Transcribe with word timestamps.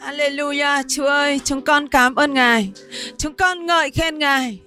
Hallelujah, 0.00 0.82
Chúa 0.88 1.06
ơi, 1.06 1.40
chúng 1.44 1.62
con 1.62 1.88
cảm 1.88 2.14
ơn 2.14 2.34
Ngài. 2.34 2.70
Chúng 3.18 3.34
con 3.34 3.66
ngợi 3.66 3.90
khen 3.90 4.18
Ngài. 4.18 4.58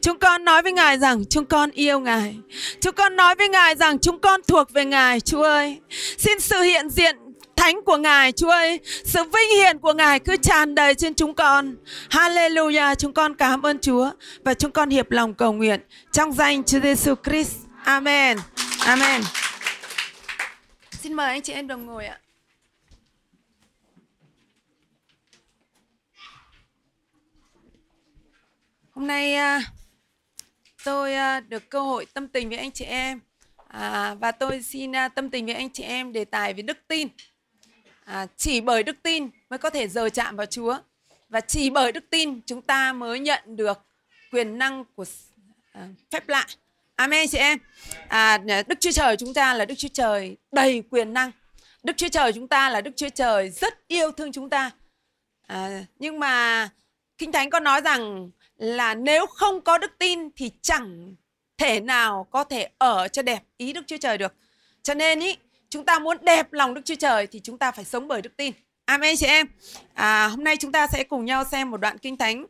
Chúng 0.00 0.18
con 0.18 0.44
nói 0.44 0.62
với 0.62 0.72
Ngài 0.72 0.98
rằng 0.98 1.24
chúng 1.30 1.44
con 1.44 1.70
yêu 1.70 2.00
Ngài. 2.00 2.36
Chúng 2.80 2.94
con 2.94 3.16
nói 3.16 3.34
với 3.34 3.48
Ngài 3.48 3.74
rằng 3.74 3.98
chúng 3.98 4.18
con 4.18 4.40
thuộc 4.48 4.70
về 4.72 4.84
Ngài, 4.84 5.20
Chúa 5.20 5.42
ơi. 5.42 5.78
Xin 6.18 6.40
sự 6.40 6.62
hiện 6.62 6.90
diện 6.90 7.16
thánh 7.56 7.82
của 7.82 7.96
Ngài, 7.96 8.32
Chúa 8.32 8.50
ơi. 8.50 8.80
Sự 9.04 9.22
vinh 9.22 9.50
hiển 9.56 9.78
của 9.78 9.92
Ngài 9.92 10.18
cứ 10.18 10.36
tràn 10.36 10.74
đầy 10.74 10.94
trên 10.94 11.14
chúng 11.14 11.34
con. 11.34 11.76
Hallelujah, 12.10 12.94
chúng 12.94 13.12
con 13.12 13.34
cảm 13.34 13.66
ơn 13.66 13.78
Chúa 13.78 14.10
và 14.44 14.54
chúng 14.54 14.70
con 14.70 14.90
hiệp 14.90 15.10
lòng 15.10 15.34
cầu 15.34 15.52
nguyện 15.52 15.80
trong 16.12 16.32
danh 16.32 16.64
Chúa 16.64 16.80
Giêsu 16.80 17.14
Christ. 17.24 17.56
Amen. 17.84 18.38
Amen. 18.80 19.22
Xin 21.02 21.12
mời 21.12 21.26
anh 21.26 21.42
chị 21.42 21.52
em 21.52 21.66
đồng 21.66 21.86
ngồi 21.86 22.06
ạ. 22.06 22.18
Hôm 28.98 29.06
nay 29.06 29.34
à, 29.34 29.60
tôi 30.84 31.14
à, 31.14 31.40
được 31.40 31.70
cơ 31.70 31.80
hội 31.80 32.06
tâm 32.14 32.28
tình 32.28 32.48
với 32.48 32.58
anh 32.58 32.70
chị 32.70 32.84
em 32.84 33.20
à, 33.68 34.14
và 34.14 34.32
tôi 34.32 34.62
xin 34.62 34.96
à, 34.96 35.08
tâm 35.08 35.30
tình 35.30 35.46
với 35.46 35.54
anh 35.54 35.70
chị 35.70 35.82
em 35.82 36.12
đề 36.12 36.24
tài 36.24 36.54
về 36.54 36.62
đức 36.62 36.78
tin. 36.88 37.08
À, 38.04 38.26
chỉ 38.36 38.60
bởi 38.60 38.82
đức 38.82 38.96
tin 39.02 39.30
mới 39.50 39.58
có 39.58 39.70
thể 39.70 39.88
giờ 39.88 40.08
chạm 40.08 40.36
vào 40.36 40.46
Chúa 40.46 40.78
và 41.28 41.40
chỉ 41.40 41.70
bởi 41.70 41.92
đức 41.92 42.04
tin 42.10 42.40
chúng 42.46 42.62
ta 42.62 42.92
mới 42.92 43.20
nhận 43.20 43.56
được 43.56 43.86
quyền 44.32 44.58
năng 44.58 44.84
của 44.94 45.04
à, 45.72 45.88
phép 46.10 46.28
lạ. 46.28 46.46
Amen 46.96 47.28
chị 47.28 47.38
em. 47.38 47.58
À, 48.08 48.38
Đức 48.38 48.80
Chúa 48.80 48.92
Trời 48.92 49.16
chúng 49.16 49.34
ta 49.34 49.54
là 49.54 49.64
Đức 49.64 49.74
Chúa 49.74 49.88
Trời 49.88 50.36
đầy 50.52 50.82
quyền 50.90 51.12
năng. 51.12 51.30
Đức 51.82 51.96
Chúa 51.96 52.08
Trời 52.08 52.32
chúng 52.32 52.48
ta 52.48 52.70
là 52.70 52.80
Đức 52.80 52.92
Chúa 52.96 53.08
Trời 53.08 53.50
rất 53.50 53.88
yêu 53.88 54.12
thương 54.12 54.32
chúng 54.32 54.50
ta. 54.50 54.70
À, 55.46 55.84
nhưng 55.98 56.20
mà 56.20 56.68
Kinh 57.18 57.32
Thánh 57.32 57.50
có 57.50 57.60
nói 57.60 57.80
rằng 57.80 58.30
là 58.58 58.94
nếu 58.94 59.26
không 59.26 59.60
có 59.60 59.78
đức 59.78 59.98
tin 59.98 60.30
thì 60.36 60.50
chẳng 60.62 61.14
thể 61.58 61.80
nào 61.80 62.26
có 62.30 62.44
thể 62.44 62.68
ở 62.78 63.08
cho 63.08 63.22
đẹp 63.22 63.42
ý 63.56 63.72
Đức 63.72 63.86
Chúa 63.86 63.96
Trời 63.96 64.18
được. 64.18 64.34
Cho 64.82 64.94
nên 64.94 65.20
ý, 65.20 65.36
chúng 65.70 65.84
ta 65.84 65.98
muốn 65.98 66.16
đẹp 66.22 66.52
lòng 66.52 66.74
Đức 66.74 66.80
Chúa 66.84 66.94
Trời 66.94 67.26
thì 67.26 67.40
chúng 67.40 67.58
ta 67.58 67.70
phải 67.70 67.84
sống 67.84 68.08
bởi 68.08 68.22
đức 68.22 68.36
tin. 68.36 68.52
Amen 68.84 69.16
chị 69.16 69.26
em. 69.26 69.46
À, 69.94 70.26
hôm 70.26 70.44
nay 70.44 70.56
chúng 70.56 70.72
ta 70.72 70.86
sẽ 70.86 71.04
cùng 71.04 71.24
nhau 71.24 71.44
xem 71.44 71.70
một 71.70 71.76
đoạn 71.76 71.98
kinh 71.98 72.16
thánh. 72.16 72.46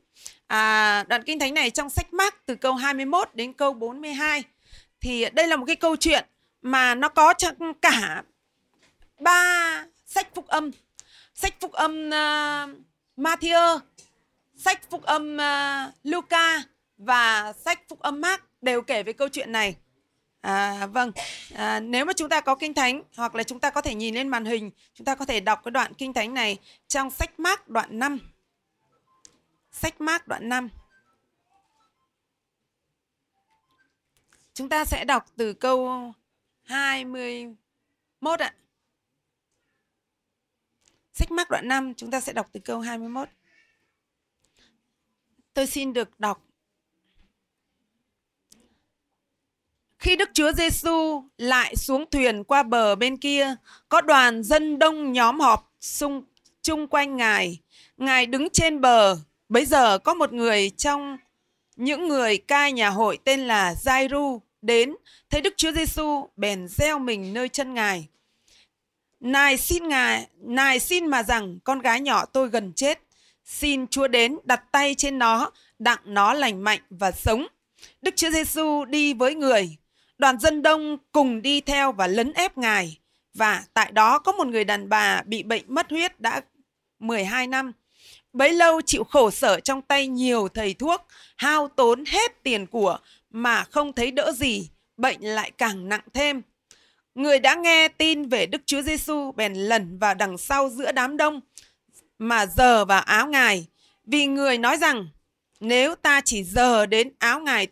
À, 0.47 1.05
đoạn 1.09 1.23
kinh 1.23 1.39
thánh 1.39 1.55
này 1.55 1.71
trong 1.71 1.91
sách 1.91 2.13
Mark 2.13 2.35
từ 2.47 2.55
câu 2.55 2.75
21 2.75 3.29
đến 3.35 3.53
câu 3.53 3.73
42. 3.73 4.45
Thì 5.01 5.31
đây 5.33 5.49
là 5.49 5.57
một 5.57 5.65
cái 5.67 5.77
câu 5.77 5.97
chuyện 5.97 6.25
mà 6.63 6.95
nó 6.95 7.09
có 7.09 7.33
trong 7.33 7.75
cả 7.83 8.23
ba 9.21 9.85
sách 10.07 10.35
phúc 10.35 10.47
âm. 10.47 10.71
Sách 11.35 11.55
phúc 11.61 11.73
âm 11.73 12.09
uh, 12.09 12.79
Matthew, 13.17 13.81
sách 14.59 14.91
phúc 14.91 15.03
âm 15.03 15.37
uh, 15.37 15.95
Luca 16.05 16.63
và 16.99 17.53
sách 17.53 17.89
phúc 17.89 18.01
âm 18.01 18.21
Mark 18.21 18.43
đều 18.61 18.83
kể 18.83 19.03
về 19.03 19.13
câu 19.13 19.29
chuyện 19.29 19.53
này. 19.53 19.77
À, 20.41 20.87
vâng, 20.87 21.13
à, 21.55 21.81
nếu 21.81 22.05
mà 22.05 22.13
chúng 22.13 22.29
ta 22.29 22.41
có 22.41 22.55
kinh 22.55 22.75
thánh 22.75 23.03
hoặc 23.17 23.35
là 23.35 23.43
chúng 23.43 23.61
ta 23.61 23.71
có 23.71 23.81
thể 23.81 23.95
nhìn 23.95 24.15
lên 24.15 24.29
màn 24.29 24.45
hình, 24.45 24.71
chúng 24.95 25.05
ta 25.05 25.15
có 25.15 25.25
thể 25.25 25.41
đọc 25.41 25.61
cái 25.65 25.71
đoạn 25.71 25.95
kinh 25.95 26.13
thánh 26.13 26.35
này 26.35 26.59
trong 26.89 27.11
sách 27.11 27.41
Mark 27.41 27.69
đoạn 27.69 27.99
5. 27.99 28.19
Sách 29.73 30.01
Mark 30.01 30.29
đoạn 30.29 30.49
5. 30.49 30.69
Chúng 34.55 34.69
ta 34.69 34.85
sẽ 34.85 35.05
đọc 35.05 35.27
từ 35.37 35.53
câu 35.53 36.13
21 36.63 38.41
ạ. 38.41 38.55
Sách 41.13 41.31
Mark 41.31 41.51
đoạn 41.51 41.69
5 41.69 41.95
chúng 41.95 42.11
ta 42.11 42.21
sẽ 42.21 42.33
đọc 42.33 42.49
từ 42.53 42.61
câu 42.61 42.81
21. 42.81 43.29
Tôi 45.59 45.67
xin 45.67 45.93
được 45.93 46.21
đọc 46.21 46.43
Khi 49.99 50.17
Đức 50.17 50.31
Chúa 50.33 50.53
Giêsu 50.53 51.23
lại 51.39 51.77
xuống 51.77 52.05
thuyền 52.11 52.45
qua 52.45 52.63
bờ 52.63 52.95
bên 52.95 53.17
kia, 53.17 53.55
có 53.89 54.01
đoàn 54.01 54.43
dân 54.43 54.79
đông 54.79 55.13
nhóm 55.13 55.41
họp 55.41 55.73
xung 55.81 56.23
chung 56.63 56.89
quanh 56.89 57.17
Ngài. 57.17 57.61
Ngài 57.97 58.27
đứng 58.27 58.51
trên 58.51 58.81
bờ. 58.81 59.17
Bấy 59.49 59.65
giờ 59.65 59.99
có 59.99 60.15
một 60.15 60.33
người 60.33 60.71
trong 60.71 61.19
những 61.77 62.09
người 62.09 62.39
cai 62.39 62.73
nhà 62.73 62.91
hội 62.91 63.19
tên 63.25 63.41
là 63.41 63.75
Giai-ru 63.75 64.41
đến, 64.63 64.95
thấy 65.31 65.41
Đức 65.41 65.55
Chúa 65.57 65.73
Giêsu 65.73 66.29
bèn 66.37 66.69
gieo 66.69 66.99
mình 66.99 67.35
nơi 67.35 67.49
chân 67.49 67.75
Ngài. 67.75 68.09
Nài 69.21 69.57
xin 69.57 69.89
Ngài, 69.89 70.27
nài 70.37 70.81
xin 70.81 71.07
mà 71.07 71.23
rằng 71.23 71.59
con 71.65 71.79
gái 71.79 72.01
nhỏ 72.01 72.25
tôi 72.25 72.49
gần 72.49 72.73
chết. 72.77 73.08
Xin 73.49 73.87
Chúa 73.87 74.09
đến 74.09 74.37
đặt 74.45 74.63
tay 74.73 74.95
trên 74.95 75.19
nó, 75.19 75.51
đặng 75.79 75.99
nó 76.05 76.33
lành 76.33 76.65
mạnh 76.65 76.81
và 76.91 77.11
sống. 77.11 77.47
Đức 78.03 78.17
Chúa 78.17 78.31
Giêsu 78.31 78.85
đi 78.85 79.15
với 79.15 79.35
người, 79.35 79.77
Đoàn 80.19 80.39
dân 80.39 80.63
đông 80.63 80.99
cùng 81.13 81.43
đi 81.43 81.61
theo 81.61 81.93
và 81.93 82.07
lấn 82.07 82.33
ép 82.33 82.59
ngài. 82.59 82.99
Và 83.35 83.65
tại 83.75 83.93
đó 83.93 84.19
có 84.19 84.33
một 84.33 84.47
người 84.47 84.65
đàn 84.65 84.89
bà 84.89 85.23
bị 85.27 85.43
bệnh 85.43 85.65
mất 85.67 85.91
huyết 85.91 86.21
đã 86.21 86.41
12 86.99 87.47
năm. 87.47 87.73
Bấy 88.33 88.53
lâu 88.53 88.81
chịu 88.81 89.05
khổ 89.05 89.31
sở 89.31 89.61
trong 89.61 89.83
tay 89.83 90.07
nhiều 90.07 90.49
thầy 90.49 90.75
thuốc, 90.75 91.07
hao 91.37 91.69
tốn 91.69 92.05
hết 92.05 92.43
tiền 92.43 92.67
của 92.67 92.99
mà 93.31 93.65
không 93.65 93.93
thấy 93.93 94.11
đỡ 94.11 94.33
gì, 94.33 94.69
bệnh 94.97 95.21
lại 95.21 95.51
càng 95.59 95.89
nặng 95.89 96.05
thêm. 96.15 96.43
Người 97.15 97.39
đã 97.39 97.55
nghe 97.55 97.89
tin 97.89 98.29
về 98.29 98.47
Đức 98.47 98.63
Chúa 98.67 98.83
Giêsu 98.83 99.33
bèn 99.33 99.55
lẩn 99.55 99.99
vào 99.99 100.15
đằng 100.15 100.39
sau 100.39 100.69
giữa 100.69 100.93
đám 100.93 101.17
đông 101.17 101.41
mà 102.19 102.47
giờ 102.47 102.85
vào 102.85 103.03
áo 103.03 103.27
ngài, 103.27 103.67
vì 104.05 104.27
người 104.27 104.59
nói 104.59 104.77
rằng 104.77 105.09
nếu 105.61 105.95
ta 105.95 106.21
chỉ 106.25 106.45
giờ 106.45 106.87
đến 106.87 107.13
áo 107.19 107.41
ngài 107.41 107.67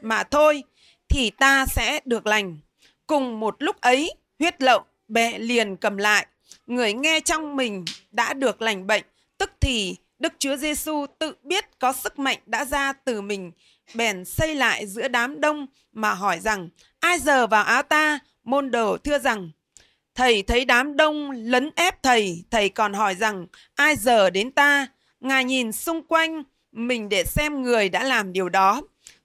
mà 0.00 0.22
thôi 0.22 0.62
thì 1.08 1.30
ta 1.30 1.66
sẽ 1.66 2.00
được 2.04 2.26
lành. 2.26 2.58
Cùng 3.06 3.40
một 3.40 3.56
lúc 3.58 3.80
ấy, 3.80 4.14
huyết 4.38 4.62
lậu 4.62 4.84
bệ 5.08 5.38
liền 5.38 5.76
cầm 5.76 5.96
lại. 5.96 6.26
Người 6.66 6.92
nghe 6.92 7.20
trong 7.20 7.56
mình 7.56 7.84
đã 8.10 8.34
được 8.34 8.62
lành 8.62 8.86
bệnh, 8.86 9.02
tức 9.38 9.50
thì 9.60 9.96
Đức 10.18 10.32
Chúa 10.38 10.56
Giêsu 10.56 11.06
tự 11.18 11.34
biết 11.42 11.78
có 11.78 11.92
sức 11.92 12.18
mạnh 12.18 12.38
đã 12.46 12.64
ra 12.64 12.92
từ 12.92 13.20
mình, 13.20 13.52
bèn 13.94 14.24
xây 14.24 14.54
lại 14.54 14.86
giữa 14.86 15.08
đám 15.08 15.40
đông 15.40 15.66
mà 15.92 16.14
hỏi 16.14 16.40
rằng, 16.40 16.68
ai 17.00 17.18
giờ 17.18 17.46
vào 17.46 17.64
áo 17.64 17.82
ta? 17.82 18.18
Môn 18.44 18.70
đồ 18.70 18.96
thưa 18.96 19.18
rằng, 19.18 19.50
thầy 20.14 20.42
thấy 20.42 20.64
đám 20.64 20.96
đông 20.96 21.30
lấn 21.30 21.70
ép 21.76 22.02
thầy, 22.02 22.44
thầy 22.50 22.68
còn 22.68 22.92
hỏi 22.92 23.14
rằng, 23.14 23.46
ai 23.74 23.96
giờ 23.96 24.30
đến 24.30 24.50
ta? 24.50 24.86
Ngài 25.20 25.44
nhìn 25.44 25.72
xung 25.72 26.02
quanh 26.02 26.42
mình 26.72 27.08
để 27.08 27.24
xem 27.24 27.62
người 27.62 27.88
đã 27.88 28.04
làm 28.04 28.32
điều 28.32 28.48
đó. 28.48 28.82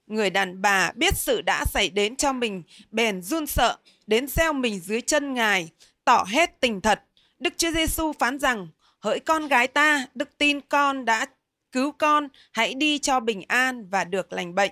Người 0.07 0.29
đàn 0.29 0.61
bà 0.61 0.91
biết 0.95 1.13
sự 1.17 1.41
đã 1.41 1.65
xảy 1.65 1.89
đến 1.89 2.15
cho 2.15 2.33
mình, 2.33 2.63
bèn 2.91 3.21
run 3.21 3.47
sợ, 3.47 3.77
đến 4.07 4.27
gieo 4.27 4.53
mình 4.53 4.79
dưới 4.79 5.01
chân 5.01 5.33
Ngài, 5.33 5.69
tỏ 6.05 6.25
hết 6.27 6.59
tình 6.59 6.81
thật. 6.81 7.03
Đức 7.39 7.53
Chúa 7.57 7.71
Giêsu 7.71 8.13
phán 8.13 8.39
rằng, 8.39 8.67
hỡi 8.99 9.19
con 9.19 9.47
gái 9.47 9.67
ta, 9.67 10.05
đức 10.15 10.37
tin 10.37 10.61
con 10.61 11.05
đã 11.05 11.25
cứu 11.71 11.91
con, 11.91 12.27
hãy 12.51 12.73
đi 12.73 12.99
cho 12.99 13.19
bình 13.19 13.41
an 13.47 13.89
và 13.89 14.03
được 14.03 14.33
lành 14.33 14.55
bệnh. 14.55 14.71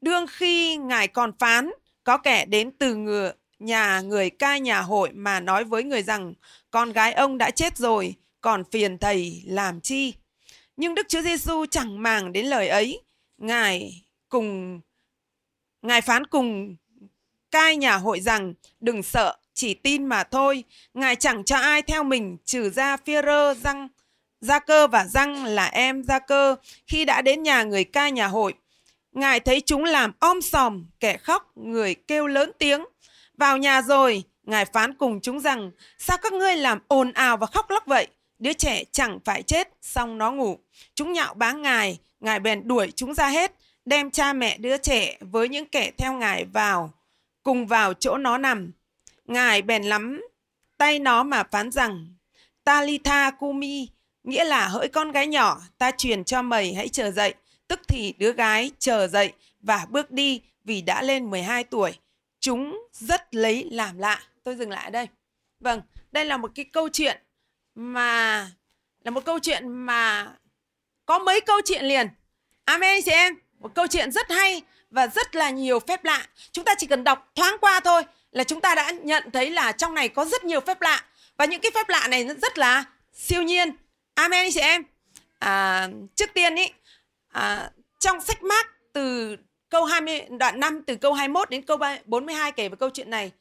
Đương 0.00 0.26
khi 0.30 0.76
Ngài 0.76 1.08
còn 1.08 1.32
phán, 1.38 1.70
có 2.04 2.16
kẻ 2.18 2.44
đến 2.44 2.70
từ 2.78 2.94
người, 2.94 3.32
nhà 3.60 4.00
người 4.00 4.30
cai 4.30 4.60
nhà 4.60 4.80
hội 4.80 5.10
mà 5.12 5.40
nói 5.40 5.64
với 5.64 5.84
người 5.84 6.02
rằng, 6.02 6.34
con 6.70 6.92
gái 6.92 7.12
ông 7.12 7.38
đã 7.38 7.50
chết 7.50 7.76
rồi, 7.76 8.14
còn 8.40 8.64
phiền 8.70 8.98
thầy 8.98 9.42
làm 9.46 9.80
chi? 9.80 10.14
Nhưng 10.76 10.94
Đức 10.94 11.08
Chúa 11.08 11.22
Giêsu 11.22 11.66
chẳng 11.66 12.02
màng 12.02 12.32
đến 12.32 12.46
lời 12.46 12.68
ấy, 12.68 13.00
Ngài 13.38 14.02
cùng 14.28 14.80
Ngài 15.82 16.00
phán 16.00 16.26
cùng 16.26 16.76
cai 17.50 17.76
nhà 17.76 17.96
hội 17.96 18.20
rằng 18.20 18.54
đừng 18.80 19.02
sợ, 19.02 19.36
chỉ 19.54 19.74
tin 19.74 20.06
mà 20.06 20.24
thôi. 20.24 20.64
Ngài 20.94 21.16
chẳng 21.16 21.44
cho 21.44 21.56
ai 21.56 21.82
theo 21.82 22.04
mình 22.04 22.36
trừ 22.44 22.70
ra 22.70 22.96
Phi-rơ, 22.96 23.54
răng, 23.54 23.88
Gia 24.40 24.58
cơ 24.58 24.86
và 24.86 25.06
răng 25.06 25.44
là 25.44 25.66
em 25.66 26.04
Gia 26.04 26.18
cơ 26.18 26.56
khi 26.86 27.04
đã 27.04 27.22
đến 27.22 27.42
nhà 27.42 27.62
người 27.62 27.84
cai 27.84 28.12
nhà 28.12 28.26
hội. 28.26 28.54
Ngài 29.12 29.40
thấy 29.40 29.60
chúng 29.60 29.84
làm 29.84 30.12
om 30.18 30.40
sòm, 30.40 30.86
kẻ 31.00 31.16
khóc, 31.16 31.56
người 31.56 31.94
kêu 31.94 32.26
lớn 32.26 32.52
tiếng. 32.58 32.84
Vào 33.40 33.58
nhà 33.58 33.82
rồi, 33.82 34.24
Ngài 34.42 34.64
phán 34.64 34.94
cùng 34.94 35.20
chúng 35.20 35.40
rằng, 35.40 35.70
sao 35.98 36.18
các 36.22 36.32
ngươi 36.32 36.56
làm 36.56 36.78
ồn 36.88 37.12
ào 37.12 37.36
và 37.36 37.46
khóc 37.46 37.70
lóc 37.70 37.86
vậy? 37.86 38.06
Đứa 38.38 38.52
trẻ 38.52 38.84
chẳng 38.92 39.18
phải 39.24 39.42
chết, 39.42 39.68
xong 39.82 40.18
nó 40.18 40.32
ngủ. 40.32 40.58
Chúng 40.94 41.12
nhạo 41.12 41.34
báng 41.34 41.62
Ngài, 41.62 41.98
Ngài 42.20 42.40
bèn 42.40 42.68
đuổi 42.68 42.92
chúng 42.96 43.14
ra 43.14 43.28
hết 43.28 43.52
đem 43.84 44.10
cha 44.10 44.32
mẹ 44.32 44.58
đứa 44.58 44.76
trẻ 44.76 45.18
với 45.20 45.48
những 45.48 45.66
kẻ 45.66 45.90
theo 45.98 46.12
ngài 46.12 46.44
vào, 46.44 46.92
cùng 47.42 47.66
vào 47.66 47.94
chỗ 47.94 48.16
nó 48.16 48.38
nằm. 48.38 48.72
Ngài 49.26 49.62
bèn 49.62 49.82
lắm 49.82 50.22
tay 50.78 50.98
nó 50.98 51.22
mà 51.22 51.42
phán 51.50 51.70
rằng, 51.70 52.14
Talitha 52.64 53.30
Kumi, 53.30 53.88
nghĩa 54.24 54.44
là 54.44 54.68
hỡi 54.68 54.88
con 54.88 55.12
gái 55.12 55.26
nhỏ, 55.26 55.60
ta 55.78 55.90
truyền 55.90 56.24
cho 56.24 56.42
mày 56.42 56.74
hãy 56.74 56.88
chờ 56.88 57.10
dậy. 57.10 57.34
Tức 57.68 57.80
thì 57.88 58.14
đứa 58.18 58.32
gái 58.32 58.70
chờ 58.78 59.08
dậy 59.08 59.32
và 59.60 59.86
bước 59.90 60.10
đi 60.10 60.40
vì 60.64 60.82
đã 60.82 61.02
lên 61.02 61.30
12 61.30 61.64
tuổi. 61.64 61.92
Chúng 62.40 62.88
rất 62.92 63.34
lấy 63.34 63.68
làm 63.70 63.98
lạ. 63.98 64.22
Tôi 64.44 64.56
dừng 64.56 64.70
lại 64.70 64.84
ở 64.84 64.90
đây. 64.90 65.08
Vâng, 65.60 65.82
đây 66.12 66.24
là 66.24 66.36
một 66.36 66.50
cái 66.54 66.64
câu 66.64 66.88
chuyện 66.88 67.22
mà 67.74 68.50
là 69.04 69.10
một 69.10 69.24
câu 69.24 69.38
chuyện 69.38 69.68
mà 69.68 70.32
có 71.06 71.18
mấy 71.18 71.40
câu 71.40 71.60
chuyện 71.64 71.84
liền. 71.84 72.08
Amen 72.64 73.02
chị 73.04 73.10
em. 73.10 73.34
Một 73.58 73.74
câu 73.74 73.86
chuyện 73.86 74.12
rất 74.12 74.30
hay 74.30 74.62
và 74.90 75.06
rất 75.06 75.34
là 75.34 75.50
nhiều 75.50 75.80
phép 75.80 76.04
lạ. 76.04 76.26
Chúng 76.52 76.64
ta 76.64 76.74
chỉ 76.78 76.86
cần 76.86 77.04
đọc 77.04 77.30
thoáng 77.34 77.56
qua 77.60 77.80
thôi 77.80 78.02
là 78.32 78.44
chúng 78.44 78.60
ta 78.60 78.74
đã 78.74 78.90
nhận 78.90 79.30
thấy 79.30 79.50
là 79.50 79.72
trong 79.72 79.94
này 79.94 80.08
có 80.08 80.24
rất 80.24 80.44
nhiều 80.44 80.60
phép 80.60 80.80
lạ 80.80 81.04
và 81.36 81.44
những 81.44 81.60
cái 81.60 81.70
phép 81.74 81.88
lạ 81.88 82.06
này 82.08 82.28
rất 82.42 82.58
là 82.58 82.84
siêu 83.12 83.42
nhiên. 83.42 83.72
Amen 84.14 84.50
chị 84.54 84.60
em. 84.60 84.84
À, 85.38 85.88
trước 86.14 86.30
tiên 86.34 86.54
ý 86.54 86.72
à, 87.28 87.70
trong 87.98 88.20
sách 88.20 88.42
mát 88.42 88.66
từ 88.92 89.36
câu 89.70 89.84
20 89.84 90.20
đoạn 90.38 90.60
5 90.60 90.82
từ 90.86 90.96
câu 90.96 91.12
21 91.12 91.50
đến 91.50 91.62
câu 91.62 91.78
42 92.04 92.52
kể 92.52 92.68
về 92.68 92.76
câu 92.76 92.90
chuyện 92.90 93.10
này. 93.10 93.32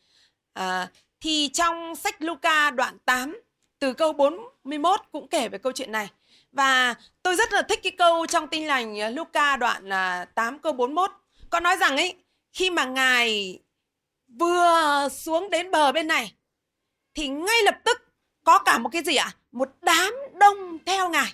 À, 0.54 0.88
thì 1.22 1.50
trong 1.54 1.96
sách 1.96 2.22
Luca 2.22 2.72
đoạn 2.72 2.98
8 3.06 3.42
từ 3.80 3.94
câu 3.94 4.14
41 4.14 5.00
cũng 5.12 5.28
kể 5.28 5.50
về 5.50 5.58
câu 5.58 5.72
chuyện 5.72 5.92
này. 5.92 6.10
Và 6.52 6.96
tôi 7.24 7.36
rất 7.36 7.54
là 7.54 7.62
thích 7.62 7.80
cái 7.84 7.92
câu 7.92 8.26
trong 8.26 8.48
tin 8.48 8.68
lành 8.68 9.00
à, 9.00 9.10
Luca 9.10 9.58
đoạn 9.58 9.90
à, 9.94 10.26
8 10.26 10.60
câu 10.60 10.74
41. 10.74 11.12
Có 11.50 11.60
nói 11.60 11.78
rằng 11.78 11.98
ấy 11.98 12.16
khi 12.54 12.70
mà 12.70 12.86
ngài 12.86 13.60
vừa 14.40 15.08
xuống 15.12 15.50
đến 15.50 15.72
bờ 15.72 15.92
bên 15.92 16.08
này 16.08 16.34
thì 17.14 17.28
ngay 17.28 17.64
lập 17.64 17.76
tức 17.84 18.02
có 18.44 18.60
cả 18.60 18.78
một 18.78 18.90
cái 18.90 19.04
gì 19.04 19.16
ạ? 19.16 19.26
À? 19.26 19.38
Một 19.52 19.70
đám 19.82 20.14
đông 20.40 20.78
theo 20.86 21.10
ngài. 21.10 21.34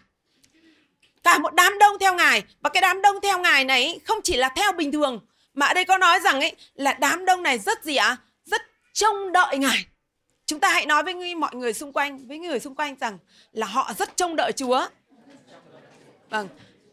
Cả 1.26 1.38
một 1.38 1.54
đám 1.54 1.80
đông 1.80 2.00
theo 2.00 2.14
ngài 2.14 2.44
và 2.62 2.70
cái 2.70 2.82
đám 2.82 3.02
đông 3.02 3.22
theo 3.22 3.40
ngài 3.40 3.64
này 3.64 4.00
không 4.04 4.18
chỉ 4.24 4.36
là 4.36 4.50
theo 4.50 4.72
bình 4.72 4.92
thường 4.92 5.20
mà 5.54 5.66
ở 5.66 5.74
đây 5.74 5.86
có 5.86 5.98
nói 5.98 6.20
rằng 6.20 6.40
ấy 6.40 6.56
là 6.76 6.94
đám 6.94 7.26
đông 7.26 7.44
này 7.44 7.60
rất 7.60 7.84
gì 7.84 7.96
ạ? 7.96 8.08
À? 8.08 8.18
Rất 8.46 8.62
trông 8.94 9.32
đợi 9.32 9.58
ngài. 9.58 9.86
Chúng 10.46 10.60
ta 10.60 10.70
hãy 10.70 10.86
nói 10.86 11.04
với 11.04 11.36
mọi 11.36 11.56
người 11.56 11.74
xung 11.74 11.94
quanh, 11.94 12.28
với 12.28 12.40
người 12.40 12.60
xung 12.60 12.76
quanh 12.76 12.96
rằng 13.00 13.18
là 13.52 13.68
họ 13.68 13.94
rất 13.98 14.18
trông 14.18 14.36
đợi 14.36 14.52
Chúa. 14.52 14.88
Vâng. 16.30 16.48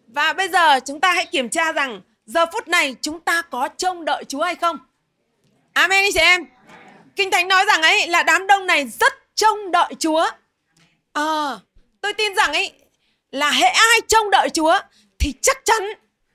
Và 0.07 0.33
bây 0.33 0.49
giờ 0.49 0.81
chúng 0.87 1.01
ta 1.01 1.13
hãy 1.13 1.27
kiểm 1.27 1.49
tra 1.49 1.73
rằng 1.73 2.01
giờ 2.27 2.47
phút 2.53 2.69
này 2.69 2.97
chúng 3.01 3.21
ta 3.21 3.43
có 3.43 3.69
trông 3.77 4.05
đợi 4.05 4.25
Chúa 4.25 4.43
hay 4.43 4.55
không? 4.55 4.79
Amen 5.73 6.05
chị 6.15 6.21
em. 6.21 6.47
Kinh 7.17 7.31
Thánh 7.31 7.49
nói 7.49 7.65
rằng 7.65 7.83
ấy 7.83 8.09
là 8.09 8.23
đám 8.23 8.47
đông 8.47 8.67
này 8.67 8.89
rất 9.01 9.13
trông 9.35 9.71
đợi 9.71 9.95
Chúa. 9.99 10.31
À, 11.13 11.59
tôi 12.01 12.15
tin 12.15 12.35
rằng 12.35 12.53
ấy 12.53 12.73
là 13.33 13.51
hệ 13.51 13.67
ai 13.67 14.01
trông 14.09 14.31
đợi 14.31 14.49
Chúa 14.51 14.79
thì 15.19 15.35
chắc 15.43 15.57
chắn 15.65 15.83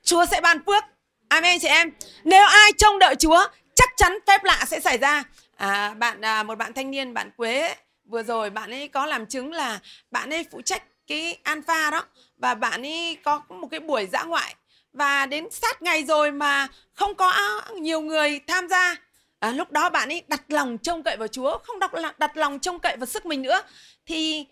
Chúa 0.04 0.26
sẽ 0.26 0.42
ban 0.42 0.66
phước. 0.66 0.84
Amen 1.28 1.60
chị 1.60 1.68
em. 1.68 1.92
Nếu 2.24 2.46
ai 2.46 2.72
trông 2.78 3.00
đợi 3.00 3.16
Chúa, 3.16 3.48
chắc 3.76 3.90
chắn 3.98 4.18
phép 4.28 4.44
lạ 4.44 4.66
sẽ 4.68 4.80
xảy 4.80 4.98
ra. 4.98 5.24
À, 5.58 5.94
bạn 5.94 6.22
à, 6.26 6.44
một 6.44 6.58
bạn 6.58 6.74
thanh 6.74 6.92
niên 6.92 7.14
bạn 7.14 7.32
Quế 7.38 7.76
vừa 8.06 8.24
rồi 8.24 8.50
bạn 8.50 8.72
ấy 8.72 8.88
có 8.88 9.06
làm 9.06 9.26
chứng 9.26 9.52
là 9.52 9.80
bạn 10.12 10.30
ấy 10.30 10.46
phụ 10.52 10.62
trách 10.62 10.84
cái 11.08 11.38
alpha 11.44 11.90
đó 11.90 12.04
và 12.38 12.56
bạn 12.56 12.86
ấy 12.86 13.18
có 13.24 13.42
một 13.50 13.68
cái 13.72 13.80
buổi 13.80 14.06
dã 14.06 14.24
ngoại 14.24 14.56
và 14.94 15.26
đến 15.26 15.48
sát 15.52 15.82
ngày 15.82 16.04
rồi 16.04 16.32
mà 16.32 16.68
không 16.94 17.16
có 17.16 17.62
nhiều 17.76 18.02
người 18.02 18.40
tham 18.48 18.68
gia 18.68 18.96
à, 19.40 19.52
lúc 19.52 19.72
đó 19.72 19.90
bạn 19.90 20.10
ấy 20.10 20.24
đặt 20.28 20.42
lòng 20.48 20.78
trông 20.78 21.04
cậy 21.04 21.18
vào 21.18 21.28
Chúa 21.28 21.58
không 21.58 21.80
đọc 21.80 21.92
đặt 22.18 22.38
lòng 22.38 22.60
trông 22.60 22.80
cậy 22.80 22.98
vào 22.98 23.06
sức 23.06 23.26
mình 23.26 23.42
nữa 23.42 23.62
thì 24.06 24.46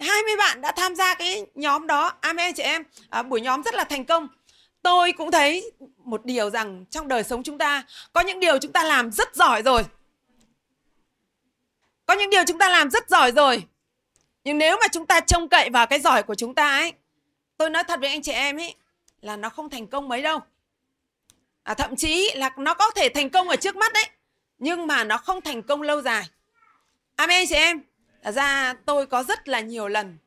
20 0.00 0.36
bạn 0.36 0.60
đã 0.60 0.72
tham 0.72 0.94
gia 0.94 1.14
cái 1.14 1.46
nhóm 1.54 1.86
đó. 1.86 2.06
À, 2.06 2.16
Amen 2.20 2.54
chị 2.54 2.62
em 2.62 2.82
à, 3.10 3.22
buổi 3.22 3.40
nhóm 3.40 3.62
rất 3.62 3.74
là 3.74 3.84
thành 3.84 4.04
công. 4.04 4.28
Tôi 4.82 5.12
cũng 5.12 5.30
thấy 5.30 5.72
một 6.04 6.24
điều 6.24 6.50
rằng 6.50 6.84
trong 6.90 7.08
đời 7.08 7.24
sống 7.24 7.42
chúng 7.42 7.58
ta 7.58 7.84
có 8.12 8.20
những 8.20 8.40
điều 8.40 8.58
chúng 8.58 8.72
ta 8.72 8.84
làm 8.84 9.12
rất 9.12 9.36
giỏi 9.36 9.62
rồi. 9.62 9.82
Có 12.06 12.14
những 12.14 12.30
điều 12.30 12.44
chúng 12.46 12.58
ta 12.58 12.68
làm 12.68 12.90
rất 12.90 13.10
giỏi 13.10 13.32
rồi. 13.32 13.64
Nhưng 14.44 14.58
nếu 14.58 14.76
mà 14.80 14.88
chúng 14.88 15.06
ta 15.06 15.20
trông 15.20 15.48
cậy 15.48 15.70
vào 15.70 15.86
cái 15.86 16.00
giỏi 16.00 16.22
của 16.22 16.34
chúng 16.34 16.54
ta 16.54 16.70
ấy 16.70 16.92
tôi 17.56 17.70
nói 17.70 17.84
thật 17.84 18.00
với 18.00 18.08
anh 18.08 18.22
chị 18.22 18.32
em 18.32 18.56
ấy 18.56 18.74
là 19.20 19.36
nó 19.36 19.48
không 19.48 19.70
thành 19.70 19.86
công 19.86 20.08
mấy 20.08 20.22
đâu. 20.22 20.40
À, 21.62 21.74
thậm 21.74 21.96
chí 21.96 22.30
là 22.34 22.50
nó 22.56 22.74
có 22.74 22.90
thể 22.90 23.08
thành 23.08 23.30
công 23.30 23.48
ở 23.48 23.56
trước 23.56 23.76
mắt 23.76 23.92
đấy 23.92 24.08
nhưng 24.58 24.86
mà 24.86 25.04
nó 25.04 25.16
không 25.16 25.40
thành 25.40 25.62
công 25.62 25.82
lâu 25.82 26.02
dài. 26.02 26.22
À, 26.22 26.28
Amen 27.16 27.46
chị 27.48 27.54
em 27.54 27.82
ra 28.32 28.74
tôi 28.86 29.06
có 29.06 29.22
rất 29.22 29.48
là 29.48 29.60
nhiều 29.60 29.88
lần. 29.88 30.18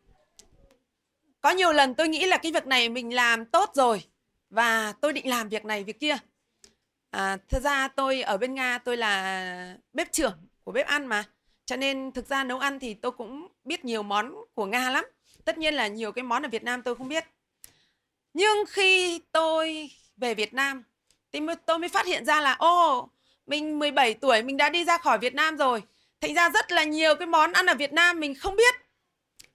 Có 1.42 1.50
nhiều 1.50 1.72
lần 1.72 1.96
tôi 1.96 2.07
nghĩ 2.07 2.25
là 2.25 2.38
cái 2.38 2.51
việc 2.51 2.68
này 2.68 2.90
mình 2.90 3.13
làm 3.13 3.46
tốt 3.46 3.72
rồi 3.74 4.04
và 4.50 4.94
tôi 5.01 5.13
định 5.13 5.30
làm 5.30 5.50
việc 5.50 5.66
này 5.66 5.84
việc 5.84 6.00
kia. 6.00 6.18
À, 7.12 7.38
thật 7.50 7.60
ra 7.63 7.88
tôi 7.88 8.22
ở 8.22 8.38
bên 8.38 8.54
nga 8.54 8.78
tôi 8.78 8.98
là 8.98 9.78
bếp 9.94 10.12
trưởng 10.12 10.48
của 10.63 10.72
bếp 10.72 10.88
ăn 10.88 11.06
mà. 11.06 11.24
Cho 11.66 11.75
nên 11.75 12.12
thực 12.12 12.28
ra 12.28 12.44
nấu 12.44 12.60
ăn 12.60 12.80
thì 12.80 12.94
tôi 12.94 13.12
cũng 13.12 13.48
biết 13.63 13.86
nhiều 13.86 14.04
món 14.04 14.36
của 14.54 14.66
nga 14.66 14.90
lắm. 14.90 15.06
Tất 15.46 15.57
nhiên 15.57 15.74
là 15.74 15.88
nhiều 15.88 16.12
cái 16.12 16.24
món 16.24 16.44
ở 16.44 16.50
việt 16.50 16.63
nam 16.63 16.81
tôi 16.81 16.96
không 16.96 17.07
biết. 17.07 17.25
Nhưng 18.34 18.66
khi 18.69 19.19
tôi 19.31 19.92
về 20.18 20.34
việt 20.34 20.54
nam 20.54 20.84
thì 21.31 21.40
tôi 21.66 21.80
mới 21.80 21.90
phát 21.90 22.06
hiện 22.06 22.25
ra 22.25 22.42
là 22.42 22.54
ô 22.54 23.10
mình 23.46 23.80
17 23.80 24.13
tuổi 24.13 24.44
mình 24.44 24.57
đã 24.57 24.69
đi 24.69 24.86
ra 24.86 24.98
khỏi 24.98 25.18
việt 25.18 25.34
nam 25.34 25.57
rồi 25.57 25.84
thành 26.21 26.33
ra 26.33 26.50
rất 26.50 26.71
là 26.71 26.83
nhiều 26.83 27.16
cái 27.16 27.27
món 27.27 27.51
ăn 27.51 27.66
ở 27.66 27.75
việt 27.75 27.94
nam 27.94 28.19
mình 28.19 28.36
không 28.36 28.56
biết. 28.56 28.75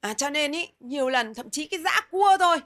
À 0.00 0.14
cho 0.14 0.30
nên 0.30 0.52
ý 0.52 0.68
nhiều 0.80 1.08
lần 1.08 1.34
thậm 1.34 1.50
chí 1.50 1.66
cái 1.66 1.80
dã 1.80 2.00
cua 2.10 2.36
thôi 2.38 2.60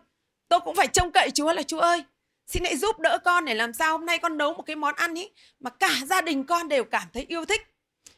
tôi 0.48 0.60
cũng 0.60 0.76
phải 0.76 0.86
trông 0.86 1.12
cậy 1.12 1.30
chúa 1.30 1.52
là 1.52 1.62
chúa 1.62 1.78
ơi 1.78 2.04
xin 2.46 2.64
hãy 2.64 2.76
giúp 2.76 2.98
đỡ 2.98 3.18
con 3.24 3.44
để 3.44 3.54
làm 3.54 3.72
sao 3.72 3.92
hôm 3.92 4.06
nay 4.06 4.18
con 4.18 4.38
nấu 4.38 4.54
một 4.54 4.62
cái 4.62 4.76
món 4.76 4.94
ăn 4.94 5.14
ý 5.14 5.30
mà 5.60 5.70
cả 5.70 5.90
gia 6.06 6.20
đình 6.20 6.44
con 6.44 6.68
đều 6.68 6.84
cảm 6.84 7.08
thấy 7.12 7.26
yêu 7.28 7.44
thích. 7.44 7.62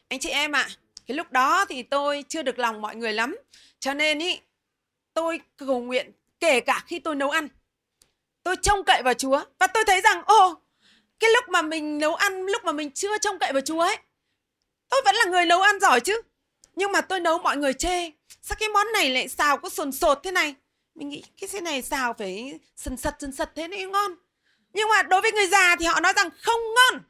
Anh 0.07 0.19
chị 0.19 0.29
em 0.29 0.51
ạ 0.51 0.67
à, 0.69 0.75
cái 1.05 1.17
lúc 1.17 1.31
đó 1.31 1.65
thì 1.65 1.83
tôi 1.83 2.23
chưa 2.29 2.41
được 2.41 2.59
lòng 2.59 2.81
mọi 2.81 2.95
người 2.95 3.13
lắm. 3.13 3.37
Cho 3.79 3.93
nên 3.93 4.19
ý 4.19 4.39
tôi 5.13 5.39
cầu 5.57 5.81
nguyện 5.81 6.11
kể 6.39 6.59
cả 6.59 6.83
khi 6.87 6.99
tôi 6.99 7.15
nấu 7.15 7.29
ăn 7.29 7.47
tôi 8.43 8.55
trông 8.61 8.83
cậy 8.83 9.03
vào 9.03 9.13
chúa. 9.13 9.43
Và 9.59 9.67
tôi 9.67 9.83
thấy 9.87 10.01
rằng 10.01 10.23
ô 10.25 10.61
cái 11.19 11.29
lúc 11.33 11.49
mà 11.49 11.61
mình 11.61 11.99
nấu 11.99 12.15
ăn 12.15 12.45
lúc 12.45 12.65
mà 12.65 12.71
mình 12.71 12.91
chưa 12.91 13.17
trông 13.17 13.39
cậy 13.39 13.53
vào 13.53 13.61
chúa 13.61 13.79
ấy 13.79 13.97
tôi 14.91 15.01
vẫn 15.05 15.15
là 15.15 15.25
người 15.25 15.45
nấu 15.45 15.61
ăn 15.61 15.79
giỏi 15.79 15.99
chứ. 15.99 16.21
Nhưng 16.75 16.91
mà 16.91 17.01
tôi 17.01 17.19
nấu 17.19 17.37
mọi 17.37 17.57
người 17.57 17.73
chê. 17.73 18.09
Sao 18.41 18.55
cái 18.59 18.69
món 18.69 18.87
này 18.93 19.09
lại 19.09 19.27
xào 19.29 19.57
có 19.57 19.69
sồn 19.69 19.91
sột 19.91 20.19
thế 20.23 20.31
này? 20.31 20.55
Mình 20.95 21.09
nghĩ 21.09 21.23
cái 21.41 21.49
thế 21.53 21.61
này 21.61 21.81
xào 21.81 22.13
phải 22.13 22.59
sần 22.75 22.97
sật 22.97 23.15
sần 23.19 23.31
sật 23.31 23.51
thế 23.55 23.67
này 23.67 23.85
ngon. 23.85 24.15
Nhưng 24.73 24.89
mà 24.89 25.03
đối 25.03 25.21
với 25.21 25.31
người 25.31 25.47
già 25.47 25.75
thì 25.79 25.85
họ 25.85 25.99
nói 25.99 26.13
rằng 26.15 26.29
không 26.41 26.61
ngon. 26.75 27.01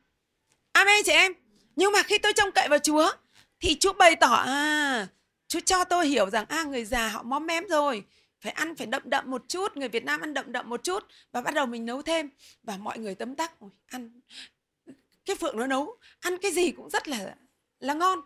Amen 0.72 1.04
chị 1.06 1.12
em. 1.12 1.34
Nhưng 1.76 1.92
mà 1.92 2.04
khi 2.04 2.18
tôi 2.18 2.34
trông 2.34 2.52
cậy 2.52 2.68
vào 2.68 2.80
chúa, 2.80 3.12
thì 3.60 3.78
chúa 3.80 3.94
bày 3.94 4.16
tỏ 4.16 4.34
à 4.34 5.08
chúa 5.48 5.60
cho 5.60 5.84
tôi 5.84 6.08
hiểu 6.08 6.30
rằng 6.30 6.46
à 6.50 6.64
người 6.64 6.86
già 6.86 7.08
họ 7.08 7.24
móm 7.24 7.48
mém 7.48 7.68
rồi. 7.68 8.04
Phải 8.42 8.52
ăn, 8.52 8.76
phải 8.76 8.88
đậm 8.88 9.02
đậm 9.06 9.32
một 9.32 9.44
chút. 9.48 9.78
Người 9.78 9.90
Việt 9.90 10.06
Nam 10.06 10.22
ăn 10.22 10.34
đậm 10.34 10.52
đậm 10.52 10.70
một 10.70 10.84
chút. 10.84 11.08
Và 11.32 11.42
bắt 11.42 11.54
đầu 11.54 11.66
mình 11.66 11.86
nấu 11.86 12.02
thêm. 12.02 12.30
Và 12.64 12.78
mọi 12.78 13.00
người 13.00 13.16
tấm 13.16 13.36
tắc 13.36 13.52
ăn, 13.88 14.22
cái 15.26 15.36
phượng 15.36 15.58
nó 15.58 15.68
nấu. 15.68 15.98
Ăn 16.20 16.38
cái 16.38 16.52
gì 16.52 16.72
cũng 16.72 16.90
rất 16.90 17.08
là 17.08 17.36
là 17.82 17.94
ngon 17.94 18.20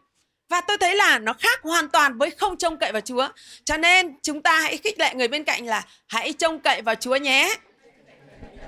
và 0.50 0.62
tôi 0.62 0.77
thấy 0.77 0.95
là 0.95 1.19
nó 1.19 1.33
khác 1.33 1.62
hoàn 1.62 1.89
toàn 1.89 2.17
với 2.17 2.31
không 2.31 2.57
trông 2.57 2.77
cậy 2.77 2.91
vào 2.91 3.01
Chúa. 3.01 3.27
Cho 3.63 3.77
nên 3.77 4.15
chúng 4.21 4.41
ta 4.41 4.59
hãy 4.59 4.77
khích 4.77 5.00
lệ 5.00 5.13
người 5.13 5.27
bên 5.27 5.43
cạnh 5.43 5.65
là 5.65 5.83
hãy 6.07 6.33
trông 6.33 6.59
cậy 6.59 6.81
vào 6.81 6.95
Chúa 6.95 7.15
nhé. 7.15 7.55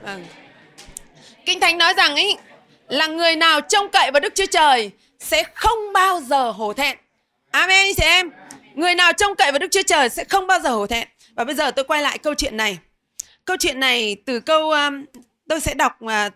Vâng. 0.03 0.25
Kinh 1.46 1.60
Thánh 1.60 1.77
nói 1.77 1.94
rằng 1.94 2.15
ấy 2.15 2.38
là 2.88 3.08
người 3.08 3.36
nào 3.36 3.62
trông 3.62 3.89
cậy 3.89 4.12
vào 4.12 4.20
Đức 4.20 4.36
Chúa 4.36 4.46
Trời 4.46 4.91
sẽ 5.20 5.44
không 5.44 5.94
bao 5.94 6.22
giờ 6.22 6.51
hổ 6.51 6.74
thẹn. 6.74 6.98
Amen 7.51 7.96
chị 7.98 8.03
em. 8.03 8.32
Người 8.74 8.96
nào 8.96 9.13
trông 9.13 9.36
cậy 9.36 9.51
vào 9.51 9.60
Đức 9.60 9.67
Chúa 9.72 9.84
Trời 9.84 10.10
sẽ 10.10 10.24
không 10.24 10.48
bao 10.48 10.60
giờ 10.60 10.70
hổ 10.70 10.88
thẹn. 10.88 11.08
Và 11.36 11.44
bây 11.44 11.56
giờ 11.56 11.72
tôi 11.72 11.86
quay 11.86 12.01
lại 12.01 12.17
câu 12.17 12.34
chuyện 12.34 12.58
này. 12.58 12.77
Câu 13.46 13.58
chuyện 13.60 13.79
này 13.79 14.15
từ 14.25 14.39
câu 14.39 14.72
um, 14.72 15.06
tôi 15.50 15.60
sẽ 15.60 15.74
đọc 15.74 16.00
uh, 16.06 16.34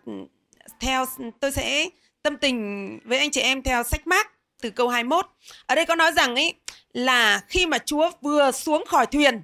theo 0.80 1.06
tôi 1.40 1.52
sẽ 1.52 1.90
tâm 2.24 2.38
tình 2.38 3.00
với 3.04 3.18
anh 3.18 3.32
chị 3.32 3.42
em 3.42 3.64
theo 3.64 3.84
sách 3.84 4.08
mát 4.08 4.32
từ 4.62 4.70
câu 4.70 4.90
21. 4.90 5.26
Ở 5.66 5.76
đây 5.76 5.86
có 5.86 5.96
nói 5.96 6.12
rằng 6.12 6.36
ấy 6.36 6.54
là 6.94 7.42
khi 7.48 7.66
mà 7.66 7.78
Chúa 7.78 8.12
vừa 8.22 8.52
xuống 8.52 8.86
khỏi 8.86 9.06
thuyền 9.06 9.44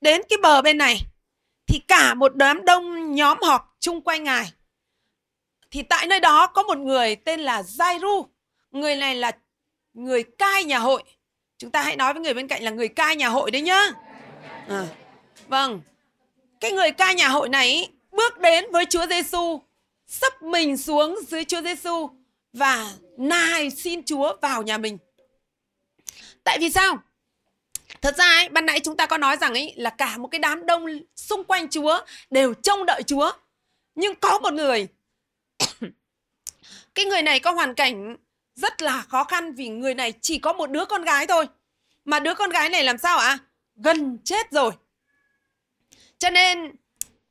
đến 0.00 0.22
cái 0.28 0.36
bờ 0.42 0.62
bên 0.62 0.78
này 0.78 1.00
thì 1.66 1.80
cả 1.88 2.14
một 2.14 2.36
đám 2.36 2.64
đông 2.64 3.14
nhóm 3.14 3.38
họp 3.42 3.76
chung 3.80 4.00
quanh 4.00 4.24
ngài. 4.24 4.52
Thì 5.70 5.82
tại 5.82 6.06
nơi 6.06 6.20
đó 6.20 6.46
có 6.46 6.62
một 6.62 6.78
người 6.78 7.16
tên 7.16 7.40
là 7.40 7.62
Jairu. 7.62 8.26
Người 8.70 8.96
này 8.96 9.14
là 9.14 9.32
người 9.94 10.22
cai 10.22 10.64
nhà 10.64 10.78
hội. 10.78 11.02
Chúng 11.58 11.70
ta 11.70 11.82
hãy 11.82 11.96
nói 11.96 12.14
với 12.14 12.22
người 12.22 12.34
bên 12.34 12.48
cạnh 12.48 12.62
là 12.62 12.70
người 12.70 12.88
cai 12.88 13.16
nhà 13.16 13.28
hội 13.28 13.50
đấy 13.50 13.62
nhá. 13.62 13.90
À, 14.68 14.86
vâng. 15.48 15.80
Cái 16.60 16.72
người 16.72 16.90
cai 16.90 17.14
nhà 17.14 17.28
hội 17.28 17.48
này 17.48 17.88
bước 18.10 18.38
đến 18.38 18.64
với 18.72 18.86
Chúa 18.86 19.06
Giêsu, 19.06 19.60
sắp 20.06 20.42
mình 20.42 20.76
xuống 20.76 21.18
dưới 21.28 21.44
Chúa 21.44 21.62
Giêsu 21.62 22.10
và 22.52 22.92
nài 23.18 23.70
xin 23.70 24.04
Chúa 24.04 24.36
vào 24.42 24.62
nhà 24.62 24.78
mình. 24.78 24.98
Tại 26.44 26.58
vì 26.60 26.70
sao? 26.70 26.98
Thật 28.02 28.16
ra 28.16 28.24
ấy, 28.24 28.48
ban 28.48 28.66
nãy 28.66 28.80
chúng 28.80 28.96
ta 28.96 29.06
có 29.06 29.18
nói 29.18 29.36
rằng 29.36 29.54
ấy 29.54 29.74
là 29.76 29.90
cả 29.90 30.18
một 30.18 30.28
cái 30.28 30.38
đám 30.38 30.66
đông 30.66 30.86
xung 31.16 31.44
quanh 31.44 31.68
Chúa 31.68 32.00
đều 32.30 32.54
trông 32.54 32.86
đợi 32.86 33.02
Chúa. 33.02 33.32
Nhưng 33.94 34.14
có 34.14 34.38
một 34.38 34.52
người 34.52 34.88
cái 36.94 37.04
người 37.04 37.22
này 37.22 37.40
có 37.40 37.52
hoàn 37.52 37.74
cảnh 37.74 38.16
rất 38.54 38.82
là 38.82 39.02
khó 39.02 39.24
khăn 39.24 39.54
vì 39.54 39.68
người 39.68 39.94
này 39.94 40.12
chỉ 40.20 40.38
có 40.38 40.52
một 40.52 40.70
đứa 40.70 40.84
con 40.84 41.02
gái 41.02 41.26
thôi. 41.26 41.46
Mà 42.04 42.20
đứa 42.20 42.34
con 42.34 42.50
gái 42.50 42.68
này 42.68 42.84
làm 42.84 42.98
sao 42.98 43.18
ạ? 43.18 43.38
gần 43.76 44.18
chết 44.24 44.50
rồi. 44.50 44.72
Cho 46.18 46.30
nên 46.30 46.72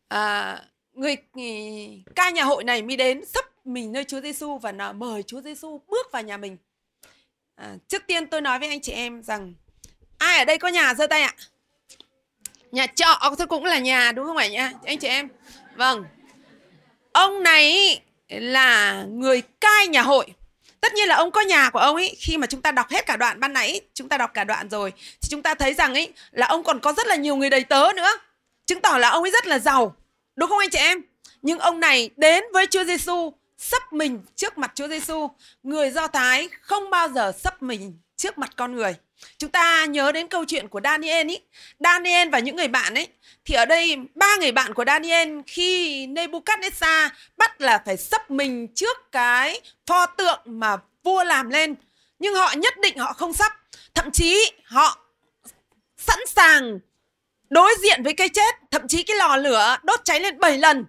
à, 0.08 0.58
người, 0.94 1.16
người 1.34 2.04
ca 2.16 2.30
nhà 2.30 2.44
hội 2.44 2.64
này 2.64 2.82
mới 2.82 2.98
đến 2.98 3.26
sắp 3.26 3.46
mình 3.64 3.92
nơi 3.92 4.04
Chúa 4.04 4.22
Giêsu 4.22 4.58
và 4.58 4.72
nó 4.72 4.94
mời 4.94 5.24
Chúa 5.24 5.42
Giêsu 5.42 5.82
bước 5.88 6.12
vào 6.12 6.22
nhà 6.22 6.38
mình. 6.38 6.58
À, 7.56 7.76
trước 7.88 8.04
tiên 8.08 8.28
tôi 8.28 8.42
nói 8.42 8.60
với 8.60 8.68
anh 8.68 8.82
chị 8.82 8.92
em 8.92 9.24
rằng 9.24 9.54
ai 10.18 10.40
ở 10.40 10.46
đây 10.46 10.58
có 10.58 10.68
nhà 10.68 10.94
giơ 10.94 11.08
tay 11.08 11.22
ạ? 11.22 11.34
Nhà 12.72 12.88
trọ 12.88 13.20
thôi 13.38 13.48
cũng 13.48 13.66
là 13.66 13.80
nhà 13.80 14.12
đúng 14.12 14.26
không 14.26 14.38
ạ 14.38 14.48
Nha 14.48 14.72
anh 14.86 14.98
chị 14.98 15.08
em? 15.08 15.30
Vâng. 15.76 16.06
Ông 17.14 17.44
này 17.44 18.00
là 18.30 19.04
người 19.04 19.42
cai 19.42 19.88
nhà 19.88 20.02
hội. 20.02 20.34
Tất 20.82 20.94
nhiên 20.94 21.08
là 21.08 21.16
ông 21.16 21.32
có 21.32 21.42
nhà 21.42 21.70
của 21.70 21.80
ông 21.80 21.96
ấy 21.96 22.16
Khi 22.20 22.38
mà 22.38 22.48
chúng 22.48 22.62
ta 22.62 22.72
đọc 22.72 22.90
hết 22.90 23.06
cả 23.06 23.18
đoạn 23.18 23.40
ban 23.40 23.54
nãy 23.54 23.82
Chúng 23.94 24.10
ta 24.10 24.18
đọc 24.18 24.32
cả 24.34 24.44
đoạn 24.44 24.70
rồi 24.70 24.94
Thì 25.22 25.28
chúng 25.30 25.42
ta 25.42 25.56
thấy 25.56 25.74
rằng 25.74 25.94
ấy 25.94 26.14
là 26.32 26.48
ông 26.48 26.64
còn 26.64 26.80
có 26.80 26.94
rất 26.94 27.08
là 27.08 27.16
nhiều 27.16 27.36
người 27.36 27.50
đầy 27.50 27.64
tớ 27.64 27.88
nữa 27.96 28.10
Chứng 28.66 28.82
tỏ 28.82 28.98
là 28.98 29.10
ông 29.10 29.24
ấy 29.24 29.32
rất 29.32 29.48
là 29.48 29.60
giàu 29.60 29.96
Đúng 30.36 30.50
không 30.50 30.60
anh 30.60 30.70
chị 30.70 30.78
em 30.78 31.02
Nhưng 31.42 31.60
ông 31.60 31.80
này 31.80 32.10
đến 32.18 32.44
với 32.54 32.68
Chúa 32.68 32.84
Giêsu 32.84 33.34
Sắp 33.64 33.94
mình 33.94 34.22
trước 34.36 34.58
mặt 34.58 34.72
Chúa 34.76 34.88
Giêsu 34.88 35.30
Người 35.64 35.92
Do 35.92 36.08
Thái 36.08 36.50
không 36.62 36.90
bao 36.90 37.10
giờ 37.10 37.32
sắp 37.44 37.64
mình 37.64 38.00
trước 38.16 38.38
mặt 38.38 38.50
con 38.56 38.76
người. 38.76 38.96
Chúng 39.38 39.50
ta 39.50 39.86
nhớ 39.86 40.12
đến 40.12 40.28
câu 40.28 40.46
chuyện 40.48 40.68
của 40.68 40.82
Daniel 40.84 41.30
ý. 41.30 41.40
Daniel 41.80 42.30
và 42.30 42.40
những 42.40 42.56
người 42.56 42.68
bạn 42.68 42.94
ấy, 42.94 43.08
thì 43.46 43.56
ở 43.56 43.66
đây 43.66 43.98
ba 44.16 44.36
người 44.36 44.52
bạn 44.52 44.74
của 44.74 44.84
Daniel 44.88 45.40
khi 45.48 46.08
Nebuchadnezzar 46.08 47.10
bắt 47.38 47.62
là 47.62 47.82
phải 47.86 47.98
sắp 47.98 48.32
mình 48.32 48.68
trước 48.76 49.12
cái 49.12 49.62
pho 49.88 50.06
tượng 50.06 50.40
mà 50.46 50.78
vua 51.04 51.24
làm 51.24 51.50
lên. 51.50 51.76
Nhưng 52.20 52.36
họ 52.36 52.54
nhất 52.58 52.74
định 52.82 52.98
họ 52.98 53.14
không 53.14 53.34
sắp 53.34 53.52
thậm 53.94 54.12
chí 54.12 54.52
họ 54.64 54.98
sẵn 55.98 56.20
sàng 56.28 56.80
đối 57.50 57.74
diện 57.82 58.04
với 58.04 58.14
cái 58.14 58.30
chết. 58.30 58.56
Thậm 58.72 58.88
chí 58.88 59.04
cái 59.04 59.18
lò 59.18 59.36
lửa 59.36 59.78
đốt 59.84 60.00
cháy 60.06 60.20
lên 60.20 60.40
7 60.40 60.58
lần 60.58 60.86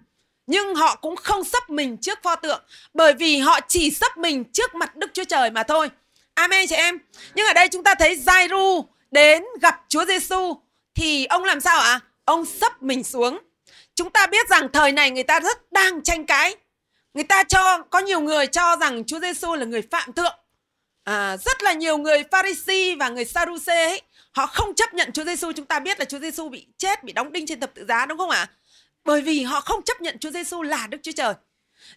nhưng 0.47 0.75
họ 0.75 0.95
cũng 0.95 1.15
không 1.15 1.43
sắp 1.43 1.69
mình 1.69 1.97
trước 1.97 2.19
pho 2.23 2.35
tượng 2.35 2.63
bởi 2.93 3.13
vì 3.13 3.37
họ 3.37 3.59
chỉ 3.67 3.91
sắp 3.91 4.17
mình 4.17 4.43
trước 4.53 4.75
mặt 4.75 4.95
Đức 4.95 5.09
Chúa 5.13 5.23
Trời 5.23 5.51
mà 5.51 5.63
thôi. 5.63 5.89
Amen 6.33 6.67
chị 6.67 6.75
em. 6.75 6.99
Nhưng 7.35 7.47
ở 7.47 7.53
đây 7.53 7.67
chúng 7.67 7.83
ta 7.83 7.95
thấy 7.95 8.15
Giai-ru 8.15 8.85
đến 9.11 9.43
gặp 9.61 9.81
Chúa 9.89 10.05
Giêsu 10.05 10.53
thì 10.95 11.25
ông 11.25 11.43
làm 11.43 11.61
sao 11.61 11.79
ạ? 11.79 11.91
À? 11.91 11.99
Ông 12.25 12.45
sấp 12.45 12.83
mình 12.83 13.03
xuống. 13.03 13.39
Chúng 13.95 14.09
ta 14.09 14.27
biết 14.27 14.49
rằng 14.49 14.67
thời 14.73 14.91
này 14.91 15.11
người 15.11 15.23
ta 15.23 15.39
rất 15.39 15.71
đang 15.71 16.03
tranh 16.03 16.25
cãi. 16.25 16.55
Người 17.13 17.23
ta 17.23 17.43
cho 17.43 17.77
có 17.89 17.99
nhiều 17.99 18.19
người 18.19 18.47
cho 18.47 18.75
rằng 18.75 19.03
Chúa 19.05 19.19
Giêsu 19.19 19.55
là 19.55 19.65
người 19.65 19.81
phạm 19.91 20.13
thượng. 20.13 20.35
À, 21.03 21.37
rất 21.37 21.63
là 21.63 21.73
nhiều 21.73 21.97
người 21.97 22.23
Pharisee 22.31 22.95
và 22.95 23.09
người 23.09 23.25
Sadducee 23.25 23.85
ấy, 23.85 24.01
họ 24.31 24.45
không 24.45 24.75
chấp 24.75 24.93
nhận 24.93 25.11
Chúa 25.11 25.23
Giêsu. 25.23 25.51
Chúng 25.51 25.65
ta 25.65 25.79
biết 25.79 25.99
là 25.99 26.05
Chúa 26.05 26.19
Giêsu 26.19 26.49
bị 26.49 26.67
chết, 26.77 27.03
bị 27.03 27.13
đóng 27.13 27.31
đinh 27.31 27.47
trên 27.47 27.59
thập 27.59 27.73
tự 27.73 27.85
giá 27.85 28.05
đúng 28.05 28.17
không 28.17 28.29
ạ? 28.29 28.47
Bởi 29.05 29.21
vì 29.21 29.43
họ 29.43 29.61
không 29.61 29.83
chấp 29.83 30.01
nhận 30.01 30.19
Chúa 30.19 30.31
Giêsu 30.31 30.61
là 30.61 30.87
Đức 30.87 30.97
Chúa 31.03 31.11
Trời. 31.11 31.33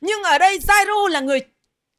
Nhưng 0.00 0.22
ở 0.22 0.38
đây 0.38 0.58
Giai-ru 0.58 1.08
là 1.08 1.20
người 1.20 1.40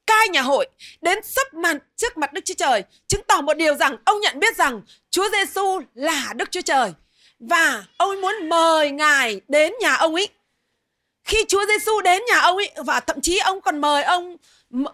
cai 0.07 0.29
nhà 0.29 0.41
hội 0.41 0.67
đến 1.01 1.19
sắp 1.23 1.53
mặt 1.53 1.77
trước 1.95 2.17
mặt 2.17 2.33
Đức 2.33 2.45
Chúa 2.45 2.53
Trời, 2.53 2.83
chứng 3.07 3.21
tỏ 3.27 3.41
một 3.41 3.57
điều 3.57 3.75
rằng 3.75 3.97
ông 4.05 4.19
nhận 4.19 4.39
biết 4.39 4.57
rằng 4.57 4.81
Chúa 5.09 5.29
Giêsu 5.31 5.79
là 5.93 6.33
Đức 6.35 6.51
Chúa 6.51 6.61
Trời 6.61 6.93
và 7.39 7.83
ông 7.97 8.09
ấy 8.09 8.17
muốn 8.17 8.49
mời 8.49 8.91
ngài 8.91 9.41
đến 9.47 9.73
nhà 9.79 9.95
ông 9.95 10.15
ấy. 10.15 10.29
Khi 11.23 11.45
Chúa 11.47 11.65
Giêsu 11.65 12.01
đến 12.01 12.23
nhà 12.29 12.39
ông 12.39 12.57
ấy 12.57 12.71
và 12.85 12.99
thậm 12.99 13.21
chí 13.21 13.37
ông 13.37 13.61
còn 13.61 13.81
mời 13.81 14.03
ông 14.03 14.37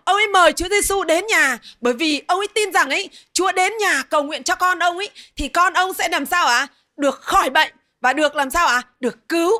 ông 0.06 0.16
ấy 0.16 0.28
mời 0.28 0.54
Chúa 0.54 0.70
Giêsu 0.70 1.04
đến 1.04 1.28
nhà 1.28 1.58
bởi 1.82 1.94
vì 1.94 2.22
ông 2.28 2.40
ấy 2.40 2.48
tin 2.48 2.72
rằng 2.72 2.90
ấy 2.90 3.10
Chúa 3.34 3.52
đến 3.52 3.74
nhà 3.80 4.04
cầu 4.10 4.24
nguyện 4.24 4.44
cho 4.44 4.56
con 4.56 4.80
ông 4.80 4.98
ấy 4.98 5.10
thì 5.36 5.48
con 5.48 5.74
ông 5.74 5.94
sẽ 5.94 6.10
làm 6.10 6.26
sao 6.26 6.48
ạ? 6.48 6.58
À? 6.58 6.68
Được 6.98 7.22
khỏi 7.22 7.50
bệnh 7.50 7.74
và 8.02 8.14
được 8.14 8.36
làm 8.36 8.50
sao 8.50 8.68
ạ? 8.68 8.76
À? 8.76 8.88
Được 9.00 9.30
cứu. 9.30 9.52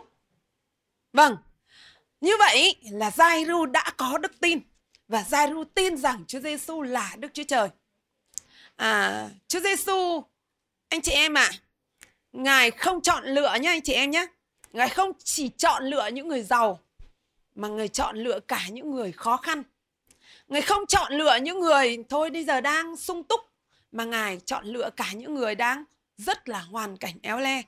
Vâng. 1.14 1.38
Như 2.22 2.32
vậy 2.40 2.76
là 2.92 3.10
Giai-ru 3.10 3.66
đã 3.66 3.92
có 3.98 4.18
đức 4.18 4.40
tin 4.40 4.60
và 5.08 5.26
Giai-ru 5.30 5.64
tin 5.64 5.98
rằng 5.98 6.24
Chúa 6.28 6.40
Giêsu 6.40 6.82
là 6.82 7.16
Đức 7.18 7.34
Chúa 7.34 7.44
Trời. 7.48 7.70
À, 8.76 9.30
Chúa 9.48 9.60
Giêsu 9.60 10.24
anh 10.90 11.02
chị 11.02 11.12
em 11.12 11.34
ạ, 11.34 11.50
à, 11.52 11.52
Ngài 12.32 12.72
không 12.72 13.02
chọn 13.02 13.24
lựa 13.26 13.56
nhá 13.62 13.72
anh 13.72 13.82
chị 13.82 13.94
em 13.94 14.12
nhé. 14.12 14.28
Ngài 14.72 14.90
không 14.90 15.12
chỉ 15.24 15.50
chọn 15.50 15.84
lựa 15.84 16.08
những 16.08 16.28
người 16.28 16.44
giàu 16.44 16.80
mà 17.56 17.68
Ngài 17.68 17.88
chọn 17.88 18.18
lựa 18.18 18.40
cả 18.40 18.68
những 18.72 18.92
người 18.92 19.12
khó 19.12 19.38
khăn. 19.38 19.64
Ngài 20.48 20.62
không 20.62 20.86
chọn 20.86 21.14
lựa 21.14 21.36
những 21.42 21.60
người 21.60 22.04
thôi 22.10 22.30
bây 22.30 22.44
giờ 22.44 22.62
đang 22.62 22.98
sung 22.98 23.24
túc 23.24 23.42
mà 23.92 24.04
Ngài 24.06 24.40
chọn 24.46 24.66
lựa 24.66 24.90
cả 24.90 25.12
những 25.14 25.34
người 25.34 25.56
đang 25.56 25.84
rất 26.18 26.50
là 26.50 26.60
hoàn 26.60 26.98
cảnh 26.98 27.16
éo 27.22 27.40
le. 27.40 27.62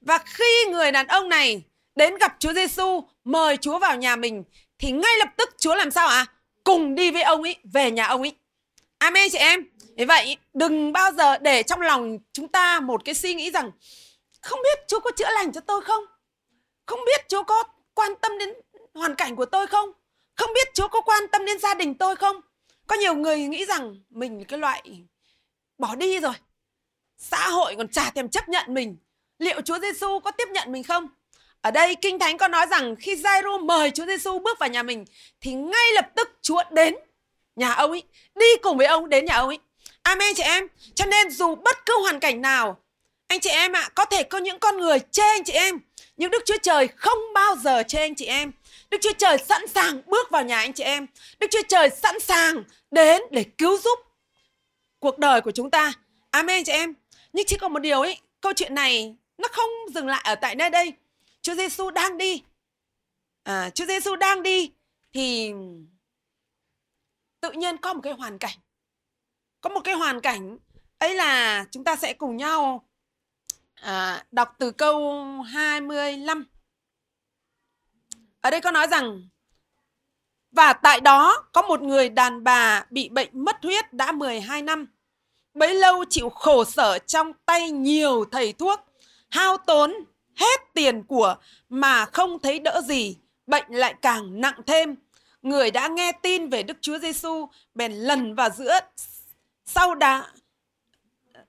Và 0.00 0.18
khi 0.18 0.64
người 0.70 0.92
đàn 0.92 1.06
ông 1.06 1.28
này 1.28 1.62
đến 1.96 2.14
gặp 2.18 2.36
Chúa 2.38 2.52
Giêsu 2.52 3.04
mời 3.24 3.56
Chúa 3.56 3.78
vào 3.78 3.96
nhà 3.96 4.16
mình, 4.16 4.44
thì 4.78 4.92
ngay 4.92 5.12
lập 5.18 5.28
tức 5.36 5.54
Chúa 5.58 5.74
làm 5.74 5.90
sao 5.90 6.08
ạ? 6.08 6.16
À? 6.16 6.32
Cùng 6.64 6.94
đi 6.94 7.10
với 7.10 7.22
ông 7.22 7.42
ấy, 7.42 7.56
về 7.72 7.90
nhà 7.90 8.06
ông 8.06 8.22
ấy. 8.22 8.32
Amen 8.98 9.28
chị 9.32 9.38
em. 9.38 9.64
Thế 9.98 10.04
vậy, 10.04 10.36
đừng 10.54 10.92
bao 10.92 11.12
giờ 11.12 11.38
để 11.38 11.62
trong 11.62 11.80
lòng 11.80 12.18
chúng 12.32 12.48
ta 12.48 12.80
một 12.80 13.04
cái 13.04 13.14
suy 13.14 13.34
nghĩ 13.34 13.50
rằng, 13.50 13.70
không 14.40 14.60
biết 14.62 14.84
Chúa 14.88 15.00
có 15.00 15.10
chữa 15.16 15.30
lành 15.30 15.52
cho 15.52 15.60
tôi 15.60 15.80
không? 15.80 16.04
Không 16.86 17.00
biết 17.06 17.28
Chúa 17.28 17.42
có 17.42 17.62
quan 17.94 18.12
tâm 18.22 18.38
đến 18.38 18.48
hoàn 18.94 19.14
cảnh 19.14 19.36
của 19.36 19.44
tôi 19.44 19.66
không? 19.66 19.92
Không 20.34 20.50
biết 20.54 20.68
Chúa 20.74 20.88
có 20.88 21.00
quan 21.00 21.22
tâm 21.32 21.44
đến 21.44 21.58
gia 21.58 21.74
đình 21.74 21.94
tôi 21.94 22.16
không? 22.16 22.40
Có 22.86 22.96
nhiều 22.96 23.14
người 23.14 23.38
nghĩ 23.38 23.64
rằng 23.64 23.96
mình 24.10 24.44
cái 24.44 24.58
loại 24.58 24.82
bỏ 25.78 25.94
đi 25.94 26.20
rồi. 26.20 26.32
Xã 27.18 27.48
hội 27.48 27.74
còn 27.76 27.88
chả 27.88 28.10
thèm 28.10 28.28
chấp 28.28 28.48
nhận 28.48 28.74
mình. 28.74 28.96
Liệu 29.38 29.60
Chúa 29.60 29.78
Giêsu 29.78 30.20
có 30.20 30.30
tiếp 30.30 30.48
nhận 30.48 30.72
mình 30.72 30.82
không? 30.82 31.08
Ở 31.66 31.70
đây 31.70 31.94
Kinh 31.94 32.18
Thánh 32.18 32.38
có 32.38 32.48
nói 32.48 32.66
rằng 32.70 32.96
khi 32.96 33.16
Giai-ru 33.16 33.58
mời 33.64 33.90
Chúa 33.90 34.06
Giêsu 34.06 34.38
bước 34.38 34.58
vào 34.58 34.68
nhà 34.68 34.82
mình 34.82 35.04
thì 35.40 35.52
ngay 35.52 35.92
lập 35.94 36.10
tức 36.14 36.30
Chúa 36.42 36.62
đến 36.70 36.94
nhà 37.56 37.72
ông 37.72 37.90
ấy, 37.90 38.02
đi 38.34 38.46
cùng 38.62 38.76
với 38.76 38.86
ông 38.86 39.08
đến 39.08 39.24
nhà 39.24 39.34
ông 39.34 39.48
ấy. 39.48 39.58
Amen 40.02 40.34
chị 40.34 40.42
em. 40.42 40.66
Cho 40.94 41.04
nên 41.04 41.30
dù 41.30 41.54
bất 41.54 41.86
cứ 41.86 42.00
hoàn 42.00 42.20
cảnh 42.20 42.42
nào 42.42 42.76
anh 43.28 43.40
chị 43.40 43.50
em 43.50 43.72
ạ, 43.72 43.80
à, 43.80 43.88
có 43.94 44.04
thể 44.04 44.22
có 44.22 44.38
những 44.38 44.58
con 44.58 44.76
người 44.76 44.98
chê 45.10 45.22
anh 45.22 45.44
chị 45.44 45.52
em, 45.52 45.78
nhưng 46.16 46.30
Đức 46.30 46.42
Chúa 46.46 46.58
Trời 46.62 46.88
không 46.96 47.18
bao 47.34 47.56
giờ 47.56 47.82
chê 47.88 48.00
anh 48.00 48.14
chị 48.14 48.24
em. 48.24 48.52
Đức 48.90 48.98
Chúa 49.02 49.12
Trời 49.18 49.38
sẵn 49.38 49.66
sàng 49.66 50.02
bước 50.06 50.30
vào 50.30 50.42
nhà 50.42 50.58
anh 50.58 50.72
chị 50.72 50.84
em. 50.84 51.06
Đức 51.38 51.46
Chúa 51.50 51.62
Trời 51.68 51.90
sẵn 51.90 52.20
sàng 52.20 52.64
đến 52.90 53.22
để 53.30 53.44
cứu 53.58 53.78
giúp 53.78 53.98
cuộc 54.98 55.18
đời 55.18 55.40
của 55.40 55.50
chúng 55.50 55.70
ta. 55.70 55.92
Amen 56.30 56.64
chị 56.64 56.72
em. 56.72 56.94
Nhưng 57.32 57.46
chỉ 57.46 57.56
có 57.56 57.68
một 57.68 57.78
điều 57.78 58.00
ấy, 58.00 58.18
câu 58.40 58.52
chuyện 58.52 58.74
này 58.74 59.14
nó 59.38 59.48
không 59.52 59.70
dừng 59.94 60.06
lại 60.06 60.22
ở 60.24 60.34
tại 60.34 60.54
nơi 60.54 60.70
đây. 60.70 60.92
Chúa 61.46 61.54
Giêsu 61.54 61.90
đang 61.90 62.18
đi. 62.18 62.42
À, 63.42 63.70
Chúa 63.70 63.86
Giêsu 63.86 64.16
đang 64.16 64.42
đi 64.42 64.72
thì 65.12 65.52
tự 67.40 67.52
nhiên 67.52 67.76
có 67.76 67.94
một 67.94 68.00
cái 68.02 68.12
hoàn 68.12 68.38
cảnh. 68.38 68.58
Có 69.60 69.70
một 69.70 69.80
cái 69.84 69.94
hoàn 69.94 70.20
cảnh 70.20 70.58
ấy 70.98 71.14
là 71.14 71.64
chúng 71.70 71.84
ta 71.84 71.96
sẽ 71.96 72.12
cùng 72.12 72.36
nhau 72.36 72.88
à, 73.74 74.24
đọc 74.32 74.54
từ 74.58 74.70
câu 74.70 75.22
25. 75.42 76.44
Ở 78.40 78.50
đây 78.50 78.60
có 78.60 78.70
nói 78.70 78.86
rằng 78.86 79.28
và 80.50 80.72
tại 80.72 81.00
đó 81.00 81.48
có 81.52 81.62
một 81.62 81.82
người 81.82 82.08
đàn 82.08 82.44
bà 82.44 82.86
bị 82.90 83.08
bệnh 83.08 83.44
mất 83.44 83.56
huyết 83.62 83.92
đã 83.92 84.12
12 84.12 84.62
năm. 84.62 84.86
Bấy 85.54 85.74
lâu 85.74 86.04
chịu 86.10 86.30
khổ 86.30 86.64
sở 86.64 86.98
trong 86.98 87.32
tay 87.32 87.70
nhiều 87.70 88.24
thầy 88.32 88.52
thuốc, 88.52 88.80
hao 89.28 89.58
tốn 89.58 89.94
hết 90.36 90.60
tiền 90.74 91.02
của 91.02 91.36
mà 91.68 92.04
không 92.04 92.38
thấy 92.38 92.58
đỡ 92.58 92.82
gì, 92.88 93.16
bệnh 93.46 93.64
lại 93.68 93.94
càng 94.02 94.40
nặng 94.40 94.60
thêm. 94.66 94.94
Người 95.42 95.70
đã 95.70 95.88
nghe 95.88 96.12
tin 96.12 96.48
về 96.48 96.62
Đức 96.62 96.76
Chúa 96.80 96.98
Giêsu 96.98 97.48
bèn 97.74 97.92
lần 97.92 98.34
vào 98.34 98.50
giữa 98.50 98.80
sau 99.66 99.94
đá 99.94 100.26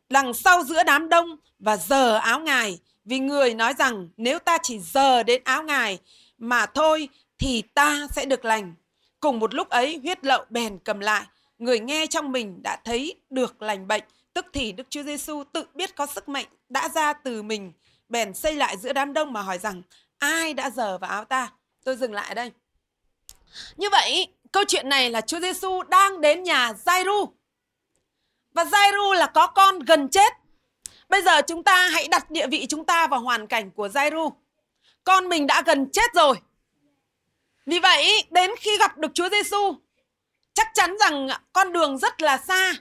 đằng 0.10 0.34
sau 0.34 0.64
giữa 0.64 0.84
đám 0.84 1.10
đông 1.10 1.38
và 1.60 1.78
giờ 1.78 2.18
áo 2.18 2.40
ngài 2.40 2.80
vì 3.06 3.20
người 3.20 3.54
nói 3.54 3.74
rằng 3.78 4.10
nếu 4.18 4.40
ta 4.40 4.58
chỉ 4.64 4.80
giờ 4.80 5.24
đến 5.24 5.42
áo 5.44 5.64
ngài 5.64 6.00
mà 6.38 6.66
thôi 6.66 7.10
thì 7.40 7.64
ta 7.74 8.08
sẽ 8.16 8.26
được 8.26 8.46
lành. 8.46 8.74
Cùng 9.20 9.40
một 9.40 9.54
lúc 9.54 9.70
ấy 9.70 10.00
huyết 10.04 10.26
lậu 10.26 10.46
bèn 10.50 10.80
cầm 10.84 11.00
lại, 11.00 11.26
người 11.58 11.80
nghe 11.80 12.08
trong 12.08 12.32
mình 12.32 12.60
đã 12.64 12.78
thấy 12.84 13.16
được 13.30 13.62
lành 13.62 13.88
bệnh, 13.88 14.04
tức 14.34 14.46
thì 14.54 14.72
Đức 14.72 14.88
Chúa 14.90 15.04
Giêsu 15.04 15.44
tự 15.54 15.66
biết 15.76 15.96
có 15.96 16.06
sức 16.06 16.30
mạnh 16.30 16.46
đã 16.70 16.90
ra 16.90 17.14
từ 17.14 17.44
mình, 17.44 17.72
bèn 18.10 18.34
xây 18.34 18.56
lại 18.56 18.78
giữa 18.78 18.94
đám 18.94 19.14
đông 19.14 19.34
mà 19.34 19.42
hỏi 19.42 19.58
rằng 19.58 19.82
ai 20.18 20.54
đã 20.54 20.70
giờ 20.70 20.98
vào 20.98 21.12
áo 21.12 21.26
ta? 21.26 21.52
Tôi 21.84 21.96
dừng 21.96 22.14
lại 22.14 22.28
ở 22.28 22.34
đây. 22.34 22.52
Như 23.76 23.90
vậy, 23.90 24.28
câu 24.52 24.64
chuyện 24.68 24.90
này 24.90 25.10
là 25.10 25.22
Chúa 25.22 25.40
Giêsu 25.40 25.84
đang 25.84 26.22
đến 26.22 26.44
nhà 26.44 26.74
Giai-ru. 26.86 27.26
Và 28.54 28.64
Giai-ru 28.66 29.14
là 29.14 29.26
có 29.26 29.48
con 29.48 29.80
gần 29.80 30.10
chết. 30.10 30.34
Bây 31.10 31.22
giờ 31.22 31.42
chúng 31.42 31.64
ta 31.64 31.90
hãy 31.90 32.08
đặt 32.08 32.32
địa 32.32 32.48
vị 32.48 32.66
chúng 32.70 32.86
ta 32.86 33.08
vào 33.08 33.20
hoàn 33.20 33.48
cảnh 33.48 33.72
của 33.72 33.88
Giai-ru. 33.88 34.30
Con 35.04 35.30
mình 35.30 35.48
đã 35.48 35.64
gần 35.66 35.90
chết 35.92 36.14
rồi. 36.14 36.36
Vì 37.66 37.80
vậy, 37.80 38.24
đến 38.30 38.52
khi 38.60 38.78
gặp 38.78 38.98
được 38.98 39.12
Chúa 39.14 39.30
Giêsu, 39.30 39.76
chắc 40.54 40.68
chắn 40.74 40.98
rằng 41.00 41.28
con 41.54 41.74
đường 41.74 41.98
rất 41.98 42.22
là 42.22 42.38
xa, 42.38 42.74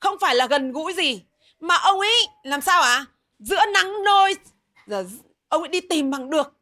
không 0.00 0.18
phải 0.20 0.34
là 0.34 0.46
gần 0.46 0.72
gũi 0.72 0.92
gì, 0.92 1.22
mà 1.60 1.74
ông 1.74 2.00
ấy 2.00 2.26
làm 2.42 2.60
sao 2.60 2.82
ạ? 2.82 2.94
À? 2.94 3.06
giữa 3.40 3.66
nắng 3.74 4.04
nôi 4.04 4.34
ông 5.48 5.62
ấy 5.62 5.68
đi 5.68 5.80
tìm 5.80 6.10
bằng 6.10 6.30
được 6.30 6.52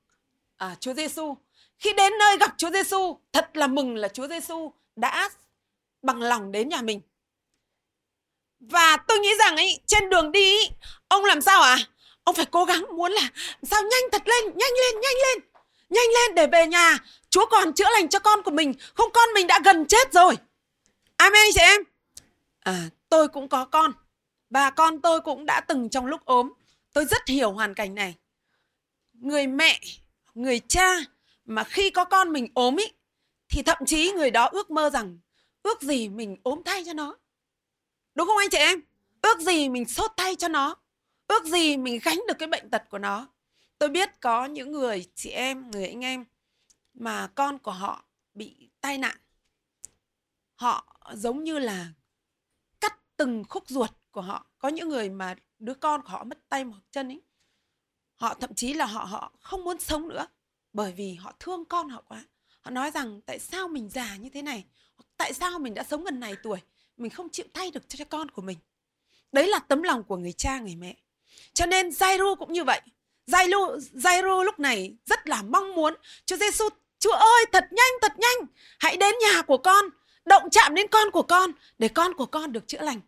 à, 0.57 0.77
Chúa 0.81 0.95
Giêsu. 0.95 1.37
Khi 1.79 1.93
đến 1.93 2.13
nơi 2.19 2.37
gặp 2.37 2.55
Chúa 2.57 2.71
Giêsu, 2.71 3.19
thật 3.33 3.57
là 3.57 3.67
mừng 3.67 3.97
là 3.97 4.09
Chúa 4.09 4.29
Giêsu 4.29 4.73
đã 4.97 5.31
bằng 6.03 6.23
lòng 6.23 6.53
đến 6.53 6.69
nhà 6.69 6.83
mình. 6.83 7.01
Và 8.61 8.97
tôi 8.97 9.19
nghĩ 9.19 9.31
rằng 9.39 9.57
ấy 9.57 9.81
trên 9.87 10.11
đường 10.11 10.33
đi 10.33 10.57
ông 11.09 11.25
làm 11.25 11.41
sao 11.41 11.63
à? 11.63 11.79
Ông 12.25 12.35
phải 12.35 12.47
cố 12.47 12.65
gắng 12.65 12.85
muốn 12.97 13.13
là 13.13 13.29
sao 13.63 13.83
nhanh 13.83 14.11
thật 14.13 14.23
lên, 14.29 14.45
nhanh 14.45 14.73
lên, 14.73 15.01
nhanh 15.01 15.17
lên. 15.27 15.45
Nhanh 15.89 16.09
lên 16.15 16.35
để 16.35 16.47
về 16.47 16.67
nhà, 16.67 16.99
Chúa 17.31 17.47
còn 17.47 17.73
chữa 17.73 17.91
lành 17.93 18.09
cho 18.09 18.19
con 18.19 18.43
của 18.43 18.51
mình, 18.51 18.75
không 18.95 19.11
con 19.13 19.29
mình 19.35 19.47
đã 19.47 19.61
gần 19.65 19.87
chết 19.87 20.13
rồi. 20.13 20.37
Amen 21.17 21.47
chị 21.55 21.61
em. 21.61 21.83
À, 22.61 22.83
tôi 23.09 23.29
cũng 23.29 23.49
có 23.49 23.65
con 23.65 23.93
và 24.51 24.71
con 24.71 25.01
tôi 25.01 25.21
cũng 25.21 25.47
đã 25.47 25.61
từng 25.61 25.89
trong 25.89 26.07
lúc 26.07 26.25
ốm. 26.25 26.53
Tôi 26.92 27.04
rất 27.04 27.28
hiểu 27.28 27.52
hoàn 27.52 27.75
cảnh 27.75 27.95
này. 27.95 28.14
Người 29.12 29.47
mẹ, 29.47 29.80
người 30.35 30.61
cha 30.68 30.97
mà 31.45 31.64
khi 31.64 31.90
có 31.90 32.04
con 32.04 32.33
mình 32.33 32.49
ốm 32.54 32.76
ý 32.76 32.85
thì 33.49 33.62
thậm 33.62 33.78
chí 33.87 34.12
người 34.12 34.30
đó 34.30 34.49
ước 34.52 34.71
mơ 34.71 34.90
rằng 34.90 35.18
ước 35.62 35.83
gì 35.83 36.09
mình 36.09 36.37
ốm 36.42 36.62
thay 36.64 36.85
cho 36.87 36.92
nó. 36.92 37.16
Đúng 38.14 38.26
không 38.26 38.38
anh 38.38 38.50
chị 38.50 38.59
em? 38.59 38.80
Ước 39.23 39.40
gì 39.40 39.68
mình 39.68 39.85
sốt 39.85 40.11
thay 40.16 40.37
cho 40.37 40.49
nó. 40.49 40.76
Ước 41.26 41.45
gì 41.45 41.76
mình 41.76 42.00
gánh 42.02 42.21
được 42.28 42.35
cái 42.38 42.49
bệnh 42.49 42.71
tật 42.71 42.83
của 42.90 42.99
nó. 42.99 43.28
Tôi 43.78 43.88
biết 43.88 44.21
có 44.21 44.45
những 44.45 44.73
người 44.73 45.07
chị 45.14 45.30
em, 45.30 45.71
người 45.71 45.87
anh 45.87 46.04
em 46.04 46.25
mà 46.95 47.26
con 47.35 47.59
của 47.59 47.73
họ 47.73 48.04
bị 48.35 48.71
tai 48.80 48.99
nạn. 48.99 49.16
Họ 50.54 51.02
giống 51.14 51.45
như 51.45 51.59
là 51.59 51.88
cắt 52.80 52.99
từng 53.16 53.45
khúc 53.49 53.68
ruột 53.68 53.90
của 54.11 54.21
họ. 54.21 54.47
Có 54.59 54.68
những 54.68 54.88
người 54.88 55.11
mà 55.11 55.35
đứa 55.59 55.75
con 55.75 56.03
của 56.03 56.09
họ 56.09 56.25
mất 56.25 56.38
tay 56.49 56.65
một 56.65 56.77
chân 56.91 57.09
ấy. 57.09 57.23
Họ 58.17 58.35
thậm 58.35 58.55
chí 58.55 58.75
là 58.75 58.87
họ 58.87 59.05
họ 59.05 59.33
không 59.41 59.65
muốn 59.65 59.81
sống 59.81 60.09
nữa 60.09 60.27
bởi 60.73 60.93
vì 60.93 61.15
họ 61.15 61.33
thương 61.41 61.65
con 61.65 61.88
họ 61.88 62.03
quá. 62.09 62.25
Họ 62.61 62.71
nói 62.71 62.91
rằng 62.91 63.21
tại 63.27 63.38
sao 63.38 63.69
mình 63.69 63.88
già 63.88 64.17
như 64.17 64.29
thế 64.29 64.43
này? 64.43 64.65
Tại 65.17 65.33
sao 65.33 65.59
mình 65.59 65.75
đã 65.75 65.83
sống 65.83 66.05
gần 66.05 66.21
này 66.21 66.37
tuổi 66.43 66.59
mình 66.97 67.11
không 67.11 67.29
chịu 67.29 67.47
thay 67.55 67.71
được 67.71 67.88
cho 67.88 68.05
con 68.05 68.31
của 68.31 68.43
mình? 68.43 68.59
Đấy 69.33 69.47
là 69.47 69.59
tấm 69.59 69.83
lòng 69.83 70.05
của 70.05 70.17
người 70.17 70.33
cha 70.33 70.59
người 70.59 70.77
mẹ. 70.77 70.97
Cho 71.53 71.67
nên 71.67 71.88
Jairo 71.88 72.37
cũng 72.37 72.53
như 72.53 72.65
vậy. 72.65 72.81
Jairo, 73.27 73.79
Jairo 73.79 74.43
lúc 74.45 74.61
này 74.61 74.97
rất 75.07 75.29
là 75.29 75.43
mong 75.43 75.75
muốn 75.75 75.95
Chúa 76.27 76.37
Giêsu 76.37 76.69
Chúa 76.99 77.12
ơi 77.12 77.45
thật 77.53 77.65
nhanh 77.71 77.93
thật 78.03 78.12
nhanh 78.19 78.47
Hãy 78.79 78.97
đến 78.97 79.15
nhà 79.21 79.43
của 79.43 79.59
con 79.59 79.85
Động 80.25 80.50
chạm 80.50 80.75
đến 80.75 80.87
con 80.88 81.11
của 81.11 81.23
con 81.23 81.53
Để 81.79 81.88
con 81.88 82.15
của 82.15 82.27
con 82.27 82.53
được 82.53 82.69
chữa 82.69 82.81
lành 82.81 83.00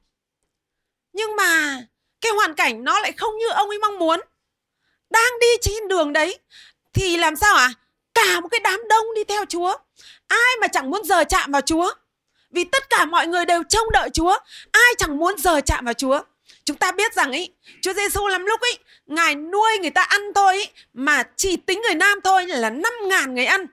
Nhưng 1.12 1.37
mà 1.37 1.80
cái 2.21 2.33
hoàn 2.33 2.55
cảnh 2.55 2.85
nó 2.85 3.00
lại 3.00 3.12
không 3.12 3.39
như 3.39 3.49
ông 3.49 3.69
ấy 3.69 3.79
mong 3.79 3.99
muốn 3.99 4.21
Đang 5.11 5.33
đi 5.41 5.47
trên 5.61 5.89
đường 5.89 6.12
đấy 6.12 6.39
Thì 6.93 7.17
làm 7.17 7.37
sao 7.37 7.57
ạ 7.57 7.65
à? 7.65 7.75
Cả 8.15 8.41
một 8.41 8.49
cái 8.49 8.61
đám 8.61 8.81
đông 8.89 9.15
đi 9.15 9.25
theo 9.25 9.45
Chúa 9.45 9.77
Ai 10.29 10.57
mà 10.61 10.69
chẳng 10.69 10.91
muốn 10.91 11.05
giờ 11.05 11.25
chạm 11.25 11.53
vào 11.53 11.62
Chúa 11.62 11.95
Vì 12.50 12.65
tất 12.65 12.91
cả 12.91 13.05
mọi 13.05 13.27
người 13.27 13.45
đều 13.45 13.62
trông 13.62 13.91
đợi 13.93 14.11
Chúa 14.15 14.39
Ai 14.73 14.95
chẳng 14.99 15.19
muốn 15.19 15.39
giờ 15.39 15.61
chạm 15.61 15.85
vào 15.85 15.95
Chúa 15.95 16.21
Chúng 16.65 16.77
ta 16.77 16.93
biết 16.93 17.15
rằng 17.15 17.33
ý, 17.33 17.50
Chúa 17.83 17.93
Giêsu 17.93 18.27
lắm 18.27 18.47
lúc 18.47 18.61
ý, 18.61 18.79
Ngài 19.07 19.35
nuôi 19.35 19.79
người 19.81 19.91
ta 19.91 20.03
ăn 20.03 20.21
thôi 20.35 20.57
ý, 20.57 20.69
mà 20.93 21.23
chỉ 21.37 21.57
tính 21.57 21.81
người 21.83 21.95
nam 21.95 22.21
thôi 22.25 22.47
là 22.47 22.71
5 22.71 22.93
ngàn 23.05 23.35
người 23.35 23.45
ăn. 23.45 23.67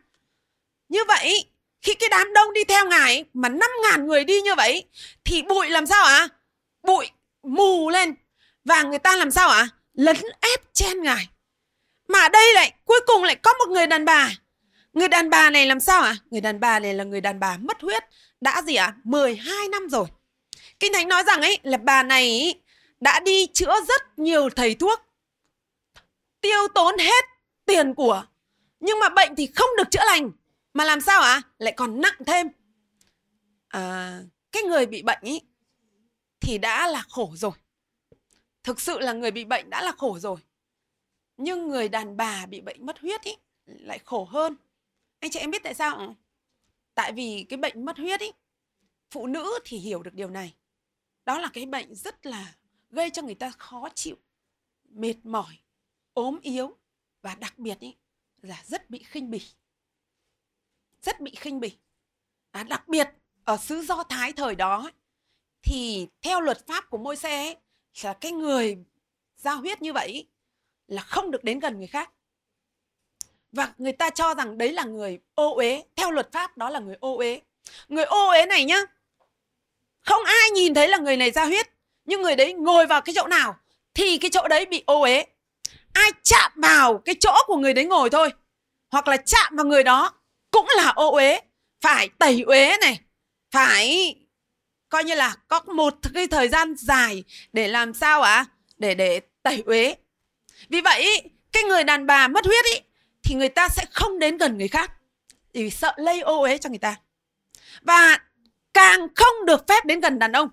Như 0.89 0.99
vậy, 1.07 1.45
khi 1.81 1.93
cái 1.93 2.09
đám 2.09 2.33
đông 2.33 2.53
đi 2.53 2.63
theo 2.63 2.85
Ngài 2.85 3.25
mà 3.33 3.49
5 3.49 3.69
ngàn 3.83 4.07
người 4.07 4.23
đi 4.23 4.41
như 4.41 4.55
vậy 4.55 4.83
thì 5.25 5.41
bụi 5.41 5.69
làm 5.69 5.85
sao 5.85 6.05
ạ? 6.05 6.17
À? 6.17 6.27
Bụi 6.83 7.09
mù 7.43 7.89
lên 7.89 8.15
và 8.67 8.83
người 8.83 8.99
ta 8.99 9.15
làm 9.15 9.31
sao 9.31 9.49
ạ? 9.49 9.57
À? 9.57 9.69
Lấn 9.93 10.15
ép 10.41 10.73
chen 10.73 11.01
Ngài. 11.03 11.29
Mà 12.07 12.19
ở 12.19 12.29
đây 12.29 12.53
lại 12.53 12.73
cuối 12.85 12.99
cùng 13.07 13.23
lại 13.23 13.35
có 13.35 13.53
một 13.53 13.69
người 13.69 13.87
đàn 13.87 14.05
bà. 14.05 14.31
Người 14.93 15.07
đàn 15.07 15.29
bà 15.29 15.49
này 15.49 15.65
làm 15.65 15.79
sao 15.79 16.01
ạ? 16.01 16.09
À? 16.09 16.17
Người 16.31 16.41
đàn 16.41 16.59
bà 16.59 16.79
này 16.79 16.93
là 16.93 17.03
người 17.03 17.21
đàn 17.21 17.39
bà 17.39 17.57
mất 17.57 17.81
huyết 17.81 18.03
đã 18.41 18.61
gì 18.61 18.75
ạ? 18.75 18.85
À? 18.85 18.95
12 19.03 19.67
năm 19.67 19.89
rồi. 19.89 20.07
Kinh 20.79 20.93
Thánh 20.93 21.07
nói 21.07 21.23
rằng 21.23 21.41
ấy 21.41 21.59
là 21.63 21.77
bà 21.77 22.03
này 22.03 22.23
ý, 22.23 22.55
đã 22.99 23.19
đi 23.19 23.47
chữa 23.53 23.73
rất 23.87 24.19
nhiều 24.19 24.49
thầy 24.49 24.75
thuốc 24.75 24.99
tiêu 26.41 26.67
tốn 26.75 26.97
hết 26.97 27.25
tiền 27.65 27.93
của 27.93 28.25
nhưng 28.79 28.99
mà 28.99 29.09
bệnh 29.09 29.35
thì 29.35 29.49
không 29.55 29.69
được 29.77 29.91
chữa 29.91 30.05
lành 30.05 30.31
mà 30.73 30.85
làm 30.85 31.01
sao 31.01 31.21
ạ 31.21 31.31
à? 31.31 31.41
lại 31.57 31.73
còn 31.77 32.01
nặng 32.01 32.17
thêm 32.25 32.47
à, 33.67 34.17
cái 34.51 34.63
người 34.63 34.85
bị 34.85 35.01
bệnh 35.01 35.19
ấy 35.21 35.41
thì 36.39 36.57
đã 36.57 36.87
là 36.87 37.03
khổ 37.09 37.31
rồi 37.35 37.51
thực 38.67 38.81
sự 38.81 38.99
là 38.99 39.13
người 39.13 39.31
bị 39.31 39.45
bệnh 39.45 39.69
đã 39.69 39.81
là 39.81 39.91
khổ 39.91 40.19
rồi 40.19 40.37
nhưng 41.37 41.67
người 41.67 41.89
đàn 41.89 42.17
bà 42.17 42.45
bị 42.45 42.61
bệnh 42.61 42.85
mất 42.85 42.99
huyết 42.99 43.21
ý 43.21 43.31
lại 43.65 43.99
khổ 43.99 44.25
hơn 44.25 44.55
anh 45.19 45.31
chị 45.31 45.39
em 45.39 45.51
biết 45.51 45.63
tại 45.63 45.73
sao 45.73 45.95
không? 45.95 46.15
tại 46.95 47.11
vì 47.11 47.45
cái 47.49 47.57
bệnh 47.57 47.85
mất 47.85 47.97
huyết 47.97 48.19
ý 48.19 48.31
phụ 49.11 49.27
nữ 49.27 49.59
thì 49.65 49.77
hiểu 49.77 50.03
được 50.03 50.13
điều 50.13 50.29
này 50.29 50.55
đó 51.25 51.39
là 51.39 51.49
cái 51.53 51.65
bệnh 51.65 51.95
rất 51.95 52.25
là 52.25 52.55
gây 52.89 53.09
cho 53.09 53.21
người 53.21 53.35
ta 53.35 53.49
khó 53.49 53.89
chịu, 53.95 54.15
mệt 54.89 55.15
mỏi, 55.23 55.57
ốm 56.13 56.39
yếu 56.41 56.77
và 57.21 57.35
đặc 57.35 57.59
biệt 57.59 57.79
ý, 57.79 57.95
là 58.41 58.63
rất 58.65 58.89
bị 58.89 59.03
khinh 59.03 59.29
bỉ. 59.29 59.41
Rất 61.01 61.21
bị 61.21 61.31
khinh 61.35 61.59
bỉ. 61.59 61.77
À, 62.51 62.63
đặc 62.63 62.87
biệt 62.87 63.09
ở 63.43 63.57
xứ 63.57 63.81
Do 63.81 64.03
Thái 64.03 64.33
thời 64.33 64.55
đó 64.55 64.91
thì 65.61 66.07
theo 66.21 66.41
luật 66.41 66.67
pháp 66.67 66.89
của 66.89 66.97
môi 66.97 67.15
xe 67.15 67.55
là 68.03 68.13
cái 68.13 68.31
người 68.31 68.77
giao 69.37 69.57
huyết 69.57 69.81
như 69.81 69.93
vậy 69.93 70.27
là 70.87 71.01
không 71.01 71.31
được 71.31 71.43
đến 71.43 71.59
gần 71.59 71.77
người 71.77 71.87
khác. 71.87 72.11
Và 73.51 73.73
người 73.77 73.93
ta 73.93 74.09
cho 74.09 74.33
rằng 74.33 74.57
đấy 74.57 74.71
là 74.71 74.83
người 74.83 75.19
ô 75.35 75.55
uế, 75.55 75.83
theo 75.95 76.11
luật 76.11 76.31
pháp 76.31 76.57
đó 76.57 76.69
là 76.69 76.79
người 76.79 76.95
ô 76.99 77.17
uế. 77.17 77.41
Người 77.87 78.03
ô 78.03 78.29
uế 78.29 78.45
này 78.45 78.65
nhá, 78.65 78.81
không 80.07 80.23
ai 80.23 80.49
nhìn 80.49 80.73
thấy 80.73 80.87
là 80.87 80.97
người 80.97 81.17
này 81.17 81.31
ra 81.31 81.45
huyết 81.45 81.67
nhưng 82.05 82.21
người 82.21 82.35
đấy 82.35 82.53
ngồi 82.53 82.85
vào 82.85 83.01
cái 83.01 83.15
chỗ 83.15 83.27
nào 83.27 83.55
thì 83.93 84.17
cái 84.17 84.31
chỗ 84.33 84.47
đấy 84.47 84.65
bị 84.65 84.83
ô 84.85 85.01
uế 85.01 85.25
ai 85.93 86.11
chạm 86.23 86.51
vào 86.55 86.97
cái 86.97 87.15
chỗ 87.19 87.33
của 87.47 87.55
người 87.55 87.73
đấy 87.73 87.85
ngồi 87.85 88.09
thôi 88.09 88.29
hoặc 88.91 89.07
là 89.07 89.17
chạm 89.17 89.55
vào 89.55 89.65
người 89.65 89.83
đó 89.83 90.13
cũng 90.51 90.67
là 90.75 90.89
ô 90.89 91.11
uế 91.11 91.41
phải 91.81 92.09
tẩy 92.09 92.41
uế 92.41 92.77
này 92.81 92.99
phải 93.51 94.15
coi 94.89 95.03
như 95.03 95.15
là 95.15 95.35
có 95.47 95.61
một 95.61 95.93
cái 96.13 96.27
thời 96.27 96.47
gian 96.47 96.75
dài 96.77 97.23
để 97.53 97.67
làm 97.67 97.93
sao 97.93 98.21
ạ? 98.21 98.35
À? 98.35 98.45
để 98.77 98.95
để 98.95 99.21
tẩy 99.43 99.63
uế. 99.65 99.95
Vì 100.69 100.81
vậy 100.81 101.29
cái 101.51 101.63
người 101.63 101.83
đàn 101.83 102.05
bà 102.05 102.27
mất 102.27 102.45
huyết 102.45 102.65
ý, 102.65 102.81
thì 103.23 103.35
người 103.35 103.49
ta 103.49 103.69
sẽ 103.69 103.85
không 103.91 104.19
đến 104.19 104.37
gần 104.37 104.57
người 104.57 104.67
khác. 104.67 104.93
Vì 105.53 105.69
sợ 105.69 105.93
lây 105.97 106.21
ô 106.21 106.41
uế 106.41 106.57
cho 106.57 106.69
người 106.69 106.79
ta. 106.79 106.95
Và 107.81 108.19
càng 108.73 109.07
không 109.15 109.45
được 109.45 109.67
phép 109.67 109.85
đến 109.85 109.99
gần 109.99 110.19
đàn 110.19 110.31
ông. 110.31 110.49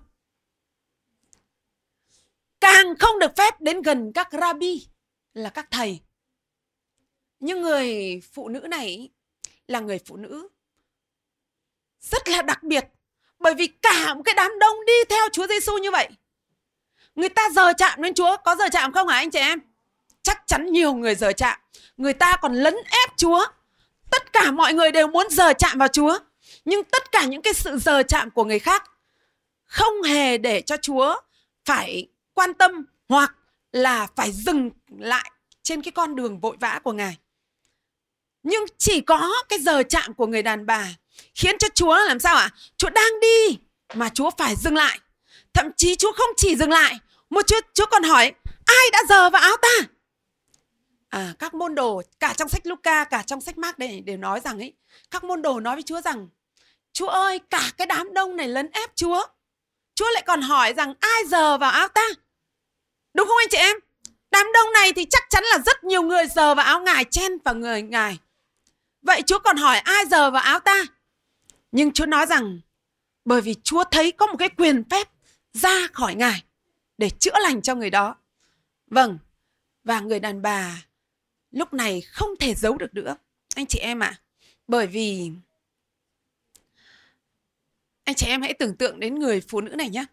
Càng 2.59 2.97
không 2.99 3.19
được 3.19 3.35
phép 3.35 3.61
đến 3.61 3.81
gần 3.81 4.11
các 4.13 4.27
rabbi 4.31 4.87
là 5.33 5.49
các 5.49 5.67
thầy. 5.71 5.99
Nhưng 7.39 7.61
người 7.61 8.21
phụ 8.33 8.49
nữ 8.49 8.59
này 8.59 9.09
là 9.67 9.79
người 9.79 9.99
phụ 10.05 10.15
nữ 10.15 10.47
rất 12.01 12.27
là 12.27 12.41
đặc 12.41 12.63
biệt 12.63 12.85
bởi 13.45 13.53
vì 13.55 13.67
cả 13.67 14.13
một 14.13 14.21
cái 14.25 14.35
đám 14.35 14.59
đông 14.59 14.85
đi 14.85 14.93
theo 15.09 15.29
Chúa 15.31 15.47
Giêsu 15.47 15.77
như 15.77 15.91
vậy, 15.91 16.09
người 17.15 17.29
ta 17.29 17.49
giờ 17.49 17.73
chạm 17.77 18.01
đến 18.01 18.13
Chúa. 18.13 18.37
Có 18.45 18.55
giờ 18.55 18.65
chạm 18.71 18.93
không 18.93 19.07
hả 19.07 19.15
anh 19.15 19.31
chị 19.31 19.39
em? 19.39 19.59
Chắc 20.23 20.43
chắn 20.47 20.71
nhiều 20.71 20.93
người 20.93 21.15
giờ 21.15 21.31
chạm. 21.37 21.59
Người 21.97 22.13
ta 22.13 22.37
còn 22.41 22.53
lấn 22.53 22.75
ép 22.75 23.17
Chúa. 23.17 23.45
Tất 24.11 24.33
cả 24.33 24.51
mọi 24.51 24.73
người 24.73 24.91
đều 24.91 25.07
muốn 25.07 25.27
giờ 25.29 25.53
chạm 25.53 25.77
vào 25.77 25.87
Chúa. 25.87 26.19
Nhưng 26.65 26.83
tất 26.83 27.11
cả 27.11 27.25
những 27.25 27.41
cái 27.41 27.53
sự 27.53 27.77
giờ 27.77 28.03
chạm 28.03 28.31
của 28.31 28.43
người 28.43 28.59
khác 28.59 28.91
không 29.65 30.01
hề 30.01 30.37
để 30.37 30.61
cho 30.61 30.77
Chúa 30.77 31.15
phải 31.65 32.07
quan 32.33 32.53
tâm 32.53 32.85
hoặc 33.09 33.35
là 33.71 34.07
phải 34.15 34.31
dừng 34.31 34.69
lại 34.97 35.31
trên 35.63 35.81
cái 35.81 35.91
con 35.91 36.15
đường 36.15 36.39
vội 36.39 36.57
vã 36.59 36.79
của 36.83 36.93
Ngài. 36.93 37.17
Nhưng 38.43 38.65
chỉ 38.77 39.01
có 39.01 39.33
cái 39.49 39.59
giờ 39.59 39.83
chạm 39.89 40.13
của 40.13 40.27
người 40.27 40.43
đàn 40.43 40.65
bà 40.65 40.87
khiến 41.35 41.57
cho 41.59 41.67
Chúa 41.75 41.97
làm 42.07 42.19
sao 42.19 42.35
ạ? 42.35 42.49
À? 42.53 42.55
Chúa 42.77 42.89
đang 42.89 43.19
đi 43.21 43.57
mà 43.93 44.09
Chúa 44.09 44.29
phải 44.37 44.55
dừng 44.55 44.75
lại. 44.75 44.99
Thậm 45.53 45.71
chí 45.77 45.95
Chúa 45.95 46.11
không 46.11 46.29
chỉ 46.37 46.55
dừng 46.55 46.71
lại, 46.71 46.99
một 47.29 47.47
chút 47.47 47.65
Chúa 47.73 47.85
còn 47.85 48.03
hỏi 48.03 48.31
ai 48.65 48.89
đã 48.91 49.03
giờ 49.09 49.29
vào 49.29 49.41
áo 49.41 49.57
ta? 49.57 49.87
À, 51.09 51.33
các 51.39 51.53
môn 51.53 51.75
đồ 51.75 52.01
cả 52.19 52.33
trong 52.37 52.49
sách 52.49 52.67
Luca 52.67 53.03
cả 53.03 53.23
trong 53.27 53.41
sách 53.41 53.57
Mark 53.57 53.77
đây 53.77 54.01
đều 54.01 54.17
nói 54.17 54.39
rằng 54.39 54.59
ấy 54.59 54.73
các 55.11 55.23
môn 55.23 55.41
đồ 55.41 55.59
nói 55.59 55.75
với 55.75 55.83
Chúa 55.83 56.01
rằng 56.01 56.27
Chúa 56.93 57.07
ơi 57.07 57.39
cả 57.49 57.71
cái 57.77 57.87
đám 57.87 58.13
đông 58.13 58.35
này 58.35 58.47
lấn 58.47 58.71
ép 58.71 58.95
Chúa 58.95 59.25
Chúa 59.95 60.11
lại 60.11 60.23
còn 60.27 60.41
hỏi 60.41 60.73
rằng 60.73 60.93
ai 60.99 61.23
giờ 61.25 61.57
vào 61.57 61.71
áo 61.71 61.87
ta 61.87 62.07
Đúng 63.13 63.27
không 63.27 63.37
anh 63.37 63.47
chị 63.51 63.57
em? 63.57 63.77
Đám 64.31 64.47
đông 64.53 64.71
này 64.73 64.93
thì 64.93 65.05
chắc 65.09 65.23
chắn 65.29 65.43
là 65.43 65.57
rất 65.65 65.83
nhiều 65.83 66.01
người 66.01 66.27
giờ 66.27 66.55
vào 66.55 66.65
áo 66.65 66.79
ngài 66.81 67.03
chen 67.03 67.37
vào 67.45 67.55
người 67.55 67.81
ngài. 67.81 68.17
Vậy 69.01 69.21
Chúa 69.21 69.39
còn 69.39 69.57
hỏi 69.57 69.79
ai 69.79 70.05
giờ 70.05 70.31
vào 70.31 70.41
áo 70.41 70.59
ta? 70.59 70.83
Nhưng 71.75 71.91
Chúa 71.91 72.05
nói 72.05 72.25
rằng 72.25 72.59
bởi 73.25 73.41
vì 73.41 73.55
Chúa 73.63 73.83
thấy 73.91 74.11
có 74.11 74.27
một 74.27 74.35
cái 74.39 74.49
quyền 74.49 74.83
phép 74.89 75.07
ra 75.53 75.87
khỏi 75.93 76.15
ngài 76.15 76.43
để 76.97 77.09
chữa 77.09 77.39
lành 77.39 77.61
cho 77.61 77.75
người 77.75 77.89
đó. 77.89 78.15
Vâng, 78.87 79.17
và 79.83 79.99
người 79.99 80.19
đàn 80.19 80.41
bà 80.41 80.85
lúc 81.51 81.73
này 81.73 82.01
không 82.01 82.29
thể 82.39 82.53
giấu 82.55 82.77
được 82.77 82.93
nữa. 82.93 83.17
Anh 83.55 83.65
chị 83.65 83.79
em 83.79 84.03
ạ 84.03 84.07
à, 84.07 84.21
bởi 84.67 84.87
vì 84.87 85.31
anh 88.03 88.15
chị 88.15 88.27
em 88.27 88.41
hãy 88.41 88.53
tưởng 88.53 88.75
tượng 88.75 88.99
đến 88.99 89.19
người 89.19 89.41
phụ 89.41 89.61
nữ 89.61 89.75
này 89.75 89.89
nhé 89.89 90.05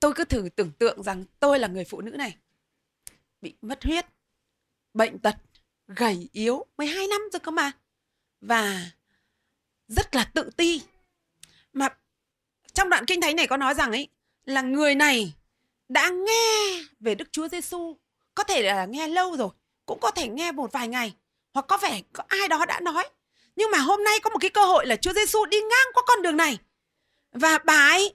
tôi 0.00 0.12
cứ 0.14 0.24
thử 0.24 0.48
tưởng 0.56 0.72
tượng 0.72 1.02
rằng 1.02 1.24
tôi 1.40 1.58
là 1.58 1.68
người 1.68 1.84
phụ 1.84 2.00
nữ 2.00 2.10
này 2.10 2.36
bị 3.40 3.54
mất 3.62 3.84
huyết 3.84 4.06
bệnh 4.94 5.18
tật 5.18 5.36
gầy 5.88 6.28
yếu 6.32 6.66
12 6.78 7.06
năm 7.06 7.20
rồi 7.32 7.40
cơ 7.40 7.50
mà. 7.50 7.72
Và 8.40 8.90
rất 9.90 10.14
là 10.14 10.24
tự 10.24 10.50
ti. 10.56 10.82
Mà 11.72 11.88
trong 12.72 12.90
đoạn 12.90 13.04
kinh 13.06 13.20
thánh 13.20 13.36
này 13.36 13.46
có 13.46 13.56
nói 13.56 13.74
rằng 13.74 13.92
ấy, 13.92 14.08
là 14.44 14.60
người 14.60 14.94
này 14.94 15.32
đã 15.88 16.10
nghe 16.10 16.82
về 17.00 17.14
Đức 17.14 17.32
Chúa 17.32 17.48
Giêsu 17.48 17.96
có 18.34 18.44
thể 18.44 18.62
là 18.62 18.84
nghe 18.84 19.08
lâu 19.08 19.36
rồi, 19.36 19.48
cũng 19.86 20.00
có 20.00 20.10
thể 20.10 20.28
nghe 20.28 20.52
một 20.52 20.72
vài 20.72 20.88
ngày, 20.88 21.14
hoặc 21.54 21.66
có 21.68 21.76
vẻ 21.76 22.02
có 22.12 22.24
ai 22.28 22.48
đó 22.48 22.66
đã 22.66 22.80
nói. 22.80 23.08
Nhưng 23.56 23.70
mà 23.70 23.78
hôm 23.78 24.04
nay 24.04 24.20
có 24.22 24.30
một 24.30 24.38
cái 24.40 24.50
cơ 24.50 24.64
hội 24.64 24.86
là 24.86 24.96
Chúa 24.96 25.12
Giêsu 25.12 25.44
đi 25.44 25.60
ngang 25.60 25.92
qua 25.94 26.02
con 26.06 26.22
đường 26.22 26.36
này. 26.36 26.58
Và 27.32 27.58
bà 27.58 27.88
ấy 27.88 28.14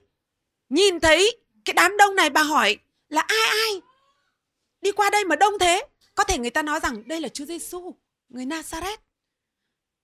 nhìn 0.68 1.00
thấy 1.00 1.38
cái 1.64 1.74
đám 1.74 1.96
đông 1.96 2.16
này, 2.16 2.30
bà 2.30 2.42
hỏi 2.42 2.78
là 3.08 3.20
ai 3.20 3.48
ai? 3.48 3.80
Đi 4.80 4.92
qua 4.92 5.10
đây 5.10 5.24
mà 5.24 5.36
đông 5.36 5.58
thế, 5.58 5.86
có 6.14 6.24
thể 6.24 6.38
người 6.38 6.50
ta 6.50 6.62
nói 6.62 6.80
rằng 6.80 7.08
đây 7.08 7.20
là 7.20 7.28
Chúa 7.28 7.44
Giêsu 7.44 7.94
người 8.28 8.44
Nazareth 8.44 8.96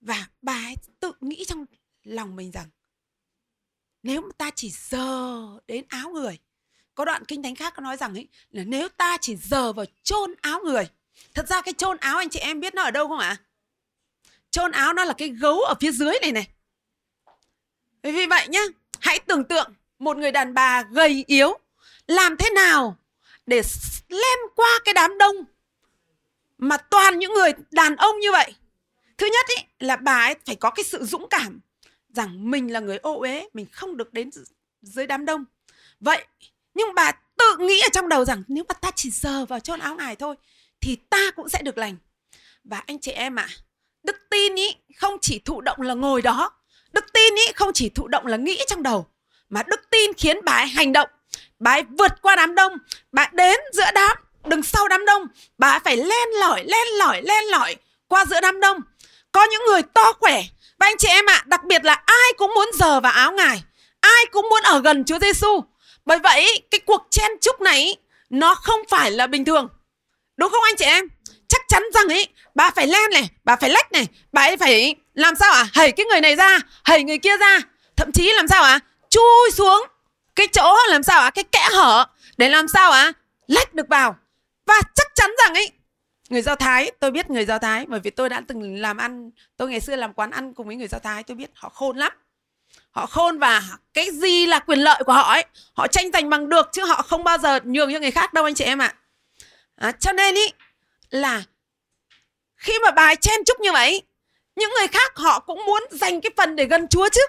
và 0.03 0.27
bà 0.41 0.53
ấy 0.53 0.75
tự 0.99 1.11
nghĩ 1.21 1.45
trong 1.47 1.65
lòng 2.03 2.35
mình 2.35 2.51
rằng, 2.51 2.69
nếu 4.03 4.21
mà 4.21 4.29
ta 4.37 4.49
chỉ 4.55 4.69
giờ 4.69 5.47
đến 5.67 5.85
áo 5.87 6.09
người, 6.09 6.39
có 6.95 7.05
đoạn 7.05 7.25
kinh 7.25 7.43
thánh 7.43 7.55
khác 7.55 7.73
có 7.75 7.81
nói 7.81 7.97
rằng 7.97 8.13
ấy, 8.13 8.27
là 8.49 8.63
nếu 8.63 8.89
ta 8.89 9.17
chỉ 9.21 9.35
giờ 9.35 9.73
vào 9.73 9.85
chôn 10.03 10.33
áo 10.41 10.59
người, 10.63 10.89
thật 11.33 11.47
ra 11.47 11.61
cái 11.61 11.73
chôn 11.73 11.97
áo 11.97 12.17
anh 12.17 12.29
chị 12.29 12.39
em 12.39 12.59
biết 12.59 12.73
nó 12.73 12.83
ở 12.83 12.91
đâu 12.91 13.07
không 13.07 13.19
ạ? 13.19 13.37
Chôn 14.51 14.71
áo 14.71 14.93
nó 14.93 15.03
là 15.03 15.13
cái 15.17 15.29
gấu 15.29 15.59
ở 15.59 15.73
phía 15.79 15.91
dưới 15.91 16.13
này 16.21 16.31
này. 16.31 16.47
Vì 18.03 18.25
vậy 18.25 18.47
nhá, 18.47 18.61
hãy 18.99 19.19
tưởng 19.19 19.43
tượng 19.43 19.73
một 19.99 20.17
người 20.17 20.31
đàn 20.31 20.53
bà 20.53 20.83
gầy 20.83 21.23
yếu, 21.27 21.57
làm 22.07 22.37
thế 22.37 22.49
nào 22.49 22.97
để 23.45 23.61
lem 24.07 24.39
qua 24.55 24.79
cái 24.85 24.93
đám 24.93 25.17
đông 25.17 25.35
mà 26.57 26.77
toàn 26.77 27.19
những 27.19 27.33
người 27.33 27.51
đàn 27.71 27.95
ông 27.95 28.19
như 28.19 28.31
vậy 28.31 28.53
thứ 29.17 29.29
nhất 29.33 29.45
ý, 29.57 29.63
là 29.79 29.95
bà 29.95 30.17
ấy 30.17 30.35
phải 30.45 30.55
có 30.55 30.69
cái 30.69 30.83
sự 30.83 31.05
dũng 31.05 31.27
cảm 31.29 31.59
rằng 32.13 32.51
mình 32.51 32.73
là 32.73 32.79
người 32.79 32.97
ô 32.97 33.19
uế 33.19 33.47
mình 33.53 33.65
không 33.71 33.97
được 33.97 34.13
đến 34.13 34.29
dưới 34.81 35.07
đám 35.07 35.25
đông. 35.25 35.45
Vậy 35.99 36.25
nhưng 36.73 36.95
bà 36.95 37.11
tự 37.37 37.57
nghĩ 37.59 37.81
ở 37.81 37.89
trong 37.93 38.09
đầu 38.09 38.25
rằng 38.25 38.43
nếu 38.47 38.63
mà 38.69 38.73
ta 38.73 38.91
chỉ 38.95 39.11
sờ 39.11 39.45
vào 39.45 39.59
chôn 39.59 39.79
áo 39.79 39.95
ngài 39.95 40.15
thôi 40.15 40.35
thì 40.81 40.95
ta 40.95 41.31
cũng 41.35 41.49
sẽ 41.49 41.61
được 41.61 41.77
lành. 41.77 41.97
Và 42.63 42.83
anh 42.87 42.99
chị 42.99 43.11
em 43.11 43.39
ạ 43.39 43.47
à, 43.49 43.55
đức 44.03 44.15
tin 44.29 44.55
ý 44.55 44.75
không 44.95 45.17
chỉ 45.21 45.39
thụ 45.39 45.61
động 45.61 45.81
là 45.81 45.93
ngồi 45.93 46.21
đó 46.21 46.51
đức 46.93 47.05
tin 47.13 47.35
ý 47.35 47.43
không 47.55 47.73
chỉ 47.73 47.89
thụ 47.89 48.07
động 48.07 48.25
là 48.27 48.37
nghĩ 48.37 48.59
trong 48.67 48.83
đầu 48.83 49.07
mà 49.49 49.63
đức 49.63 49.81
tin 49.91 50.13
khiến 50.13 50.37
bà 50.43 50.53
ấy 50.53 50.67
hành 50.67 50.93
động. 50.93 51.09
Bà 51.59 51.71
ấy 51.71 51.83
vượt 51.83 52.21
qua 52.21 52.35
đám 52.35 52.55
đông 52.55 52.77
bà 53.11 53.23
ấy 53.23 53.29
đến 53.33 53.59
giữa 53.73 53.91
đám 53.95 54.17
đừng 54.45 54.63
sau 54.63 54.87
đám 54.87 55.05
đông 55.05 55.27
bà 55.57 55.69
ấy 55.69 55.79
phải 55.79 55.97
len 55.97 56.29
lỏi 56.39 56.63
len 56.63 56.87
lỏi 56.99 57.21
len 57.21 57.43
lỏi 57.45 57.75
qua 58.07 58.25
giữa 58.25 58.41
đám 58.41 58.59
đông 58.59 58.79
có 59.33 59.43
những 59.43 59.61
người 59.65 59.81
to 59.93 60.13
khỏe 60.19 60.43
và 60.79 60.87
anh 60.87 60.97
chị 60.97 61.07
em 61.07 61.25
ạ, 61.29 61.33
à, 61.33 61.43
đặc 61.45 61.63
biệt 61.63 61.85
là 61.85 61.93
ai 62.05 62.33
cũng 62.37 62.53
muốn 62.53 62.69
giờ 62.73 62.99
vào 62.99 63.11
áo 63.11 63.31
ngài, 63.31 63.63
ai 64.01 64.25
cũng 64.31 64.49
muốn 64.49 64.63
ở 64.63 64.79
gần 64.79 65.05
Chúa 65.05 65.19
Giêsu. 65.19 65.63
Bởi 66.05 66.19
vậy 66.19 66.61
cái 66.71 66.79
cuộc 66.79 67.07
chen 67.09 67.31
chúc 67.41 67.61
này 67.61 67.95
nó 68.29 68.55
không 68.55 68.79
phải 68.89 69.11
là 69.11 69.27
bình 69.27 69.45
thường. 69.45 69.67
Đúng 70.37 70.51
không 70.51 70.63
anh 70.63 70.75
chị 70.75 70.85
em? 70.85 71.07
Chắc 71.47 71.61
chắn 71.67 71.83
rằng 71.93 72.07
ấy 72.07 72.27
bà 72.55 72.71
phải 72.75 72.87
len 72.87 73.11
này, 73.11 73.29
bà 73.43 73.55
phải 73.55 73.69
lách 73.69 73.91
này, 73.91 74.07
bà 74.31 74.41
ấy 74.41 74.57
phải 74.57 74.95
làm 75.13 75.35
sao 75.35 75.51
ạ? 75.51 75.59
À? 75.59 75.69
Hẩy 75.73 75.91
cái 75.91 76.05
người 76.05 76.21
này 76.21 76.35
ra, 76.35 76.59
hẩy 76.83 77.03
người 77.03 77.17
kia 77.17 77.37
ra, 77.37 77.59
thậm 77.95 78.11
chí 78.11 78.33
làm 78.33 78.47
sao 78.47 78.63
ạ? 78.63 78.71
À? 78.71 78.79
Chui 79.09 79.51
xuống 79.53 79.87
cái 80.35 80.47
chỗ 80.47 80.77
làm 80.89 81.03
sao 81.03 81.21
ạ? 81.21 81.27
À? 81.27 81.29
Cái 81.29 81.43
kẽ 81.43 81.67
hở 81.71 82.05
để 82.37 82.49
làm 82.49 82.67
sao 82.67 82.91
ạ? 82.91 83.01
À? 83.01 83.13
Lách 83.47 83.73
được 83.73 83.87
vào. 83.89 84.15
Và 84.65 84.81
chắc 84.95 85.07
chắn 85.15 85.31
rằng 85.43 85.53
ấy 85.53 85.71
người 86.33 86.41
do 86.41 86.55
thái 86.55 86.91
tôi 86.99 87.11
biết 87.11 87.29
người 87.29 87.45
do 87.45 87.59
thái 87.59 87.85
bởi 87.85 87.99
vì 87.99 88.09
tôi 88.09 88.29
đã 88.29 88.41
từng 88.47 88.81
làm 88.81 88.97
ăn 88.97 89.31
tôi 89.57 89.69
ngày 89.69 89.79
xưa 89.79 89.95
làm 89.95 90.13
quán 90.13 90.31
ăn 90.31 90.53
cùng 90.53 90.67
với 90.67 90.75
người 90.75 90.87
do 90.87 90.99
thái 90.99 91.23
tôi 91.23 91.35
biết 91.35 91.49
họ 91.53 91.69
khôn 91.69 91.97
lắm 91.97 92.11
họ 92.91 93.05
khôn 93.05 93.39
và 93.39 93.61
cái 93.93 94.11
gì 94.11 94.45
là 94.45 94.59
quyền 94.59 94.79
lợi 94.79 95.03
của 95.05 95.13
họ 95.13 95.31
ấy 95.31 95.45
họ 95.73 95.87
tranh 95.87 96.11
giành 96.11 96.29
bằng 96.29 96.49
được 96.49 96.69
chứ 96.71 96.85
họ 96.85 97.01
không 97.01 97.23
bao 97.23 97.37
giờ 97.37 97.59
nhường 97.63 97.93
cho 97.93 97.99
người 97.99 98.11
khác 98.11 98.33
đâu 98.33 98.43
anh 98.43 98.53
chị 98.53 98.63
em 98.63 98.81
ạ 98.81 98.95
à, 99.75 99.91
cho 99.91 100.11
nên 100.11 100.35
ý 100.35 100.51
là 101.09 101.43
khi 102.55 102.73
mà 102.83 102.91
bà 102.91 103.15
chen 103.15 103.43
chúc 103.45 103.59
như 103.59 103.71
vậy 103.71 104.01
những 104.55 104.69
người 104.79 104.87
khác 104.87 105.15
họ 105.15 105.39
cũng 105.39 105.65
muốn 105.65 105.83
dành 105.91 106.21
cái 106.21 106.31
phần 106.37 106.55
để 106.55 106.65
gần 106.65 106.87
chúa 106.87 107.09
chứ 107.09 107.21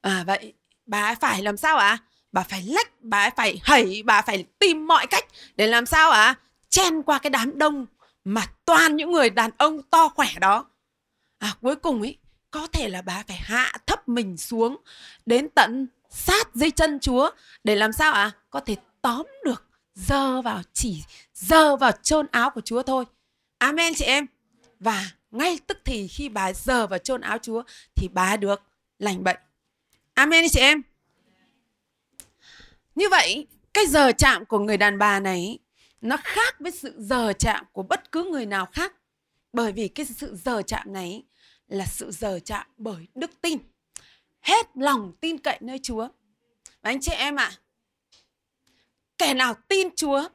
à 0.00 0.24
vậy 0.26 0.52
bà 0.86 1.02
ấy 1.02 1.14
phải 1.14 1.42
làm 1.42 1.56
sao 1.56 1.76
ạ 1.76 1.88
à? 1.88 1.98
bà 2.32 2.42
phải 2.42 2.62
lách 2.62 2.90
bà 3.00 3.18
ấy 3.18 3.30
phải 3.36 3.60
hẩy 3.62 4.02
bà 4.04 4.22
phải 4.22 4.44
tìm 4.58 4.86
mọi 4.86 5.06
cách 5.06 5.24
để 5.56 5.66
làm 5.66 5.86
sao 5.86 6.10
ạ 6.10 6.22
à? 6.22 6.34
chen 6.68 7.02
qua 7.02 7.18
cái 7.18 7.30
đám 7.30 7.58
đông 7.58 7.86
mà 8.26 8.46
toàn 8.64 8.96
những 8.96 9.12
người 9.12 9.30
đàn 9.30 9.50
ông 9.56 9.82
to 9.82 10.08
khỏe 10.08 10.28
đó. 10.40 10.66
À 11.38 11.54
cuối 11.60 11.76
cùng 11.76 12.02
ấy 12.02 12.18
có 12.50 12.66
thể 12.66 12.88
là 12.88 13.02
bà 13.02 13.24
phải 13.28 13.36
hạ 13.36 13.72
thấp 13.86 14.08
mình 14.08 14.36
xuống, 14.36 14.76
đến 15.26 15.48
tận 15.48 15.86
sát 16.10 16.54
dưới 16.54 16.70
chân 16.70 17.00
chúa, 17.00 17.30
để 17.64 17.76
làm 17.76 17.92
sao 17.92 18.12
ạ? 18.12 18.22
À? 18.22 18.32
có 18.50 18.60
thể 18.60 18.76
tóm 19.02 19.26
được, 19.44 19.66
dơ 19.94 20.42
vào, 20.42 20.62
chỉ 20.72 21.04
dơ 21.34 21.76
vào 21.76 21.92
chôn 22.02 22.26
áo 22.30 22.50
của 22.50 22.60
chúa 22.60 22.82
thôi. 22.82 23.04
Amen 23.58 23.94
chị 23.94 24.04
em. 24.04 24.26
Và 24.80 25.10
ngay 25.30 25.58
tức 25.66 25.78
thì 25.84 26.08
khi 26.08 26.28
bà 26.28 26.52
dơ 26.52 26.86
vào 26.86 26.98
chôn 26.98 27.20
áo 27.20 27.38
chúa, 27.42 27.62
thì 27.94 28.08
bà 28.08 28.36
được 28.36 28.62
lành 28.98 29.24
bệnh. 29.24 29.38
Amen 30.14 30.44
chị 30.50 30.60
em. 30.60 30.82
Như 32.94 33.08
vậy, 33.08 33.46
cái 33.74 33.86
giờ 33.86 34.12
chạm 34.18 34.44
của 34.44 34.58
người 34.58 34.76
đàn 34.76 34.98
bà 34.98 35.20
này 35.20 35.58
nó 36.06 36.16
khác 36.22 36.60
với 36.60 36.72
sự 36.72 36.94
giờ 36.98 37.32
chạm 37.38 37.64
của 37.72 37.82
bất 37.82 38.12
cứ 38.12 38.24
người 38.24 38.46
nào 38.46 38.66
khác. 38.66 38.94
Bởi 39.52 39.72
vì 39.72 39.88
cái 39.88 40.06
sự 40.06 40.36
giờ 40.44 40.62
chạm 40.66 40.92
này 40.92 41.24
là 41.68 41.84
sự 41.86 42.10
giờ 42.10 42.40
chạm 42.44 42.66
bởi 42.76 43.08
đức 43.14 43.30
tin. 43.40 43.58
Hết 44.40 44.66
lòng 44.74 45.12
tin 45.20 45.38
cậy 45.38 45.58
nơi 45.60 45.80
chúa. 45.82 46.08
Và 46.82 46.90
anh 46.90 47.00
chị 47.00 47.12
em 47.12 47.36
ạ 47.36 47.44
à, 47.44 47.58
kẻ 49.18 49.34
nào 49.34 49.54
tin 49.68 49.88
chúa 49.96 50.28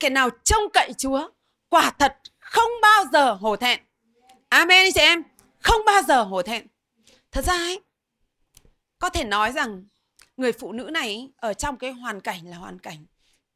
kẻ 0.00 0.10
nào 0.10 0.30
trông 0.44 0.62
cậy 0.72 0.92
chúa 0.98 1.28
quả 1.68 1.90
thật 1.90 2.16
không 2.38 2.70
bao 2.82 3.04
giờ 3.12 3.32
hổ 3.32 3.56
thẹn. 3.56 3.80
Amen 4.48 4.84
anh 4.84 4.92
chị 4.92 5.00
em. 5.00 5.22
Không 5.60 5.84
bao 5.86 6.02
giờ 6.02 6.22
hổ 6.22 6.42
thẹn. 6.42 6.66
Thật 7.32 7.44
ra 7.44 7.52
ấy 7.52 7.80
có 8.98 9.08
thể 9.08 9.24
nói 9.24 9.52
rằng 9.52 9.84
người 10.36 10.52
phụ 10.52 10.72
nữ 10.72 10.84
này 10.92 11.30
ở 11.36 11.54
trong 11.54 11.76
cái 11.76 11.92
hoàn 11.92 12.20
cảnh 12.20 12.46
là 12.46 12.56
hoàn 12.56 12.78
cảnh 12.78 13.06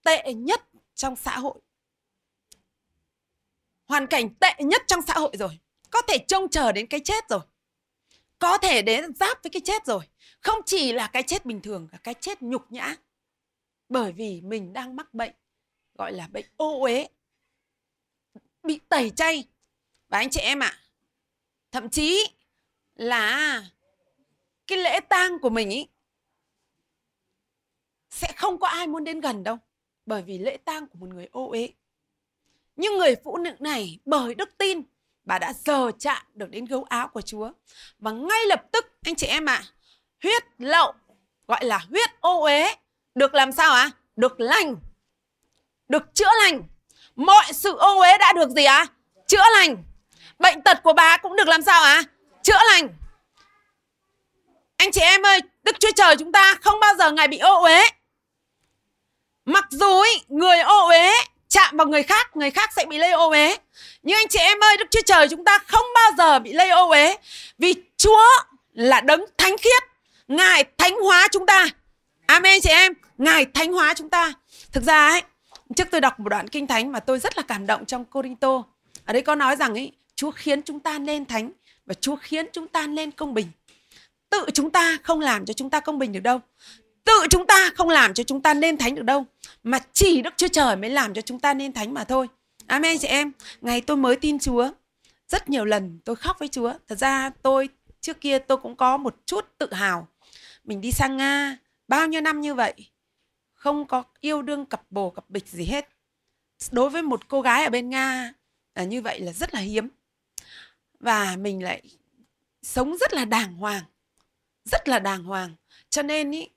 tệ 0.04 0.32
nhất 0.34 0.69
trong 1.00 1.16
xã 1.16 1.38
hội. 1.38 1.60
Hoàn 3.84 4.06
cảnh 4.06 4.34
tệ 4.34 4.54
nhất 4.58 4.82
trong 4.86 5.02
xã 5.02 5.14
hội 5.14 5.32
rồi. 5.38 5.58
Có 5.90 6.02
thể 6.08 6.18
trông 6.28 6.48
chờ 6.48 6.72
đến 6.72 6.86
cái 6.86 7.00
chết 7.04 7.28
rồi. 7.28 7.40
Có 8.38 8.58
thể 8.58 8.82
đến 8.82 9.14
giáp 9.14 9.42
với 9.42 9.50
cái 9.50 9.62
chết 9.64 9.86
rồi. 9.86 10.08
Không 10.40 10.58
chỉ 10.66 10.92
là 10.92 11.06
cái 11.06 11.22
chết 11.22 11.46
bình 11.46 11.60
thường 11.60 11.88
là 11.92 11.98
cái 11.98 12.14
chết 12.14 12.42
nhục 12.42 12.72
nhã. 12.72 12.96
Bởi 13.88 14.12
vì 14.12 14.40
mình 14.40 14.72
đang 14.72 14.96
mắc 14.96 15.14
bệnh 15.14 15.32
gọi 15.94 16.12
là 16.12 16.28
bệnh 16.28 16.46
ô 16.56 16.80
uế 16.80 17.08
bị 18.62 18.80
tẩy 18.88 19.10
chay. 19.10 19.44
Và 20.08 20.18
anh 20.18 20.30
chị 20.30 20.40
em 20.40 20.62
ạ 20.62 20.66
à, 20.66 20.80
thậm 21.70 21.90
chí 21.90 22.26
là 22.94 23.62
cái 24.66 24.78
lễ 24.78 25.00
tang 25.00 25.38
của 25.38 25.50
mình 25.50 25.70
ý 25.70 25.86
sẽ 28.10 28.32
không 28.36 28.58
có 28.58 28.66
ai 28.68 28.86
muốn 28.86 29.04
đến 29.04 29.20
gần 29.20 29.44
đâu 29.44 29.58
bởi 30.10 30.22
vì 30.22 30.38
lễ 30.38 30.56
tang 30.64 30.86
của 30.86 30.98
một 30.98 31.08
người 31.14 31.28
ô 31.32 31.50
uế. 31.50 31.68
Nhưng 32.76 32.98
người 32.98 33.16
phụ 33.24 33.36
nữ 33.36 33.50
này 33.58 33.98
bởi 34.04 34.34
đức 34.34 34.58
tin 34.58 34.82
bà 35.24 35.38
đã 35.38 35.52
giờ 35.52 35.90
chạm 35.98 36.22
được 36.34 36.50
đến 36.50 36.64
gấu 36.64 36.84
áo 36.88 37.08
của 37.08 37.20
Chúa. 37.20 37.50
Và 37.98 38.10
ngay 38.10 38.46
lập 38.46 38.62
tức 38.72 38.86
anh 39.04 39.14
chị 39.14 39.26
em 39.26 39.46
ạ, 39.48 39.54
à, 39.54 39.68
huyết 40.22 40.42
lậu 40.58 40.92
gọi 41.48 41.64
là 41.64 41.78
huyết 41.78 42.10
ô 42.20 42.40
uế 42.40 42.74
được 43.14 43.34
làm 43.34 43.52
sao 43.52 43.72
ạ? 43.72 43.82
À? 43.82 43.90
Được 44.16 44.40
lành. 44.40 44.76
Được 45.88 46.14
chữa 46.14 46.30
lành. 46.42 46.62
Mọi 47.16 47.52
sự 47.52 47.76
ô 47.76 47.98
uế 47.98 48.18
đã 48.18 48.32
được 48.32 48.50
gì 48.50 48.64
ạ? 48.64 48.78
À? 48.78 48.86
Chữa 49.26 49.50
lành. 49.52 49.84
Bệnh 50.38 50.62
tật 50.62 50.82
của 50.82 50.92
bà 50.92 51.16
cũng 51.16 51.36
được 51.36 51.48
làm 51.48 51.62
sao 51.62 51.82
ạ? 51.82 51.94
À? 51.94 52.04
Chữa 52.42 52.60
lành. 52.70 52.88
Anh 54.76 54.92
chị 54.92 55.00
em 55.00 55.26
ơi, 55.26 55.40
Đức 55.62 55.76
Chúa 55.80 55.92
Trời 55.96 56.16
chúng 56.16 56.32
ta 56.32 56.54
không 56.60 56.80
bao 56.80 56.94
giờ 56.98 57.12
ngài 57.12 57.28
bị 57.28 57.38
ô 57.38 57.62
uế 57.62 57.82
Mặc 59.50 59.66
dù 59.70 60.00
ý, 60.00 60.20
người 60.28 60.58
ô 60.58 60.86
uế 60.88 61.10
chạm 61.48 61.76
vào 61.76 61.86
người 61.86 62.02
khác, 62.02 62.36
người 62.36 62.50
khác 62.50 62.70
sẽ 62.76 62.84
bị 62.86 62.98
lây 62.98 63.10
ô 63.10 63.28
uế. 63.28 63.56
Nhưng 64.02 64.16
anh 64.16 64.28
chị 64.28 64.38
em 64.38 64.64
ơi, 64.64 64.76
Đức 64.76 64.86
Chúa 64.90 65.00
Trời 65.06 65.28
chúng 65.28 65.44
ta 65.44 65.58
không 65.66 65.86
bao 65.94 66.10
giờ 66.18 66.38
bị 66.38 66.52
lây 66.52 66.70
ô 66.70 66.88
uế. 66.88 67.16
Vì 67.58 67.74
Chúa 67.96 68.26
là 68.72 69.00
đấng 69.00 69.24
thánh 69.38 69.56
khiết. 69.58 69.82
Ngài 70.28 70.64
thánh 70.78 70.94
hóa 71.00 71.28
chúng 71.32 71.46
ta. 71.46 71.66
Amen 72.26 72.60
chị 72.60 72.70
em. 72.70 72.92
Ngài 73.18 73.44
thánh 73.44 73.72
hóa 73.72 73.94
chúng 73.94 74.10
ta. 74.10 74.32
Thực 74.72 74.84
ra 74.84 75.08
ấy, 75.08 75.22
trước 75.76 75.88
tôi 75.90 76.00
đọc 76.00 76.20
một 76.20 76.28
đoạn 76.28 76.48
kinh 76.48 76.66
thánh 76.66 76.92
mà 76.92 77.00
tôi 77.00 77.18
rất 77.18 77.36
là 77.36 77.42
cảm 77.42 77.66
động 77.66 77.86
trong 77.86 78.04
Corinto. 78.04 78.62
Ở 79.04 79.12
đây 79.12 79.22
có 79.22 79.34
nói 79.34 79.56
rằng 79.56 79.74
ấy, 79.74 79.92
Chúa 80.14 80.30
khiến 80.30 80.62
chúng 80.62 80.80
ta 80.80 80.98
nên 80.98 81.26
thánh 81.26 81.50
và 81.86 81.94
Chúa 81.94 82.16
khiến 82.16 82.46
chúng 82.52 82.68
ta 82.68 82.86
nên 82.86 83.10
công 83.10 83.34
bình. 83.34 83.46
Tự 84.30 84.46
chúng 84.54 84.70
ta 84.70 84.98
không 85.02 85.20
làm 85.20 85.46
cho 85.46 85.54
chúng 85.54 85.70
ta 85.70 85.80
công 85.80 85.98
bình 85.98 86.12
được 86.12 86.20
đâu. 86.20 86.40
Tự 87.10 87.26
chúng 87.30 87.46
ta 87.46 87.70
không 87.74 87.88
làm 87.88 88.14
cho 88.14 88.22
chúng 88.22 88.42
ta 88.42 88.54
nên 88.54 88.76
thánh 88.76 88.94
được 88.94 89.02
đâu. 89.02 89.26
Mà 89.62 89.78
chỉ 89.92 90.22
Đức 90.22 90.34
Chúa 90.36 90.48
Trời 90.48 90.76
mới 90.76 90.90
làm 90.90 91.14
cho 91.14 91.22
chúng 91.22 91.40
ta 91.40 91.54
nên 91.54 91.72
thánh 91.72 91.94
mà 91.94 92.04
thôi. 92.04 92.28
Amen 92.66 92.98
chị 92.98 93.08
em. 93.08 93.32
Ngày 93.60 93.80
tôi 93.80 93.96
mới 93.96 94.16
tin 94.16 94.38
Chúa, 94.38 94.70
rất 95.28 95.48
nhiều 95.48 95.64
lần 95.64 95.98
tôi 96.04 96.16
khóc 96.16 96.38
với 96.38 96.48
Chúa. 96.48 96.72
Thật 96.88 96.98
ra 96.98 97.30
tôi 97.42 97.68
trước 98.00 98.20
kia 98.20 98.38
tôi 98.38 98.58
cũng 98.58 98.76
có 98.76 98.96
một 98.96 99.16
chút 99.26 99.48
tự 99.58 99.72
hào. 99.72 100.08
Mình 100.64 100.80
đi 100.80 100.92
sang 100.92 101.16
Nga 101.16 101.56
bao 101.88 102.06
nhiêu 102.06 102.20
năm 102.20 102.40
như 102.40 102.54
vậy, 102.54 102.74
không 103.54 103.86
có 103.86 104.02
yêu 104.20 104.42
đương 104.42 104.66
cặp 104.66 104.82
bồ 104.90 105.10
cặp 105.10 105.30
bịch 105.30 105.48
gì 105.48 105.64
hết. 105.64 105.88
Đối 106.70 106.90
với 106.90 107.02
một 107.02 107.28
cô 107.28 107.40
gái 107.40 107.64
ở 107.64 107.70
bên 107.70 107.90
Nga 107.90 108.32
à, 108.74 108.84
như 108.84 109.02
vậy 109.02 109.20
là 109.20 109.32
rất 109.32 109.54
là 109.54 109.60
hiếm. 109.60 109.88
Và 111.00 111.36
mình 111.38 111.62
lại 111.62 111.82
sống 112.62 112.96
rất 113.00 113.14
là 113.14 113.24
đàng 113.24 113.54
hoàng. 113.54 113.84
Rất 114.64 114.88
là 114.88 114.98
đàng 114.98 115.24
hoàng. 115.24 115.54
Cho 115.90 116.02
nên 116.02 116.30
ý, 116.30 116.48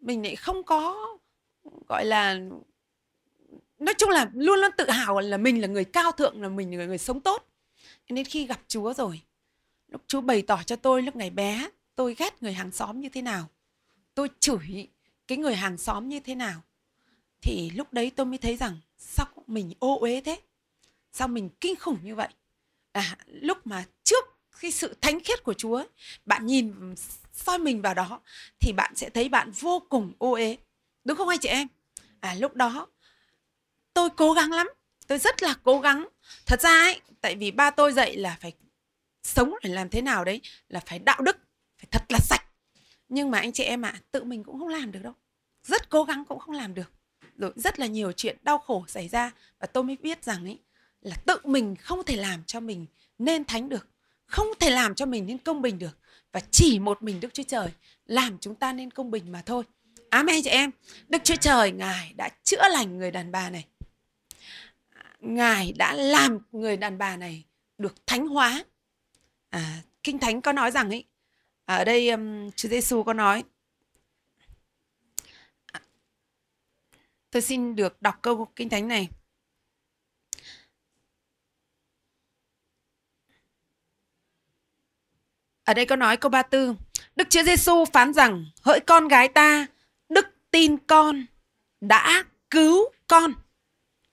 mình 0.00 0.22
lại 0.22 0.36
không 0.36 0.62
có 0.62 1.08
gọi 1.88 2.04
là 2.04 2.38
nói 3.78 3.94
chung 3.98 4.10
là 4.10 4.30
luôn 4.34 4.60
luôn 4.60 4.70
tự 4.78 4.90
hào 4.90 5.20
là 5.20 5.36
mình 5.36 5.60
là 5.60 5.66
người 5.66 5.84
cao 5.84 6.12
thượng 6.12 6.42
là 6.42 6.48
mình 6.48 6.70
là 6.70 6.76
người, 6.76 6.86
người 6.86 6.98
sống 6.98 7.20
tốt. 7.20 7.46
Nên 8.08 8.24
khi 8.24 8.46
gặp 8.46 8.60
chúa 8.68 8.94
rồi 8.94 9.20
lúc 9.88 10.02
chúa 10.06 10.20
bày 10.20 10.42
tỏ 10.42 10.62
cho 10.66 10.76
tôi 10.76 11.02
lúc 11.02 11.16
ngày 11.16 11.30
bé 11.30 11.68
tôi 11.94 12.14
ghét 12.18 12.42
người 12.42 12.52
hàng 12.52 12.72
xóm 12.72 13.00
như 13.00 13.08
thế 13.08 13.22
nào 13.22 13.48
tôi 14.14 14.28
chửi 14.40 14.88
cái 15.26 15.38
người 15.38 15.54
hàng 15.54 15.78
xóm 15.78 16.08
như 16.08 16.20
thế 16.20 16.34
nào 16.34 16.60
thì 17.42 17.70
lúc 17.70 17.92
đấy 17.92 18.12
tôi 18.16 18.26
mới 18.26 18.38
thấy 18.38 18.56
rằng 18.56 18.76
sao 18.98 19.26
mình 19.46 19.72
ô 19.78 19.98
uế 19.98 20.20
thế? 20.20 20.40
Sao 21.12 21.28
mình 21.28 21.50
kinh 21.60 21.76
khủng 21.76 21.98
như 22.02 22.14
vậy? 22.14 22.28
À 22.92 23.16
lúc 23.26 23.66
mà 23.66 23.84
trước 24.04 24.24
cái 24.60 24.70
sự 24.70 24.94
thánh 25.00 25.20
khiết 25.20 25.44
của 25.44 25.54
chúa 25.54 25.84
bạn 26.26 26.46
nhìn 26.46 26.94
soi 27.32 27.58
mình 27.58 27.82
vào 27.82 27.94
đó 27.94 28.20
thì 28.60 28.72
bạn 28.72 28.94
sẽ 28.96 29.10
thấy 29.10 29.28
bạn 29.28 29.50
vô 29.50 29.82
cùng 29.88 30.12
ô 30.18 30.32
uế. 30.32 30.56
Đúng 31.04 31.16
không 31.16 31.28
anh 31.28 31.38
chị 31.38 31.48
em? 31.48 31.68
À 32.20 32.34
lúc 32.34 32.54
đó 32.54 32.86
tôi 33.94 34.10
cố 34.10 34.32
gắng 34.32 34.52
lắm. 34.52 34.68
Tôi 35.06 35.18
rất 35.18 35.42
là 35.42 35.54
cố 35.62 35.80
gắng. 35.80 36.08
Thật 36.46 36.60
ra 36.60 36.70
ấy 36.70 37.00
tại 37.20 37.36
vì 37.36 37.50
ba 37.50 37.70
tôi 37.70 37.92
dạy 37.92 38.16
là 38.16 38.36
phải 38.40 38.52
sống 39.22 39.54
phải 39.62 39.72
làm 39.72 39.88
thế 39.88 40.02
nào 40.02 40.24
đấy 40.24 40.40
là 40.68 40.80
phải 40.86 40.98
đạo 40.98 41.20
đức 41.20 41.36
phải 41.78 41.86
thật 41.90 42.02
là 42.08 42.18
sạch. 42.18 42.44
Nhưng 43.08 43.30
mà 43.30 43.38
anh 43.38 43.52
chị 43.52 43.64
em 43.64 43.84
ạ 43.84 43.92
à, 43.94 44.00
tự 44.10 44.24
mình 44.24 44.44
cũng 44.44 44.58
không 44.58 44.68
làm 44.68 44.92
được 44.92 45.00
đâu. 45.02 45.14
Rất 45.64 45.90
cố 45.90 46.04
gắng 46.04 46.24
cũng 46.24 46.38
không 46.38 46.54
làm 46.54 46.74
được. 46.74 46.92
Rồi 47.36 47.52
rất 47.56 47.78
là 47.78 47.86
nhiều 47.86 48.12
chuyện 48.12 48.36
đau 48.42 48.58
khổ 48.58 48.84
xảy 48.88 49.08
ra 49.08 49.30
và 49.58 49.66
tôi 49.66 49.84
mới 49.84 49.96
biết 49.96 50.24
rằng 50.24 50.44
ấy 50.44 50.58
là 51.00 51.16
tự 51.26 51.38
mình 51.44 51.76
không 51.76 52.04
thể 52.04 52.16
làm 52.16 52.44
cho 52.44 52.60
mình 52.60 52.86
nên 53.18 53.44
thánh 53.44 53.68
được 53.68 53.88
không 54.30 54.46
thể 54.60 54.70
làm 54.70 54.94
cho 54.94 55.06
mình 55.06 55.26
nên 55.26 55.38
công 55.38 55.62
bình 55.62 55.78
được 55.78 55.98
và 56.32 56.40
chỉ 56.50 56.78
một 56.78 57.02
mình 57.02 57.20
Đức 57.20 57.34
Chúa 57.34 57.42
Trời 57.42 57.68
làm 58.06 58.38
chúng 58.40 58.54
ta 58.54 58.72
nên 58.72 58.90
công 58.90 59.10
bình 59.10 59.32
mà 59.32 59.42
thôi. 59.46 59.64
Amen 60.10 60.42
chị 60.44 60.50
em. 60.50 60.70
Đức 61.08 61.24
Chúa 61.24 61.36
Trời 61.36 61.72
Ngài 61.72 62.12
đã 62.16 62.28
chữa 62.44 62.68
lành 62.68 62.98
người 62.98 63.10
đàn 63.10 63.32
bà 63.32 63.50
này. 63.50 63.66
Ngài 65.20 65.72
đã 65.72 65.92
làm 65.92 66.38
người 66.52 66.76
đàn 66.76 66.98
bà 66.98 67.16
này 67.16 67.44
được 67.78 68.06
thánh 68.06 68.26
hóa. 68.26 68.64
À, 69.50 69.82
Kinh 70.02 70.18
Thánh 70.18 70.40
có 70.40 70.52
nói 70.52 70.70
rằng 70.70 70.90
ấy, 70.90 71.04
ở 71.64 71.84
đây 71.84 72.10
um, 72.10 72.50
Chúa 72.50 72.68
Giêsu 72.68 73.02
có 73.02 73.12
nói 73.12 73.44
à, 75.72 75.80
Tôi 77.30 77.42
xin 77.42 77.76
được 77.76 78.02
đọc 78.02 78.18
câu 78.22 78.48
Kinh 78.56 78.68
Thánh 78.68 78.88
này. 78.88 79.08
Ở 85.70 85.74
đây 85.74 85.86
có 85.86 85.96
nói 85.96 86.16
câu 86.16 86.30
34. 86.30 86.76
Đức 87.16 87.30
Chúa 87.30 87.42
Giêsu 87.42 87.84
phán 87.84 88.12
rằng, 88.12 88.46
hỡi 88.62 88.80
con 88.80 89.08
gái 89.08 89.28
ta, 89.28 89.66
đức 90.08 90.26
tin 90.50 90.76
con 90.76 91.26
đã 91.80 92.24
cứu 92.50 92.84
con. 93.06 93.32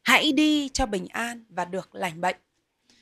Hãy 0.03 0.31
đi 0.31 0.69
cho 0.69 0.85
bình 0.85 1.07
an 1.07 1.43
và 1.49 1.65
được 1.65 1.95
lành 1.95 2.21
bệnh. 2.21 2.35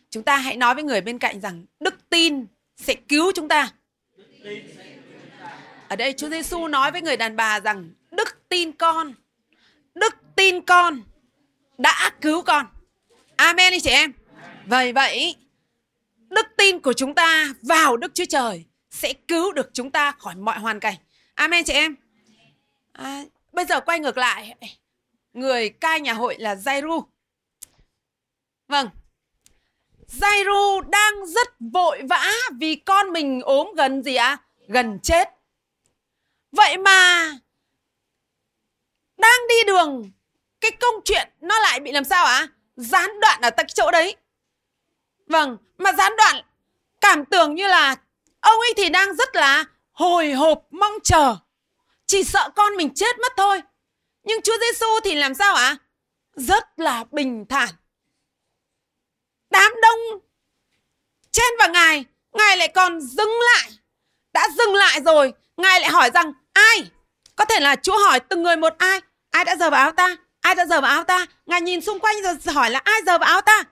Chúng 0.10 0.24
ta 0.24 0.38
hãy 0.38 0.58
nói 0.58 0.76
với 0.76 0.84
người 0.84 1.02
bên 1.02 1.20
cạnh 1.20 1.42
rằng 1.42 1.66
đức 1.80 2.10
tin 2.10 2.46
sẽ 2.78 2.94
cứu 2.94 3.32
chúng 3.36 3.48
ta. 3.48 3.70
Ở 5.88 5.96
đây 5.96 6.14
Chúa 6.14 6.30
Giêsu 6.30 6.68
nói 6.68 6.92
với 6.92 7.02
người 7.02 7.18
đàn 7.18 7.36
bà 7.36 7.60
rằng 7.60 7.90
đức 8.12 8.50
tin 8.50 8.72
con, 8.72 9.14
đức 9.96 10.16
tin 10.36 10.62
con 10.62 11.02
đã 11.78 12.12
cứu 12.22 12.42
con. 12.42 12.66
Amen 13.36 13.72
đi 13.72 13.80
chị 13.80 13.90
em. 13.90 14.14
Vậy 14.66 14.94
vậy, 14.94 15.36
đức 16.36 16.48
tin 16.58 16.80
của 16.80 16.94
chúng 16.94 17.16
ta 17.16 17.54
vào 17.62 17.98
Đức 17.98 18.12
Chúa 18.16 18.26
Trời 18.30 18.66
sẽ 18.92 19.14
cứu 19.14 19.54
được 19.54 19.70
chúng 19.74 19.92
ta 19.92 20.12
khỏi 20.12 20.36
mọi 20.36 20.60
hoàn 20.60 20.80
cảnh. 20.80 20.96
Amen 21.36 21.64
chị 21.66 21.74
em. 21.74 21.96
À, 22.92 23.24
bây 23.54 23.66
giờ 23.66 23.82
quay 23.82 24.00
ngược 24.00 24.18
lại, 24.18 24.56
người 25.34 25.70
cai 25.70 26.02
nhà 26.02 26.14
hội 26.14 26.36
là 26.40 26.56
Jairu. 26.56 27.04
Vâng, 28.68 28.90
Jairu 30.20 30.82
đang 30.90 31.26
rất 31.26 31.48
vội 31.60 32.02
vã 32.10 32.32
vì 32.60 32.76
con 32.76 33.12
mình 33.12 33.42
ốm 33.42 33.68
gần 33.78 34.04
gì 34.04 34.16
ạ? 34.16 34.28
À? 34.28 34.38
Gần 34.68 35.00
chết. 35.04 35.30
Vậy 36.52 36.78
mà 36.78 37.32
đang 39.18 39.40
đi 39.50 39.56
đường 39.68 40.12
cái 40.62 40.72
công 40.72 40.96
chuyện 41.06 41.30
nó 41.42 41.60
lại 41.60 41.80
bị 41.80 41.92
làm 41.92 42.04
sao 42.04 42.26
ạ? 42.26 42.34
À? 42.34 42.48
Gián 42.76 43.20
đoạn 43.22 43.42
ở 43.42 43.50
tại 43.50 43.66
chỗ 43.74 43.92
đấy. 43.92 44.16
Vâng, 45.28 45.58
mà 45.78 45.92
gián 45.94 46.12
đoạn 46.18 46.44
cảm 47.02 47.26
tưởng 47.26 47.56
như 47.56 47.68
là 47.68 47.96
ông 48.40 48.60
ấy 48.60 48.74
thì 48.78 48.90
đang 48.90 49.16
rất 49.16 49.36
là 49.36 49.66
hồi 49.92 50.32
hộp 50.32 50.64
mong 50.72 50.94
chờ. 51.04 51.36
Chỉ 52.08 52.24
sợ 52.24 52.50
con 52.56 52.76
mình 52.76 52.94
chết 52.96 53.20
mất 53.20 53.34
thôi. 53.38 53.62
Nhưng 54.24 54.42
Chúa 54.42 54.58
Giêsu 54.62 54.86
thì 55.04 55.16
làm 55.16 55.34
sao 55.34 55.56
ạ? 55.56 55.64
À? 55.64 55.78
Rất 56.36 56.80
là 56.80 57.04
bình 57.12 57.46
thản. 57.50 57.70
Đám 59.50 59.72
đông 59.82 60.00
chen 61.32 61.54
vào 61.60 61.70
Ngài, 61.70 62.06
Ngài 62.32 62.58
lại 62.58 62.68
còn 62.68 63.02
dừng 63.02 63.32
lại. 63.54 63.72
Đã 64.34 64.50
dừng 64.58 64.76
lại 64.76 65.02
rồi, 65.06 65.34
Ngài 65.58 65.82
lại 65.82 65.90
hỏi 65.90 66.10
rằng 66.14 66.34
ai? 66.54 66.92
Có 67.36 67.46
thể 67.46 67.60
là 67.60 67.76
Chúa 67.76 67.98
hỏi 67.98 68.20
từng 68.20 68.44
người 68.44 68.56
một 68.56 68.74
ai? 68.78 69.02
Ai 69.30 69.46
đã 69.46 69.56
giờ 69.56 69.70
vào 69.70 69.82
áo 69.82 69.92
ta? 69.92 70.16
Ai 70.42 70.56
đã 70.56 70.66
giờ 70.66 70.82
vào 70.82 70.92
áo 70.92 71.04
ta? 71.04 71.26
Ngài 71.46 71.62
nhìn 71.62 71.82
xung 71.82 72.00
quanh 72.00 72.16
rồi 72.24 72.54
hỏi 72.54 72.70
là 72.70 72.82
ai 72.84 73.02
giờ 73.06 73.18
vào 73.18 73.30
áo 73.30 73.42
ta? 73.42 73.64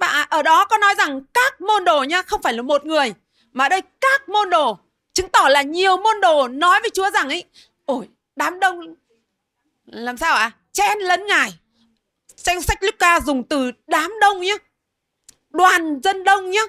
Và 0.00 0.26
ở 0.30 0.42
đó 0.42 0.64
có 0.64 0.78
nói 0.78 0.94
rằng 0.94 1.20
các 1.34 1.60
môn 1.60 1.84
đồ 1.84 2.02
nha, 2.02 2.22
không 2.22 2.42
phải 2.42 2.52
là 2.52 2.62
một 2.62 2.84
người. 2.84 3.14
Mà 3.52 3.68
đây 3.68 3.82
các 4.00 4.28
môn 4.28 4.50
đồ, 4.50 4.78
chứng 5.12 5.28
tỏ 5.28 5.48
là 5.48 5.62
nhiều 5.62 5.96
môn 5.96 6.20
đồ 6.20 6.48
nói 6.48 6.80
với 6.80 6.90
Chúa 6.90 7.10
rằng 7.10 7.28
ấy, 7.28 7.44
ôi 7.84 8.08
đám 8.36 8.60
đông 8.60 8.94
làm 9.86 10.16
sao 10.16 10.34
ạ? 10.34 10.42
À? 10.42 10.56
Chen 10.72 10.98
lấn 10.98 11.26
ngài. 11.26 11.54
Danh 12.36 12.62
sách 12.62 12.82
Luca 12.82 13.20
dùng 13.20 13.42
từ 13.42 13.72
đám 13.86 14.12
đông 14.20 14.40
nhé. 14.40 14.56
Đoàn 15.50 16.00
dân 16.00 16.24
đông 16.24 16.50
nhé. 16.50 16.62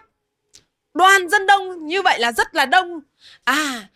Đoàn 0.93 1.29
dân 1.29 1.45
đông 1.45 1.87
như 1.87 2.01
vậy 2.01 2.19
là 2.19 2.31
rất 2.31 2.55
là 2.55 2.65
đông. 2.65 3.01
À, 3.43 3.87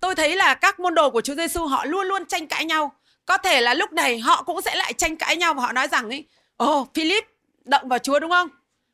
tôi 0.00 0.14
thấy 0.14 0.36
là 0.36 0.54
các 0.54 0.80
môn 0.80 0.94
đồ 0.94 1.10
của 1.10 1.20
Chúa 1.20 1.34
Giêsu 1.34 1.66
họ 1.66 1.84
luôn 1.84 2.06
luôn 2.06 2.26
tranh 2.26 2.46
cãi 2.46 2.64
nhau. 2.64 2.92
Có 3.26 3.38
thể 3.38 3.60
là 3.60 3.74
lúc 3.74 3.92
này 3.92 4.18
họ 4.18 4.42
cũng 4.42 4.62
sẽ 4.62 4.74
lại 4.74 4.92
tranh 4.92 5.16
cãi 5.16 5.36
nhau 5.36 5.54
và 5.54 5.62
họ 5.62 5.72
nói 5.72 5.88
rằng 5.88 6.10
ấy, 6.10 6.24
ồ, 6.56 6.80
oh, 6.80 6.88
Philip 6.94 7.24
động 7.64 7.88
vào 7.88 7.98
Chúa 7.98 8.18
đúng 8.18 8.30
không? 8.30 8.48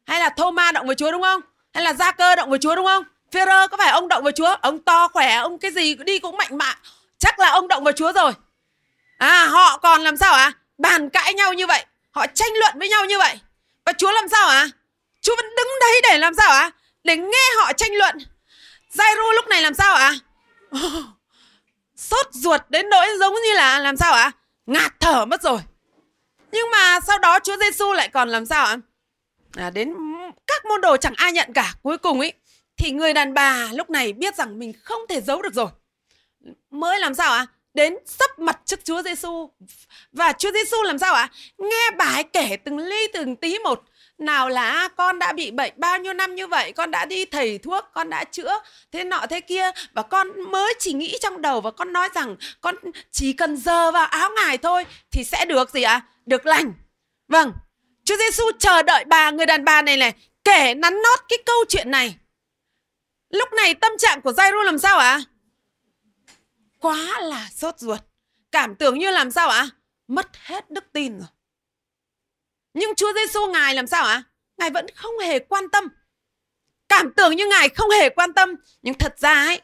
Hay 0.09 0.21
là 0.21 0.29
Thomas 0.29 0.75
động 0.75 0.87
với 0.87 0.97
Chúa 0.97 1.13
đúng 1.13 1.23
không? 1.23 1.41
Hay 1.75 1.85
là 1.85 1.93
Gia 1.93 2.13
Cơ 2.13 2.37
động 2.37 2.51
với 2.51 2.59
Chúa 2.59 2.75
đúng 2.75 2.87
không? 2.87 3.05
Phêrô 3.33 3.69
có 3.69 3.77
phải 3.77 3.91
ông 3.91 4.09
động 4.09 4.23
vào 4.23 4.33
Chúa? 4.33 4.57
Ông 4.61 4.79
to 4.79 5.09
khỏe, 5.09 5.35
ông 5.35 5.59
cái 5.59 5.71
gì 5.71 5.95
đi 5.95 6.19
cũng 6.19 6.37
mạnh 6.37 6.59
mạ. 6.59 6.75
Chắc 7.19 7.39
là 7.39 7.51
ông 7.51 7.69
động 7.69 7.85
vào 7.85 7.93
Chúa 7.93 8.13
rồi. 8.13 8.33
À 9.19 9.47
họ 9.47 9.79
còn 9.79 10.03
làm 10.03 10.17
sao 10.17 10.35
ạ? 10.35 10.45
À? 10.45 10.53
Bàn 10.79 11.11
cãi 11.11 11.35
nhau 11.35 11.53
như 11.53 11.67
vậy. 11.67 11.85
Họ 12.11 12.27
tranh 12.27 12.53
luận 12.55 12.79
với 12.79 12.89
nhau 12.89 13.05
như 13.05 13.19
vậy. 13.19 13.39
Và 13.87 13.93
Chúa 13.93 14.11
làm 14.11 14.29
sao 14.29 14.49
ạ? 14.49 14.59
À? 14.59 14.69
Chúa 15.21 15.37
vẫn 15.37 15.47
đứng 15.57 15.69
đấy 15.81 16.01
để 16.03 16.19
làm 16.19 16.35
sao 16.35 16.51
ạ? 16.51 16.61
À? 16.61 16.71
Để 17.05 17.17
nghe 17.17 17.53
họ 17.57 17.73
tranh 17.73 17.95
luận. 17.95 18.19
Jairo 18.95 19.33
lúc 19.33 19.47
này 19.47 19.63
làm 19.63 19.75
sao 19.75 19.95
ạ? 19.95 20.15
À? 20.71 20.79
Oh, 20.85 21.05
sốt 21.97 22.27
ruột 22.33 22.61
đến 22.69 22.89
nỗi 22.91 23.07
giống 23.21 23.35
như 23.35 23.55
là 23.55 23.79
làm 23.79 23.97
sao 23.97 24.13
ạ? 24.13 24.23
À? 24.23 24.33
Ngạt 24.67 24.93
thở 25.01 25.25
mất 25.25 25.43
rồi. 25.43 25.61
Nhưng 26.53 26.71
mà 26.71 27.01
sau 27.01 27.19
đó 27.19 27.39
Chúa 27.39 27.57
Giêsu 27.57 27.93
lại 27.93 28.09
còn 28.09 28.29
làm 28.29 28.47
sao 28.47 28.67
ạ? 28.67 28.73
À, 28.73 28.77
À, 29.57 29.71
đến 29.71 29.95
các 30.47 30.65
môn 30.65 30.81
đồ 30.81 30.97
chẳng 30.97 31.15
ai 31.17 31.33
nhận 31.33 31.53
cả. 31.53 31.75
Cuối 31.83 31.99
cùng 31.99 32.21
ấy 32.21 32.33
thì 32.77 32.91
người 32.91 33.13
đàn 33.13 33.35
bà 33.35 33.69
lúc 33.73 33.91
này 33.91 34.13
biết 34.13 34.37
rằng 34.37 34.59
mình 34.59 34.73
không 34.83 35.01
thể 35.09 35.21
giấu 35.21 35.43
được 35.43 35.55
rồi. 35.55 35.69
Mới 36.71 37.01
làm 37.01 37.15
sao 37.15 37.33
ạ? 37.33 37.47
À? 37.49 37.59
đến 37.79 37.97
sắp 38.07 38.39
mặt 38.39 38.61
trước 38.65 38.85
Chúa 38.85 39.03
Giêsu 39.03 39.51
và 40.13 40.33
Chúa 40.33 40.53
Giêsu 40.53 40.83
làm 40.83 40.99
sao 40.99 41.15
ạ? 41.15 41.29
Nghe 41.59 41.91
bà 41.99 42.05
ấy 42.05 42.25
kể 42.25 42.57
từng 42.65 42.79
ly 42.79 43.07
từng 43.13 43.37
tí 43.37 43.59
một 43.59 43.83
nào 44.19 44.49
là 44.49 44.71
à, 44.71 44.89
con 44.89 45.19
đã 45.19 45.33
bị 45.33 45.51
bệnh 45.51 45.73
bao 45.77 45.99
nhiêu 45.99 46.13
năm 46.13 46.35
như 46.35 46.47
vậy 46.47 46.73
con 46.73 46.91
đã 46.91 47.05
đi 47.05 47.25
thầy 47.25 47.59
thuốc, 47.59 47.85
con 47.95 48.11
đã 48.11 48.25
chữa 48.25 48.61
thế 48.93 49.05
nọ 49.05 49.27
thế 49.31 49.41
kia 49.41 49.71
và 49.93 50.03
con 50.03 50.51
mới 50.51 50.75
chỉ 50.79 50.93
nghĩ 50.93 51.19
trong 51.21 51.43
đầu 51.43 51.61
và 51.61 51.71
con 51.71 51.93
nói 51.93 52.09
rằng, 52.15 52.37
con 52.61 52.75
chỉ 53.11 53.33
cần 53.33 53.57
giờ 53.57 53.93
vào 53.93 54.07
áo 54.07 54.31
ngài 54.37 54.59
thôi 54.59 54.87
thì 55.11 55.25
sẽ 55.25 55.45
được 55.45 55.71
gì 55.71 55.83
ạ 55.83 55.93
à? 55.93 56.07
được 56.27 56.47
lành 56.47 56.73
vâng 57.29 57.53
Chúa 58.09 58.17
Giêsu 58.17 58.45
chờ 58.59 58.83
đợi 58.83 59.05
bà 59.05 59.31
người 59.31 59.47
đàn 59.47 59.65
bà 59.65 59.83
này 59.83 59.97
này 59.97 60.13
kể 60.45 60.75
nắn 60.75 60.95
nót 61.03 61.19
cái 61.29 61.39
câu 61.47 61.57
chuyện 61.69 61.91
này 61.91 62.17
lúc 63.31 63.53
này 63.53 63.75
tâm 63.75 63.93
trạng 63.99 64.21
của 64.21 64.33
Jairo 64.33 64.63
làm 64.63 64.79
sao 64.79 64.99
ạ 64.99 65.11
à? 65.11 65.21
quá 66.79 67.21
là 67.21 67.49
sốt 67.55 67.79
ruột 67.79 68.01
cảm 68.53 68.75
tưởng 68.75 68.99
như 68.99 69.11
làm 69.11 69.31
sao 69.31 69.49
ạ 69.49 69.59
à? 69.59 69.69
mất 70.07 70.27
hết 70.37 70.71
đức 70.71 70.85
tin 70.93 71.19
rồi 71.19 71.29
nhưng 72.75 72.95
Chúa 72.95 73.13
Giêsu 73.13 73.47
ngài 73.47 73.75
làm 73.75 73.87
sao 73.87 74.05
ạ? 74.05 74.23
Ngài 74.57 74.71
vẫn 74.71 74.87
không 74.95 75.19
hề 75.19 75.39
quan 75.39 75.69
tâm. 75.69 75.85
Cảm 76.89 77.13
tưởng 77.13 77.37
như 77.37 77.47
ngài 77.47 77.69
không 77.69 77.91
hề 77.91 78.09
quan 78.09 78.33
tâm, 78.33 78.55
nhưng 78.83 78.95
thật 78.95 79.19
ra 79.19 79.35
ấy 79.35 79.61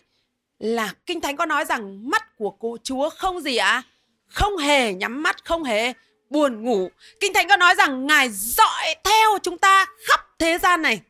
là 0.58 0.94
Kinh 1.06 1.20
Thánh 1.20 1.36
có 1.36 1.46
nói 1.46 1.64
rằng 1.64 2.10
mắt 2.10 2.36
của 2.36 2.50
cô 2.50 2.76
Chúa 2.82 3.10
không 3.10 3.40
gì 3.40 3.56
ạ? 3.56 3.70
À? 3.70 3.82
Không 4.26 4.56
hề 4.56 4.94
nhắm 4.94 5.22
mắt, 5.22 5.44
không 5.44 5.64
hề 5.64 5.92
buồn 6.34 6.64
ngủ. 6.64 6.90
Kinh 7.20 7.32
Thánh 7.32 7.48
có 7.48 7.56
nói 7.56 7.74
rằng 7.74 8.06
ngài 8.06 8.28
dõi 8.32 8.94
theo 9.04 9.38
chúng 9.42 9.58
ta 9.58 9.86
khắp 10.06 10.20
thế 10.38 10.58
gian 10.58 10.82
này. 10.82 11.00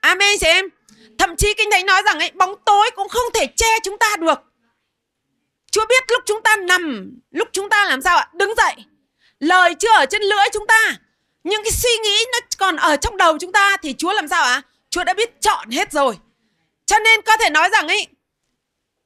Amen 0.00 0.38
chị 0.40 0.46
em. 0.46 0.64
Thậm 1.18 1.36
chí 1.36 1.54
Kinh 1.54 1.70
Thánh 1.70 1.86
nói 1.86 2.02
rằng 2.02 2.18
ấy 2.18 2.30
bóng 2.34 2.54
tối 2.64 2.90
cũng 2.96 3.08
không 3.08 3.32
thể 3.34 3.46
che 3.56 3.78
chúng 3.82 3.98
ta 3.98 4.16
được. 4.20 4.38
Chúa 5.70 5.86
biết 5.86 6.04
lúc 6.08 6.22
chúng 6.26 6.42
ta 6.42 6.56
nằm, 6.56 7.12
lúc 7.30 7.48
chúng 7.52 7.68
ta 7.68 7.84
làm 7.84 8.02
sao 8.02 8.16
ạ? 8.16 8.28
Đứng 8.32 8.54
dậy. 8.56 8.74
Lời 9.40 9.74
chưa 9.74 9.92
ở 9.96 10.06
trên 10.06 10.22
lưỡi 10.22 10.44
chúng 10.52 10.66
ta 10.66 10.96
nhưng 11.44 11.64
cái 11.64 11.72
suy 11.72 11.90
nghĩ 12.02 12.24
nó 12.32 12.38
còn 12.58 12.76
ở 12.76 12.96
trong 12.96 13.16
đầu 13.16 13.38
chúng 13.38 13.52
ta 13.52 13.76
thì 13.82 13.94
Chúa 13.98 14.12
làm 14.12 14.28
sao 14.28 14.44
ạ? 14.44 14.62
Chúa 14.90 15.04
đã 15.04 15.14
biết 15.14 15.40
chọn 15.40 15.70
hết 15.70 15.92
rồi. 15.92 16.18
Cho 16.86 16.98
nên 16.98 17.22
có 17.22 17.36
thể 17.36 17.50
nói 17.50 17.68
rằng 17.72 17.88
ấy 17.88 18.06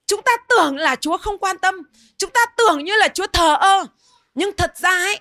chúng 0.06 0.22
ta 0.22 0.32
tưởng 0.48 0.76
là 0.76 0.96
Chúa 0.96 1.16
không 1.16 1.38
quan 1.38 1.58
tâm, 1.58 1.74
chúng 2.18 2.30
ta 2.30 2.40
tưởng 2.56 2.84
như 2.84 2.96
là 2.96 3.08
Chúa 3.08 3.26
thờ 3.26 3.56
ơ, 3.60 3.86
nhưng 4.34 4.56
thật 4.56 4.72
ra 4.76 4.90
ấy 4.90 5.20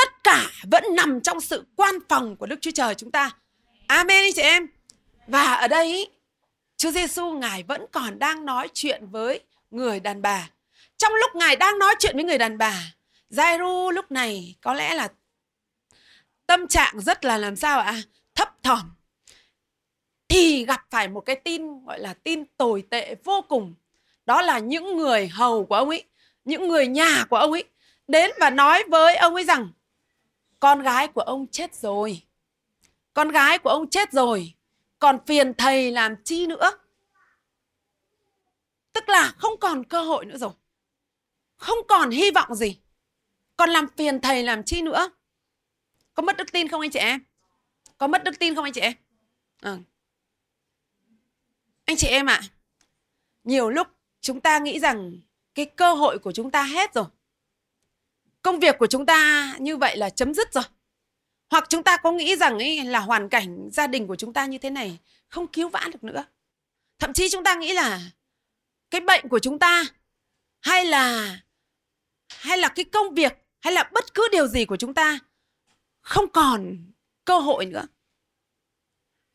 tất 0.00 0.24
cả 0.24 0.46
vẫn 0.62 0.84
nằm 0.96 1.20
trong 1.20 1.40
sự 1.40 1.64
quan 1.76 1.94
phòng 2.08 2.36
của 2.36 2.46
Đức 2.46 2.56
Chúa 2.60 2.70
Trời 2.70 2.94
chúng 2.94 3.10
ta. 3.10 3.30
Amen 3.86 4.32
chị 4.34 4.42
em. 4.42 4.66
Và 5.26 5.54
ở 5.54 5.68
đây 5.68 6.10
Chúa 6.76 6.90
Giêsu 6.90 7.32
ngài 7.32 7.62
vẫn 7.62 7.86
còn 7.92 8.18
đang 8.18 8.46
nói 8.46 8.68
chuyện 8.74 9.06
với 9.10 9.40
người 9.70 10.00
đàn 10.00 10.22
bà. 10.22 10.50
Trong 10.96 11.12
lúc 11.14 11.30
ngài 11.34 11.56
đang 11.56 11.78
nói 11.78 11.94
chuyện 11.98 12.16
với 12.16 12.24
người 12.24 12.38
đàn 12.38 12.58
bà, 12.58 12.74
Giai-ru 13.30 13.90
lúc 13.90 14.12
này 14.12 14.54
có 14.60 14.74
lẽ 14.74 14.94
là 14.94 15.08
tâm 16.46 16.68
trạng 16.68 17.00
rất 17.00 17.24
là 17.24 17.38
làm 17.38 17.56
sao 17.56 17.80
ạ? 17.80 18.02
Thấp 18.34 18.62
thỏm. 18.62 18.90
Thì 20.28 20.64
gặp 20.64 20.86
phải 20.90 21.08
một 21.08 21.20
cái 21.20 21.36
tin 21.36 21.84
gọi 21.84 21.98
là 21.98 22.14
tin 22.14 22.44
tồi 22.56 22.84
tệ 22.90 23.14
vô 23.24 23.44
cùng. 23.48 23.74
Đó 24.26 24.42
là 24.42 24.58
những 24.58 24.96
người 24.96 25.28
hầu 25.28 25.64
của 25.64 25.74
ông 25.74 25.88
ấy, 25.88 26.04
những 26.44 26.68
người 26.68 26.86
nhà 26.86 27.24
của 27.30 27.36
ông 27.36 27.52
ấy 27.52 27.64
đến 28.08 28.30
và 28.40 28.50
nói 28.50 28.84
với 28.88 29.16
ông 29.16 29.34
ấy 29.34 29.44
rằng 29.44 29.68
con 30.60 30.82
gái 30.82 31.08
của 31.08 31.20
ông 31.20 31.46
chết 31.46 31.74
rồi. 31.74 32.22
Con 33.14 33.28
gái 33.28 33.58
của 33.58 33.70
ông 33.70 33.90
chết 33.90 34.12
rồi. 34.12 34.54
Còn 34.98 35.18
phiền 35.26 35.54
thầy 35.54 35.90
làm 35.90 36.16
chi 36.24 36.46
nữa? 36.46 36.70
Tức 38.92 39.08
là 39.08 39.34
không 39.38 39.60
còn 39.60 39.84
cơ 39.84 40.02
hội 40.02 40.24
nữa 40.24 40.36
rồi. 40.36 40.50
Không 41.56 41.78
còn 41.88 42.10
hy 42.10 42.30
vọng 42.30 42.54
gì. 42.54 42.80
Còn 43.56 43.70
làm 43.70 43.86
phiền 43.96 44.20
thầy 44.20 44.42
làm 44.42 44.62
chi 44.62 44.82
nữa? 44.82 45.10
Có 46.14 46.22
mất 46.22 46.36
đức 46.36 46.52
tin 46.52 46.68
không 46.68 46.80
anh 46.80 46.90
chị 46.90 46.98
em? 46.98 47.20
Có 47.98 48.06
mất 48.06 48.24
đức 48.24 48.38
tin 48.38 48.54
không 48.54 48.64
anh 48.64 48.72
chị 48.72 48.80
em? 48.80 48.92
ừ. 49.62 49.78
Anh 51.84 51.96
chị 51.96 52.06
em 52.08 52.26
ạ, 52.26 52.40
à, 52.42 52.48
nhiều 53.44 53.70
lúc 53.70 53.88
chúng 54.20 54.40
ta 54.40 54.58
nghĩ 54.58 54.78
rằng 54.78 55.12
cái 55.54 55.66
cơ 55.66 55.94
hội 55.94 56.18
của 56.18 56.32
chúng 56.32 56.50
ta 56.50 56.62
hết 56.62 56.94
rồi. 56.94 57.04
Công 58.42 58.60
việc 58.60 58.78
của 58.78 58.86
chúng 58.86 59.06
ta 59.06 59.52
như 59.60 59.76
vậy 59.76 59.96
là 59.96 60.10
chấm 60.10 60.34
dứt 60.34 60.52
rồi. 60.52 60.64
Hoặc 61.50 61.64
chúng 61.68 61.82
ta 61.82 61.96
có 61.96 62.12
nghĩ 62.12 62.36
rằng 62.36 62.58
ấy 62.58 62.84
là 62.84 63.00
hoàn 63.00 63.28
cảnh 63.28 63.68
gia 63.72 63.86
đình 63.86 64.06
của 64.06 64.16
chúng 64.16 64.32
ta 64.32 64.46
như 64.46 64.58
thế 64.58 64.70
này 64.70 64.98
không 65.28 65.46
cứu 65.46 65.68
vãn 65.68 65.90
được 65.90 66.04
nữa. 66.04 66.24
Thậm 66.98 67.12
chí 67.12 67.28
chúng 67.28 67.44
ta 67.44 67.54
nghĩ 67.54 67.72
là 67.72 68.00
cái 68.90 69.00
bệnh 69.00 69.28
của 69.28 69.38
chúng 69.38 69.58
ta 69.58 69.84
hay 70.60 70.84
là 70.84 71.38
hay 72.28 72.58
là 72.58 72.68
cái 72.68 72.84
công 72.84 73.14
việc 73.14 73.32
hay 73.60 73.72
là 73.72 73.90
bất 73.92 74.14
cứ 74.14 74.28
điều 74.32 74.46
gì 74.46 74.64
của 74.64 74.76
chúng 74.76 74.94
ta 74.94 75.18
không 76.00 76.28
còn 76.28 76.76
cơ 77.24 77.38
hội 77.38 77.66
nữa 77.66 77.86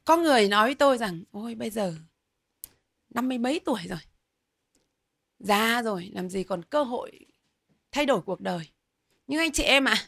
có 0.06 0.18
người 0.18 0.48
nói 0.48 0.68
với 0.68 0.76
tôi 0.76 0.98
rằng, 0.98 1.24
ôi, 1.32 1.56
bây 1.56 1.70
giờ 1.70 1.96
năm 3.10 3.30
mươi 3.30 3.38
mấy 3.38 3.60
tuổi 3.66 3.82
rồi 3.90 4.00
già 5.40 5.82
rồi, 5.82 6.12
làm 6.14 6.30
gì 6.30 6.44
còn 6.44 6.64
cơ 6.64 6.84
hội 6.84 7.26
thay 7.92 8.06
đổi 8.06 8.22
cuộc 8.22 8.42
đời 8.42 8.70
nhưng 9.28 9.40
anh 9.40 9.52
chị 9.52 9.64
em 9.64 9.86
ạ. 9.86 9.96
À, 9.98 10.06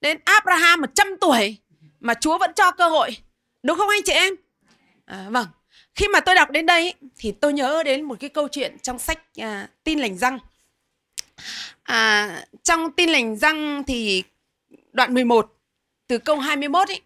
đến 0.00 0.18
Abraham 0.24 0.80
100 0.80 1.06
tuổi 1.20 1.56
mà 2.00 2.14
Chúa 2.14 2.38
vẫn 2.38 2.52
cho 2.56 2.70
cơ 2.70 2.88
hội 2.88 3.16
đúng 3.62 3.78
không 3.78 3.88
anh 3.88 4.02
chị 4.04 4.12
em? 4.12 4.34
À, 5.04 5.26
vâng. 5.30 5.46
Khi 5.94 6.08
mà 6.08 6.20
tôi 6.20 6.34
đọc 6.34 6.50
đến 6.50 6.66
đây 6.66 6.94
thì 7.16 7.32
tôi 7.32 7.52
nhớ 7.52 7.82
đến 7.82 8.02
một 8.02 8.16
cái 8.20 8.30
câu 8.30 8.48
chuyện 8.48 8.78
trong 8.82 8.98
sách 8.98 9.18
à, 9.36 9.68
tin 9.84 9.98
lành 9.98 10.18
răng. 10.18 10.38
À, 11.82 12.44
trong 12.62 12.92
tin 12.92 13.10
lành 13.10 13.36
răng 13.36 13.84
thì 13.86 14.22
đoạn 14.92 15.14
11 15.14 15.54
từ 16.06 16.18
câu 16.18 16.38
21 16.38 16.88
ấy 16.88 17.00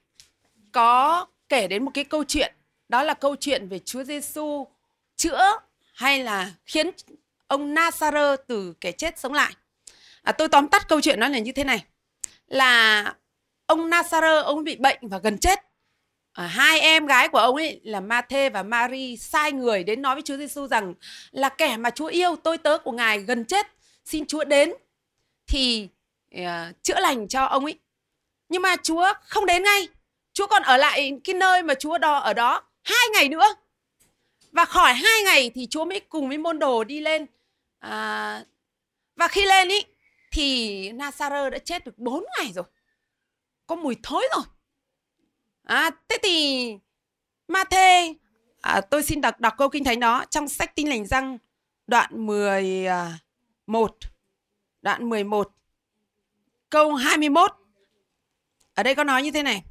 có 0.73 1.27
kể 1.49 1.69
đến 1.69 1.85
một 1.85 1.91
cái 1.95 2.05
câu 2.05 2.25
chuyện 2.25 2.55
đó 2.89 3.03
là 3.03 3.15
câu 3.15 3.37
chuyện 3.37 3.69
về 3.69 3.79
Chúa 3.79 4.05
Giêsu 4.05 4.67
chữa 5.17 5.59
hay 5.95 6.23
là 6.23 6.53
khiến 6.67 6.91
ông 7.47 7.75
Nazareth 7.75 8.37
từ 8.47 8.75
kẻ 8.81 8.93
chết 8.93 9.19
sống 9.19 9.33
lại. 9.33 9.53
À, 10.29 10.33
tôi 10.33 10.49
tóm 10.49 10.69
tắt 10.69 10.89
câu 10.89 11.01
chuyện 11.01 11.21
nó 11.21 11.29
là 11.29 11.39
như 11.39 11.53
thế 11.53 11.65
này 11.65 11.85
là 12.47 13.15
ông 13.67 13.91
Nasser 13.91 14.45
ông 14.45 14.65
bị 14.65 14.77
bệnh 14.77 14.99
và 15.03 15.19
gần 15.19 15.39
chết. 15.39 15.59
À, 16.33 16.47
hai 16.47 16.81
em 16.81 17.07
gái 17.07 17.29
của 17.29 17.39
ông 17.39 17.57
ấy 17.57 17.81
là 17.85 18.01
Mathe 18.01 18.51
và 18.51 18.63
Mary 18.63 19.17
sai 19.17 19.53
người 19.53 19.85
đến 19.85 20.03
nói 20.03 20.15
với 20.15 20.23
Chúa 20.23 20.37
Giêsu 20.37 20.67
rằng 20.67 20.95
là 21.31 21.49
kẻ 21.49 21.77
mà 21.77 21.91
Chúa 21.91 22.07
yêu 22.07 22.37
tôi 22.37 22.59
tớ 22.59 22.79
của 22.79 22.93
ngài 22.93 23.19
gần 23.19 23.45
chết 23.45 23.67
xin 24.05 24.27
Chúa 24.27 24.45
đến 24.45 24.73
thì 25.47 25.89
uh, 26.37 26.83
chữa 26.83 27.01
lành 27.01 27.29
cho 27.29 27.45
ông 27.45 27.65
ấy 27.65 27.79
nhưng 28.49 28.63
mà 28.63 28.77
Chúa 28.83 29.13
không 29.23 29.47
đến 29.47 29.63
ngay. 29.63 29.89
Chúa 30.33 30.47
còn 30.47 30.63
ở 30.63 30.77
lại 30.77 31.13
cái 31.25 31.35
nơi 31.35 31.63
mà 31.63 31.75
Chúa 31.75 31.99
đo 31.99 32.19
ở 32.19 32.35
đó 32.35 32.63
hai 32.85 33.09
ngày 33.15 33.29
nữa. 33.29 33.55
Và 34.53 34.65
khỏi 34.65 34.95
hai 34.95 35.23
ngày 35.25 35.51
thì 35.55 35.67
Chúa 35.71 35.85
mới 35.85 36.01
cùng 36.01 36.29
với 36.29 36.39
môn 36.39 36.59
đồ 36.59 36.85
đi 36.85 37.01
lên. 37.01 37.27
À, 37.79 38.43
và 39.17 39.29
khi 39.29 39.47
lên 39.47 39.69
ý 39.69 39.85
thì 40.31 40.93
Nasara 40.93 41.51
đã 41.51 41.59
chết 41.59 41.85
được 41.85 41.99
4 41.99 42.25
ngày 42.39 42.53
rồi. 42.53 42.65
Có 43.67 43.77
mùi 43.77 43.97
thối 44.03 44.29
rồi. 44.35 44.45
À, 45.63 45.91
thế 46.09 46.19
thì 46.23 46.75
ma 47.49 47.65
thê 47.71 48.15
à, 48.61 48.81
tôi 48.81 49.03
xin 49.03 49.21
đọc 49.21 49.41
đọc 49.41 49.55
câu 49.59 49.69
kinh 49.69 49.85
thánh 49.85 50.01
đó 50.01 50.25
trong 50.31 50.49
sách 50.49 50.75
Tin 50.75 50.89
lành 50.89 51.07
răng 51.07 51.39
đoạn 51.87 52.27
11 52.27 52.87
à, 52.91 53.19
đoạn 54.83 55.09
11 55.09 55.53
câu 56.71 56.95
21 56.95 57.53
ở 58.79 58.83
đây 58.83 58.95
có 58.95 59.05
nói 59.05 59.23
như 59.23 59.31
thế 59.31 59.43
này. 59.43 59.63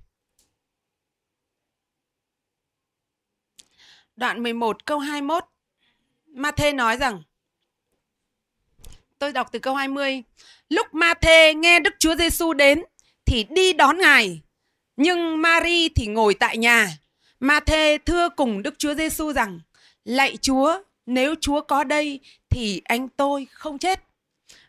Đoạn 4.15 4.43
11 4.43 4.85
câu 4.85 4.99
21. 4.99 5.43
Ma-thê 6.25 6.73
nói 6.73 6.97
rằng 6.97 7.23
Tôi 9.19 9.31
đọc 9.31 9.49
từ 9.51 9.59
câu 9.59 9.75
20. 9.75 10.23
Lúc 10.69 10.93
Ma-thê 10.93 11.53
nghe 11.53 11.79
Đức 11.79 11.93
Chúa 11.99 12.15
Giêsu 12.15 12.53
đến 12.53 12.83
thì 13.25 13.45
đi 13.49 13.73
đón 13.73 13.97
Ngài, 13.97 14.41
nhưng 14.97 15.41
Mary 15.41 15.89
thì 15.89 16.07
ngồi 16.07 16.33
tại 16.33 16.57
nhà. 16.57 16.89
Ma-thê 17.39 17.97
thưa 18.05 18.29
cùng 18.29 18.63
Đức 18.63 18.73
Chúa 18.77 18.93
Giêsu 18.93 19.33
rằng: 19.33 19.59
Lạy 20.05 20.37
Chúa, 20.41 20.81
nếu 21.05 21.35
Chúa 21.41 21.61
có 21.61 21.83
đây 21.83 22.19
thì 22.49 22.81
anh 22.85 23.09
tôi 23.09 23.47
không 23.51 23.79
chết. 23.79 24.03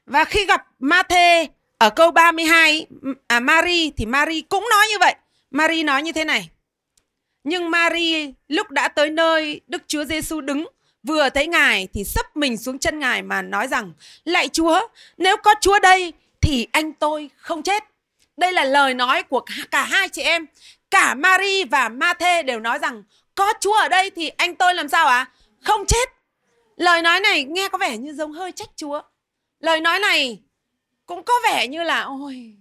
Và 0.07 0.25
khi 0.25 0.47
gặp 0.47 0.66
Ma-thê 0.79 1.47
ở 1.79 1.91
câu 1.91 2.11
32 2.11 2.87
à 3.27 3.41
Mary 3.41 3.91
thì 3.91 4.07
Mary 4.07 4.41
cũng 4.41 4.66
nói 4.70 4.87
như 4.91 4.99
vậy. 5.01 5.14
Mary 5.51 5.83
nói 5.83 6.03
như 6.03 6.12
thế 6.12 6.25
này. 6.25 6.51
Nhưng 7.45 7.70
Mary 7.70 8.35
lúc 8.49 8.70
đã 8.70 8.89
tới 8.89 9.11
nơi 9.11 9.61
Đức 9.66 9.83
Chúa 9.87 10.05
Giêsu 10.05 10.41
đứng 10.41 10.66
vừa 11.03 11.29
thấy 11.31 11.47
ngài 11.47 11.89
thì 11.95 12.05
sấp 12.05 12.37
mình 12.37 12.57
xuống 12.57 12.79
chân 12.79 12.99
ngài 12.99 13.23
mà 13.23 13.43
nói 13.43 13.69
rằng, 13.69 13.93
lạy 14.25 14.49
Chúa, 14.49 14.89
nếu 15.17 15.37
có 15.37 15.55
Chúa 15.61 15.79
đây 15.79 16.13
thì 16.41 16.67
anh 16.73 16.93
tôi 16.93 17.31
không 17.37 17.63
chết. 17.63 17.85
Đây 18.37 18.53
là 18.53 18.65
lời 18.65 18.95
nói 18.95 19.23
của 19.23 19.41
cả 19.71 19.83
hai 19.85 20.09
chị 20.09 20.23
em. 20.23 20.47
Cả 20.91 21.15
Mary 21.15 21.65
và 21.65 21.89
Mathe 21.89 22.43
đều 22.43 22.61
nói 22.61 22.79
rằng, 22.79 23.03
có 23.35 23.55
Chúa 23.61 23.75
ở 23.75 23.89
đây 23.89 24.11
thì 24.11 24.29
anh 24.29 24.55
tôi 24.55 24.75
làm 24.75 24.89
sao 24.89 25.07
ạ? 25.07 25.19
À? 25.19 25.31
Không 25.63 25.87
chết. 25.87 26.09
Lời 26.77 27.03
nói 27.03 27.21
này 27.21 27.45
nghe 27.45 27.69
có 27.69 27.79
vẻ 27.79 27.97
như 27.97 28.13
giống 28.13 28.33
hơi 28.33 28.53
trách 28.53 28.71
Chúa. 28.77 29.03
lời 29.61 29.81
nói 29.81 30.01
này 30.01 30.39
cũng 31.07 31.23
có 31.23 31.35
vẻ 31.45 31.67
như 31.67 31.83
là, 31.83 32.03
ôi, 32.03 32.57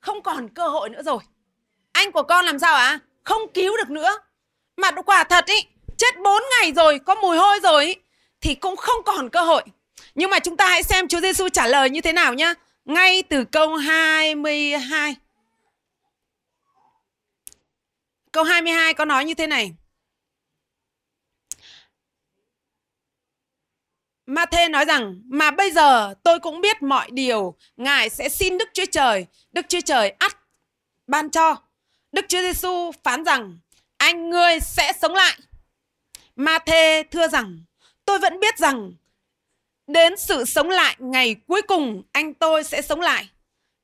không 0.00 0.22
còn 0.22 0.48
cơ 0.48 0.68
hội 0.68 0.90
nữa 0.90 1.02
rồi 1.02 1.18
anh 1.92 2.12
của 2.12 2.22
con 2.22 2.44
làm 2.44 2.58
sao 2.58 2.74
ạ 2.74 2.86
à? 2.86 2.98
không 3.24 3.40
cứu 3.54 3.76
được 3.76 3.90
nữa 3.90 4.18
mà 4.76 4.90
quả 4.90 5.24
thật 5.24 5.46
ý 5.46 5.66
chết 5.98 6.14
4 6.24 6.42
ngày 6.50 6.72
rồi 6.72 6.98
có 6.98 7.14
mùi 7.14 7.36
hôi 7.36 7.60
rồi 7.62 7.86
ý, 7.86 7.94
thì 8.40 8.54
cũng 8.54 8.76
không 8.76 9.02
còn 9.04 9.30
cơ 9.30 9.42
hội. 9.42 9.62
Nhưng 10.14 10.30
mà 10.30 10.38
chúng 10.38 10.56
ta 10.56 10.68
hãy 10.68 10.82
xem 10.82 11.08
Chúa 11.08 11.20
Giêsu 11.20 11.48
trả 11.48 11.66
lời 11.66 11.90
như 11.90 12.00
thế 12.00 12.12
nào 12.12 12.34
nhá. 12.34 12.54
Ngay 12.84 13.22
từ 13.22 13.44
câu 13.44 13.76
22 13.76 15.16
câu 18.32 18.44
22 18.44 18.94
có 18.94 19.04
nói 19.04 19.24
như 19.24 19.34
thế 19.34 19.46
này. 19.46 19.72
Ma-thê 24.26 24.68
nói 24.68 24.84
rằng 24.84 25.22
mà 25.24 25.50
bây 25.50 25.70
giờ 25.70 26.14
tôi 26.22 26.40
cũng 26.40 26.60
biết 26.60 26.82
mọi 26.82 27.10
điều. 27.10 27.56
Ngài 27.76 28.10
sẽ 28.10 28.28
xin 28.28 28.58
Đức 28.58 28.68
Chúa 28.72 28.84
Trời. 28.92 29.26
Đức 29.52 29.66
Chúa 29.68 29.80
Trời 29.80 30.10
ắt 30.18 30.36
ban 31.06 31.30
cho. 31.30 31.56
Đức 32.12 32.24
Chúa 32.28 32.40
Giêsu 32.40 32.92
phán 33.04 33.24
rằng 33.24 33.58
anh 33.96 34.30
ngươi 34.30 34.60
sẽ 34.60 34.92
sống 35.00 35.14
lại. 35.14 35.38
Ma-thê 36.38 37.02
thưa 37.02 37.28
rằng, 37.28 37.58
tôi 38.04 38.18
vẫn 38.18 38.40
biết 38.40 38.58
rằng, 38.58 38.92
đến 39.86 40.16
sự 40.16 40.44
sống 40.44 40.70
lại 40.70 40.96
ngày 40.98 41.36
cuối 41.46 41.62
cùng, 41.62 42.02
anh 42.12 42.34
tôi 42.34 42.64
sẽ 42.64 42.82
sống 42.82 43.00
lại 43.00 43.28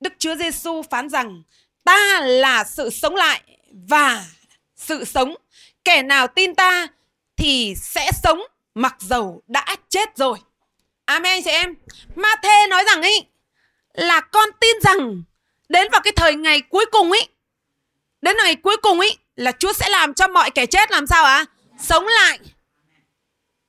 Đức 0.01 0.13
Chúa 0.19 0.35
Giêsu 0.35 0.83
phán 0.83 1.09
rằng, 1.09 1.43
ta 1.85 2.21
là 2.21 2.65
sự 2.65 2.91
sống 2.91 3.15
lại 3.15 3.41
và 3.89 4.25
sự 4.77 5.05
sống 5.05 5.35
kẻ 5.85 6.03
nào 6.03 6.27
tin 6.27 6.55
ta 6.55 6.89
thì 7.37 7.75
sẽ 7.77 8.11
sống, 8.23 8.41
mặc 8.75 8.97
dầu 9.01 9.43
đã 9.47 9.77
chết 9.89 10.17
rồi. 10.17 10.39
Amen 11.05 11.43
chị 11.45 11.51
em. 11.51 11.75
Ma-thê 12.15 12.67
nói 12.69 12.85
rằng 12.87 13.03
ấy 13.03 13.27
là 13.93 14.21
con 14.21 14.49
tin 14.61 14.77
rằng 14.83 15.23
đến 15.69 15.89
vào 15.93 16.01
cái 16.01 16.13
thời 16.17 16.35
ngày 16.35 16.61
cuối 16.61 16.87
cùng 16.93 17.13
ấy 17.13 17.29
đến 18.23 18.37
ngày 18.45 18.57
cuối 18.57 18.77
cùng 18.77 19.01
ấy 19.01 19.19
là 19.37 19.53
Chúa 19.53 19.73
sẽ 19.73 19.89
làm 19.89 20.15
cho 20.15 20.29
mọi 20.29 20.51
kẻ 20.51 20.67
chết 20.67 20.91
làm 20.91 21.07
sao 21.07 21.25
ạ? 21.25 21.35
À? 21.35 21.54
Sống 21.81 22.07
lại. 22.07 22.39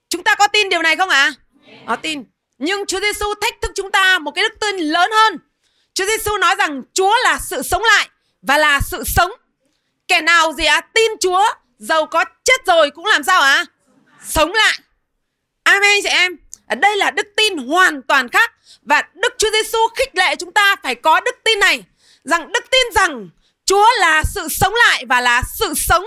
Chúng 0.10 0.24
ta 0.24 0.36
có 0.36 0.48
tin 0.48 0.70
điều 0.70 0.82
này 0.82 0.96
không 0.96 1.10
ạ? 1.10 1.34
À? 1.66 1.76
Có 1.88 1.96
tin. 1.96 2.24
Nhưng 2.58 2.86
Chúa 2.86 3.00
Giêsu 3.00 3.26
thách 3.42 3.62
thức 3.62 3.72
chúng 3.76 3.92
ta 3.92 4.20
một 4.20 4.32
cái 4.32 4.44
đức 4.44 4.60
tin 4.60 4.78
lớn 4.78 5.12
hơn. 5.12 5.40
Chúa 5.94 6.06
Giêsu 6.06 6.38
nói 6.38 6.56
rằng 6.56 6.82
Chúa 6.94 7.14
là 7.24 7.40
sự 7.50 7.62
sống 7.62 7.84
lại 7.84 8.10
và 8.42 8.58
là 8.58 8.80
sự 8.82 9.04
sống. 9.06 9.32
Kẻ 10.08 10.22
nào 10.22 10.54
gì 10.54 10.66
ạ? 10.66 10.76
À? 10.76 10.88
Tin 10.94 11.12
Chúa 11.22 11.46
dầu 11.78 12.06
có 12.06 12.26
chết 12.44 12.66
rồi 12.66 12.92
cũng 12.92 13.06
làm 13.06 13.24
sao 13.24 13.42
ạ? 13.42 13.56
À? 13.56 13.66
Sống 14.26 14.54
lại. 14.54 14.80
Amen 15.64 16.00
chị 16.04 16.10
em. 16.10 16.38
Ở 16.68 16.76
đây 16.76 16.98
là 16.98 17.12
đức 17.12 17.28
tin 17.38 17.58
hoàn 17.58 18.02
toàn 18.02 18.30
khác 18.30 18.52
và 18.82 19.04
Đức 19.14 19.34
Chúa 19.38 19.52
Giêsu 19.52 19.78
khích 19.96 20.16
lệ 20.16 20.36
chúng 20.36 20.52
ta 20.52 20.76
phải 20.84 20.96
có 20.96 21.20
đức 21.20 21.36
tin 21.44 21.60
này 21.60 21.84
rằng 22.24 22.52
đức 22.52 22.66
tin 22.72 22.94
rằng 22.96 23.30
Chúa 23.66 23.88
là 24.00 24.24
sự 24.24 24.48
sống 24.50 24.74
lại 24.88 25.06
và 25.10 25.22
là 25.22 25.44
sự 25.60 25.74
sống. 25.76 26.06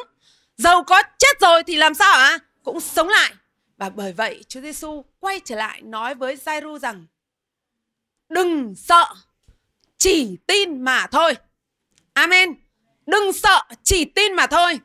Dầu 0.59 0.83
có 0.83 1.03
chết 1.19 1.41
rồi 1.41 1.63
thì 1.65 1.77
làm 1.77 1.95
sao 1.95 2.13
ạ? 2.13 2.29
À? 2.29 2.39
Cũng 2.63 2.81
sống 2.81 3.09
lại. 3.09 3.33
Và 3.77 3.89
bởi 3.89 4.13
vậy 4.13 4.45
Chúa 4.49 4.61
Giêsu 4.61 5.05
quay 5.21 5.41
trở 5.45 5.57
lại 5.57 5.83
nói 5.83 6.15
với 6.15 6.37
Giai-ru 6.37 6.79
rằng 6.79 7.07
đừng 8.29 8.75
sợ, 8.75 9.05
chỉ 9.99 10.37
tin 10.47 10.81
mà 10.81 11.07
thôi. 11.07 11.35
Amen. 12.13 12.55
Đừng 13.07 13.33
sợ, 13.33 13.63
chỉ 13.83 14.05
tin 14.05 14.33
mà 14.33 14.47
thôi. 14.47 14.81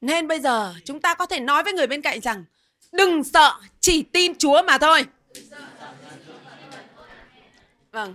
Nên 0.00 0.28
bây 0.28 0.40
giờ 0.40 0.74
chúng 0.84 1.00
ta 1.00 1.14
có 1.14 1.26
thể 1.26 1.40
nói 1.40 1.62
với 1.62 1.72
người 1.72 1.86
bên 1.86 2.02
cạnh 2.02 2.20
rằng 2.20 2.44
Đừng 2.92 3.24
sợ, 3.24 3.52
chỉ 3.80 4.02
tin 4.02 4.38
Chúa 4.38 4.62
mà 4.62 4.78
thôi. 4.78 5.06
Vâng. 7.92 8.14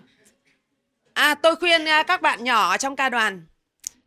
À 1.14 1.36
tôi 1.36 1.56
khuyên 1.56 1.86
à, 1.86 2.04
các 2.04 2.22
bạn 2.22 2.44
nhỏ 2.44 2.78
trong 2.78 2.96
ca 2.96 3.10
đoàn. 3.10 3.46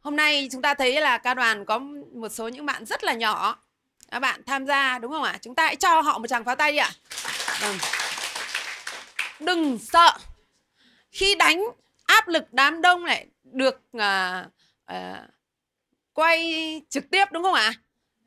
Hôm 0.01 0.17
nay 0.17 0.49
chúng 0.53 0.63
ta 0.63 0.75
thấy 0.75 1.01
là 1.01 1.19
ca 1.19 1.35
đoàn 1.35 1.65
có 1.65 1.79
một 2.15 2.29
số 2.29 2.49
những 2.49 2.67
bạn 2.67 2.85
rất 2.85 3.05
là 3.05 3.13
nhỏ. 3.13 3.59
Các 4.11 4.21
bạn 4.21 4.43
tham 4.47 4.67
gia 4.67 4.99
đúng 4.99 5.13
không 5.13 5.23
ạ? 5.23 5.39
Chúng 5.43 5.55
ta 5.55 5.65
hãy 5.65 5.77
cho 5.77 6.01
họ 6.01 6.19
một 6.19 6.27
tràng 6.27 6.45
pháo 6.45 6.57
tay 6.57 6.73
đi 6.73 6.79
ạ. 6.79 6.91
Đừng, 7.63 7.79
Đừng 9.41 9.79
sợ. 9.79 10.19
Khi 11.11 11.35
đánh 11.35 11.65
áp 12.07 12.29
lực 12.29 12.45
đám 12.53 12.83
đông 12.83 13.05
lại 13.05 13.27
được 13.43 13.83
uh, 13.97 14.47
uh, 14.93 15.29
quay 16.13 16.83
trực 16.89 17.11
tiếp 17.11 17.25
đúng 17.33 17.43
không 17.43 17.55
ạ? 17.55 17.73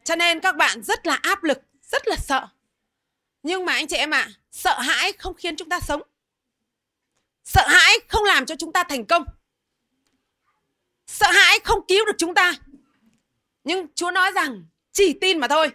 Cho 0.03 0.15
nên 0.15 0.39
các 0.39 0.55
bạn 0.55 0.84
rất 0.84 1.07
là 1.07 1.19
áp 1.22 1.43
lực 1.43 1.61
rất 1.84 2.07
là 2.07 2.15
sợ 2.15 2.47
nhưng 3.43 3.65
mà 3.65 3.74
anh 3.74 3.88
chị 3.88 3.95
em 3.95 4.13
ạ 4.13 4.19
à, 4.19 4.34
sợ 4.51 4.80
hãi 4.80 5.13
không 5.13 5.34
khiến 5.34 5.55
chúng 5.55 5.69
ta 5.69 5.80
sống 5.80 6.01
sợ 7.43 7.67
hãi 7.67 7.99
không 8.07 8.24
làm 8.24 8.45
cho 8.45 8.55
chúng 8.55 8.74
ta 8.74 8.84
thành 8.84 9.05
công 9.05 9.24
sợ 11.12 11.32
hãi 11.32 11.59
không 11.64 11.80
cứu 11.88 12.05
được 12.05 12.16
chúng 12.18 12.34
ta. 12.34 12.53
Nhưng 13.64 13.88
chúa 13.95 14.12
nói 14.12 14.32
rằng 14.32 14.64
chỉ 14.91 15.14
tin 15.14 15.39
mà 15.39 15.47
thôi. 15.47 15.72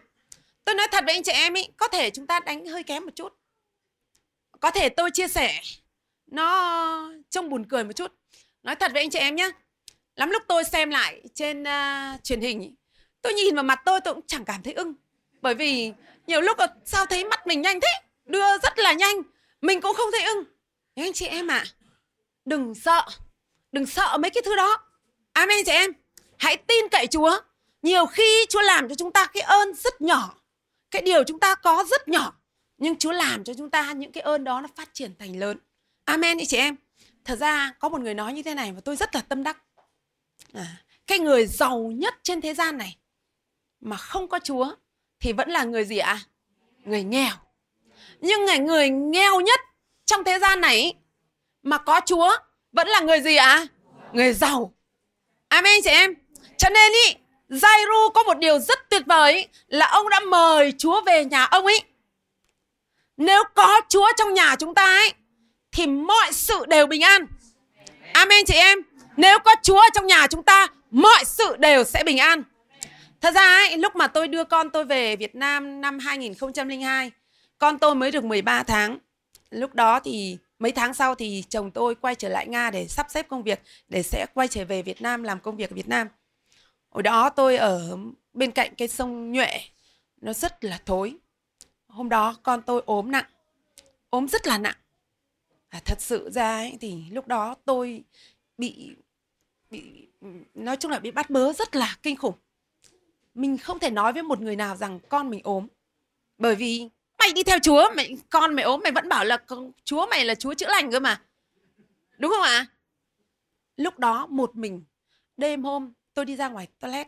Tôi 0.64 0.74
nói 0.74 0.86
thật 0.92 1.04
với 1.04 1.14
anh 1.14 1.22
chị 1.22 1.32
em 1.32 1.54
ý 1.54 1.68
có 1.76 1.88
thể 1.88 2.10
chúng 2.10 2.26
ta 2.26 2.40
đánh 2.40 2.66
hơi 2.66 2.82
kém 2.82 3.04
một 3.04 3.10
chút. 3.14 3.32
Có 4.60 4.70
thể 4.70 4.88
tôi 4.88 5.10
chia 5.10 5.28
sẻ 5.28 5.60
nó 6.26 7.10
trông 7.30 7.48
buồn 7.48 7.66
cười 7.68 7.84
một 7.84 7.92
chút. 7.92 8.12
Nói 8.62 8.74
thật 8.74 8.92
với 8.92 9.02
anh 9.02 9.10
chị 9.10 9.18
em 9.18 9.34
nhé 9.34 9.50
lắm 10.16 10.30
lúc 10.30 10.42
tôi 10.48 10.64
xem 10.64 10.90
lại 10.90 11.22
trên 11.34 11.62
uh, 11.62 12.24
truyền 12.24 12.40
hình 12.40 12.74
tôi 13.22 13.34
nhìn 13.34 13.54
vào 13.54 13.64
mặt 13.64 13.80
tôi 13.84 14.00
tôi 14.00 14.14
cũng 14.14 14.26
chẳng 14.26 14.44
cảm 14.44 14.62
thấy 14.62 14.72
ưng. 14.72 14.94
Bởi 15.40 15.54
vì 15.54 15.92
nhiều 16.26 16.40
lúc 16.40 16.58
là 16.58 16.66
sao 16.84 17.06
thấy 17.06 17.24
mắt 17.24 17.46
mình 17.46 17.62
nhanh 17.62 17.80
thế 17.80 17.88
đưa 18.24 18.58
rất 18.58 18.78
là 18.78 18.92
nhanh 18.92 19.22
mình 19.60 19.80
cũng 19.80 19.94
không 19.94 20.08
thấy 20.12 20.22
ưng. 20.22 20.44
Nhưng 20.94 21.06
anh 21.06 21.12
chị 21.12 21.26
em 21.26 21.50
ạ 21.50 21.64
à, 21.66 21.72
đừng 22.44 22.74
sợ 22.74 23.06
đừng 23.72 23.86
sợ 23.86 24.18
mấy 24.20 24.30
cái 24.30 24.42
thứ 24.42 24.56
đó 24.56 24.85
amen 25.36 25.64
chị 25.66 25.72
em 25.72 25.90
hãy 26.38 26.56
tin 26.56 26.88
cậy 26.88 27.06
chúa 27.06 27.40
nhiều 27.82 28.06
khi 28.06 28.46
chúa 28.48 28.60
làm 28.60 28.88
cho 28.88 28.94
chúng 28.94 29.12
ta 29.12 29.26
cái 29.26 29.40
ơn 29.40 29.74
rất 29.74 30.00
nhỏ 30.00 30.34
cái 30.90 31.02
điều 31.02 31.24
chúng 31.24 31.40
ta 31.40 31.54
có 31.54 31.84
rất 31.90 32.08
nhỏ 32.08 32.32
nhưng 32.78 32.96
chúa 32.96 33.12
làm 33.12 33.44
cho 33.44 33.54
chúng 33.54 33.70
ta 33.70 33.92
những 33.92 34.12
cái 34.12 34.22
ơn 34.22 34.44
đó 34.44 34.60
nó 34.60 34.68
phát 34.76 34.88
triển 34.92 35.14
thành 35.18 35.38
lớn 35.38 35.58
amen 36.04 36.38
chị 36.48 36.56
em 36.56 36.76
thật 37.24 37.36
ra 37.36 37.72
có 37.78 37.88
một 37.88 38.00
người 38.00 38.14
nói 38.14 38.32
như 38.32 38.42
thế 38.42 38.54
này 38.54 38.72
và 38.72 38.80
tôi 38.80 38.96
rất 38.96 39.14
là 39.14 39.20
tâm 39.20 39.42
đắc 39.42 39.62
à, 40.52 40.66
cái 41.06 41.18
người 41.18 41.46
giàu 41.46 41.78
nhất 41.78 42.14
trên 42.22 42.40
thế 42.40 42.54
gian 42.54 42.78
này 42.78 42.96
mà 43.80 43.96
không 43.96 44.28
có 44.28 44.38
chúa 44.38 44.74
thì 45.20 45.32
vẫn 45.32 45.50
là 45.50 45.64
người 45.64 45.84
gì 45.84 45.98
ạ? 45.98 46.12
À? 46.12 46.24
Người 46.84 47.02
nghèo. 47.02 47.34
Nhưng 48.20 48.44
người 48.44 48.58
người 48.58 48.90
nghèo 48.90 49.40
nhất 49.40 49.60
trong 50.04 50.24
thế 50.24 50.38
gian 50.38 50.60
này 50.60 50.94
mà 51.62 51.78
có 51.78 52.00
Chúa 52.06 52.36
vẫn 52.72 52.88
là 52.88 53.00
người 53.00 53.20
gì 53.20 53.36
ạ? 53.36 53.46
À? 53.46 53.66
Người 54.12 54.32
giàu. 54.32 54.72
Amen 55.56 55.82
chị 55.84 55.90
em. 55.90 56.14
Cho 56.56 56.68
nên 56.68 56.92
ý, 57.06 57.14
Giai-ru 57.48 58.10
có 58.14 58.22
một 58.22 58.38
điều 58.38 58.58
rất 58.58 58.90
tuyệt 58.90 59.02
vời 59.06 59.34
ý, 59.34 59.46
là 59.68 59.86
ông 59.86 60.08
đã 60.08 60.20
mời 60.20 60.72
Chúa 60.78 61.00
về 61.06 61.24
nhà 61.24 61.44
ông 61.44 61.66
ấy. 61.66 61.82
Nếu 63.16 63.42
có 63.54 63.80
Chúa 63.88 64.12
trong 64.16 64.34
nhà 64.34 64.56
chúng 64.58 64.74
ta 64.74 64.84
ấy 64.84 65.12
thì 65.72 65.86
mọi 65.86 66.32
sự 66.32 66.64
đều 66.68 66.86
bình 66.86 67.00
an. 67.00 67.26
Amen 68.12 68.44
chị 68.46 68.54
em. 68.54 68.78
Nếu 69.16 69.38
có 69.38 69.56
Chúa 69.62 69.82
trong 69.94 70.06
nhà 70.06 70.26
chúng 70.26 70.42
ta, 70.42 70.66
mọi 70.90 71.24
sự 71.24 71.56
đều 71.58 71.84
sẽ 71.84 72.02
bình 72.04 72.18
an. 72.18 72.42
Thật 73.20 73.34
ra 73.34 73.42
ấy, 73.42 73.78
lúc 73.78 73.96
mà 73.96 74.06
tôi 74.06 74.28
đưa 74.28 74.44
con 74.44 74.70
tôi 74.70 74.84
về 74.84 75.16
Việt 75.16 75.34
Nam 75.34 75.80
năm 75.80 75.98
2002, 75.98 77.10
con 77.58 77.78
tôi 77.78 77.94
mới 77.94 78.10
được 78.10 78.24
13 78.24 78.62
tháng. 78.62 78.98
Lúc 79.50 79.74
đó 79.74 80.00
thì 80.00 80.38
mấy 80.58 80.72
tháng 80.72 80.94
sau 80.94 81.14
thì 81.14 81.44
chồng 81.48 81.70
tôi 81.70 81.94
quay 81.94 82.14
trở 82.14 82.28
lại 82.28 82.46
Nga 82.48 82.70
để 82.70 82.88
sắp 82.88 83.06
xếp 83.10 83.28
công 83.28 83.42
việc 83.42 83.62
để 83.88 84.02
sẽ 84.02 84.26
quay 84.34 84.48
trở 84.48 84.64
về 84.64 84.82
Việt 84.82 85.02
Nam 85.02 85.22
làm 85.22 85.40
công 85.40 85.56
việc 85.56 85.70
ở 85.70 85.74
Việt 85.74 85.88
Nam. 85.88 86.08
Hồi 86.88 87.02
đó 87.02 87.30
tôi 87.30 87.56
ở 87.56 87.98
bên 88.32 88.50
cạnh 88.50 88.74
cái 88.74 88.88
sông 88.88 89.32
Nhuệ, 89.32 89.60
nó 90.20 90.32
rất 90.32 90.64
là 90.64 90.78
thối. 90.86 91.16
Hôm 91.86 92.08
đó 92.08 92.36
con 92.42 92.62
tôi 92.62 92.82
ốm 92.86 93.10
nặng, 93.10 93.26
ốm 94.10 94.28
rất 94.28 94.46
là 94.46 94.58
nặng. 94.58 94.76
À, 95.68 95.80
thật 95.84 96.00
sự 96.00 96.30
ra 96.30 96.56
ấy, 96.56 96.78
thì 96.80 97.04
lúc 97.10 97.26
đó 97.26 97.54
tôi 97.64 98.04
bị 98.58 98.96
bị 99.70 100.08
nói 100.54 100.76
chung 100.76 100.90
là 100.90 100.98
bị 100.98 101.10
bắt 101.10 101.30
bớ 101.30 101.52
rất 101.52 101.76
là 101.76 101.96
kinh 102.02 102.16
khủng 102.16 102.34
mình 103.36 103.58
không 103.58 103.78
thể 103.78 103.90
nói 103.90 104.12
với 104.12 104.22
một 104.22 104.40
người 104.40 104.56
nào 104.56 104.76
rằng 104.76 105.00
con 105.08 105.30
mình 105.30 105.40
ốm 105.44 105.66
bởi 106.38 106.54
vì 106.54 106.88
mày 107.26 107.32
đi 107.32 107.42
theo 107.42 107.58
chúa, 107.58 107.90
mày, 107.96 108.16
con 108.30 108.54
mày 108.54 108.64
ốm, 108.64 108.80
mày 108.82 108.92
vẫn 108.92 109.08
bảo 109.08 109.24
là 109.24 109.38
chúa 109.84 110.06
mày 110.06 110.24
là 110.24 110.34
chúa 110.34 110.54
chữa 110.54 110.68
lành 110.68 110.90
cơ 110.90 111.00
mà. 111.00 111.22
Đúng 112.18 112.30
không 112.30 112.42
ạ? 112.42 112.66
Lúc 113.76 113.98
đó 113.98 114.26
một 114.26 114.56
mình, 114.56 114.84
đêm 115.36 115.64
hôm 115.64 115.92
tôi 116.14 116.24
đi 116.24 116.36
ra 116.36 116.48
ngoài 116.48 116.66
toilet. 116.80 117.06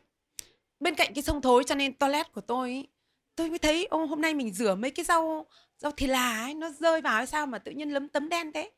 Bên 0.80 0.94
cạnh 0.94 1.14
cái 1.14 1.22
sông 1.22 1.40
thối 1.40 1.64
cho 1.64 1.74
nên 1.74 1.94
toilet 1.94 2.32
của 2.32 2.40
tôi 2.40 2.86
tôi 3.36 3.48
mới 3.48 3.58
thấy 3.58 3.86
ông 3.86 4.08
hôm 4.08 4.20
nay 4.20 4.34
mình 4.34 4.52
rửa 4.54 4.74
mấy 4.74 4.90
cái 4.90 5.04
rau 5.04 5.46
rau 5.78 5.92
thì 5.96 6.06
là 6.06 6.42
ấy, 6.42 6.54
nó 6.54 6.70
rơi 6.70 7.00
vào 7.00 7.14
hay 7.14 7.26
sao 7.26 7.46
mà 7.46 7.58
tự 7.58 7.72
nhiên 7.72 7.90
lấm 7.90 8.08
tấm 8.08 8.28
đen 8.28 8.52
thế. 8.52 8.70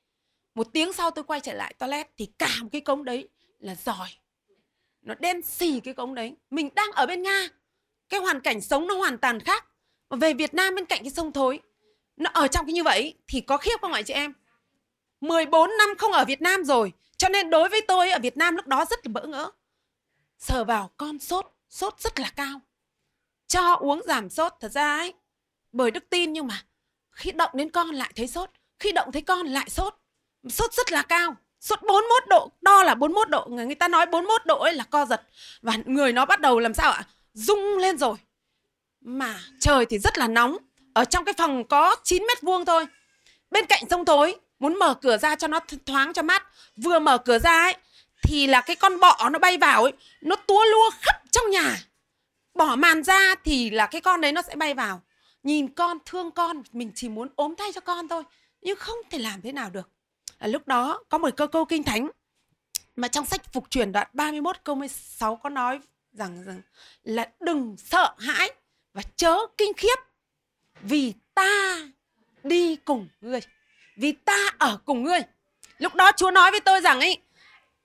Một 0.55 0.69
tiếng 0.73 0.93
sau 0.93 1.11
tôi 1.11 1.25
quay 1.25 1.41
trở 1.41 1.53
lại 1.53 1.75
toilet 1.79 2.11
thì 2.17 2.27
cả 2.39 2.57
một 2.63 2.69
cái 2.73 2.81
cống 2.81 3.05
đấy 3.05 3.29
là 3.59 3.75
giỏi. 3.75 4.09
Nó 5.03 5.15
đen 5.15 5.43
xì 5.43 5.81
cái 5.81 5.95
cống 5.95 6.15
đấy. 6.15 6.37
Mình 6.51 6.69
đang 6.75 6.93
ở 6.93 7.07
bên 7.07 7.23
nga, 7.23 7.49
cái 8.09 8.21
hoàn 8.21 8.41
cảnh 8.41 8.61
sống 8.61 8.87
nó 8.87 8.95
hoàn 8.95 9.19
toàn 9.19 9.41
khác 9.41 9.67
mà 10.11 10.17
về 10.17 10.35
việt 10.35 10.55
nam 10.55 10.75
bên 10.75 10.85
cạnh 10.85 11.01
cái 11.03 11.11
sông 11.11 11.33
thối 11.33 11.61
nó 12.17 12.31
ở 12.35 12.49
trong 12.49 12.67
cái 12.67 12.73
như 12.73 12.85
vậy 12.85 13.15
thì 13.29 13.41
có 13.41 13.57
khiếp 13.57 13.81
không 13.81 13.93
ạ 13.93 14.03
chị 14.03 14.15
em 14.15 14.33
14 15.21 15.71
năm 15.79 15.89
không 15.99 16.13
ở 16.13 16.25
Việt 16.25 16.43
Nam 16.43 16.65
rồi. 16.65 16.93
Cho 17.17 17.29
nên 17.29 17.51
đối 17.51 17.69
với 17.69 17.81
tôi 17.89 18.11
ở 18.11 18.19
Việt 18.23 18.37
Nam 18.37 18.57
lúc 18.57 18.67
đó 18.67 18.85
rất 18.91 19.07
là 19.07 19.11
bỡ 19.13 19.27
ngỡ. 19.27 19.51
Sờ 20.39 20.65
vào 20.65 20.91
con 20.97 21.19
sốt, 21.19 21.47
sốt 21.69 22.01
rất 22.01 22.21
là 22.21 22.31
cao. 22.37 22.61
Cho 23.47 23.75
uống 23.75 24.03
giảm 24.07 24.31
sốt, 24.31 24.53
thật 24.61 24.69
ra 24.69 24.97
ấy, 24.97 25.15
bởi 25.73 25.91
đức 25.91 26.05
tin 26.11 26.33
nhưng 26.33 26.47
mà 26.47 26.65
khi 27.11 27.33
động 27.33 27.51
đến 27.55 27.71
con 27.71 27.91
lại 27.91 28.13
thấy 28.17 28.27
sốt, 28.27 28.51
khi 28.79 28.93
động 28.93 29.13
thấy 29.13 29.23
con 29.23 29.47
lại 29.47 29.71
sốt. 29.71 29.95
Sốt 30.49 30.73
rất 30.73 30.93
là 30.93 31.03
cao, 31.03 31.37
sốt 31.61 31.83
41 31.83 32.29
độ, 32.29 32.51
đo 32.61 32.83
là 32.83 32.95
41 32.95 33.29
độ, 33.29 33.47
người 33.51 33.67
người 33.67 33.75
ta 33.75 33.89
nói 33.89 34.07
41 34.07 34.47
độ 34.47 34.59
ấy 34.59 34.75
là 34.75 34.85
co 34.85 35.07
giật. 35.07 35.23
Và 35.63 35.73
người 35.85 36.13
nó 36.13 36.25
bắt 36.27 36.41
đầu 36.41 36.59
làm 36.59 36.75
sao 36.75 36.93
ạ? 36.93 37.07
Rung 37.33 37.79
lên 37.79 37.99
rồi. 37.99 38.17
Mà 39.01 39.41
trời 39.61 39.87
thì 39.87 39.99
rất 39.99 40.19
là 40.19 40.29
nóng, 40.29 40.57
ở 40.93 41.05
trong 41.05 41.25
cái 41.25 41.35
phòng 41.39 41.65
có 41.65 41.97
9 42.05 42.23
mét 42.23 42.43
vuông 42.43 42.65
thôi. 42.65 42.87
Bên 43.51 43.67
cạnh 43.67 43.83
sông 43.91 44.05
tối 44.05 44.37
muốn 44.59 44.79
mở 44.79 44.95
cửa 44.95 45.19
ra 45.19 45.37
cho 45.37 45.49
nó 45.49 45.61
thoáng 45.87 46.13
cho 46.13 46.23
mát. 46.23 46.47
Vừa 46.77 46.99
mở 46.99 47.19
cửa 47.19 47.39
ra 47.39 47.63
ấy, 47.63 47.77
thì 48.23 48.47
là 48.47 48.61
cái 48.61 48.77
con 48.77 49.01
bọ 49.01 49.29
nó 49.33 49.39
bay 49.39 49.59
vào 49.59 49.83
ấy, 49.83 49.93
nó 50.21 50.37
túa 50.37 50.65
lua 50.65 50.91
khắp 51.01 51.23
trong 51.31 51.51
nhà. 51.51 51.77
Bỏ 52.55 52.77
màn 52.77 53.03
ra 53.03 53.35
thì 53.45 53.71
là 53.71 53.87
cái 53.87 54.01
con 54.01 54.21
đấy 54.21 54.33
nó 54.33 54.43
sẽ 54.43 54.57
bay 54.57 54.75
vào. 54.75 55.03
Nhìn 55.43 55.75
con, 55.75 55.99
thương 56.05 56.31
con, 56.31 56.63
mình 56.73 56.93
chỉ 56.95 57.09
muốn 57.09 57.29
ốm 57.37 57.55
thay 57.59 57.73
cho 57.73 57.81
con 57.81 58.09
thôi. 58.09 58.23
Nhưng 58.61 58.77
không 58.77 58.99
thể 59.11 59.19
làm 59.19 59.41
thế 59.41 59.53
nào 59.53 59.71
được. 59.71 59.91
À, 60.39 60.47
lúc 60.47 60.67
đó 60.67 61.03
có 61.09 61.19
một 61.19 61.37
cơ 61.37 61.47
câu 61.47 61.65
kinh 61.65 61.83
thánh 61.83 62.11
mà 62.97 63.09
trong 63.09 63.27
sách 63.27 63.53
phục 63.53 63.71
truyền 63.71 63.93
đoạn 63.93 64.09
31 64.13 64.57
câu 64.65 64.75
16 64.75 65.37
có 65.37 65.49
nói 65.49 65.81
rằng, 66.13 66.45
rằng 66.45 66.63
là 67.03 67.31
đừng 67.41 67.77
sợ 67.79 68.15
hãi 68.19 68.51
và 68.95 69.03
chớ 69.17 69.37
kinh 69.59 69.73
khiếp, 69.77 69.99
vì 70.83 71.15
ta 71.35 71.79
đi 72.45 72.77
cùng 72.77 73.09
ngươi. 73.21 73.41
Vì 73.97 74.13
ta 74.13 74.49
ở 74.59 74.79
cùng 74.85 75.05
ngươi. 75.05 75.21
Lúc 75.79 75.95
đó 75.95 76.11
chúa 76.17 76.31
nói 76.31 76.51
với 76.51 76.61
tôi 76.61 76.81
rằng 76.81 77.01
ấy, 77.01 77.19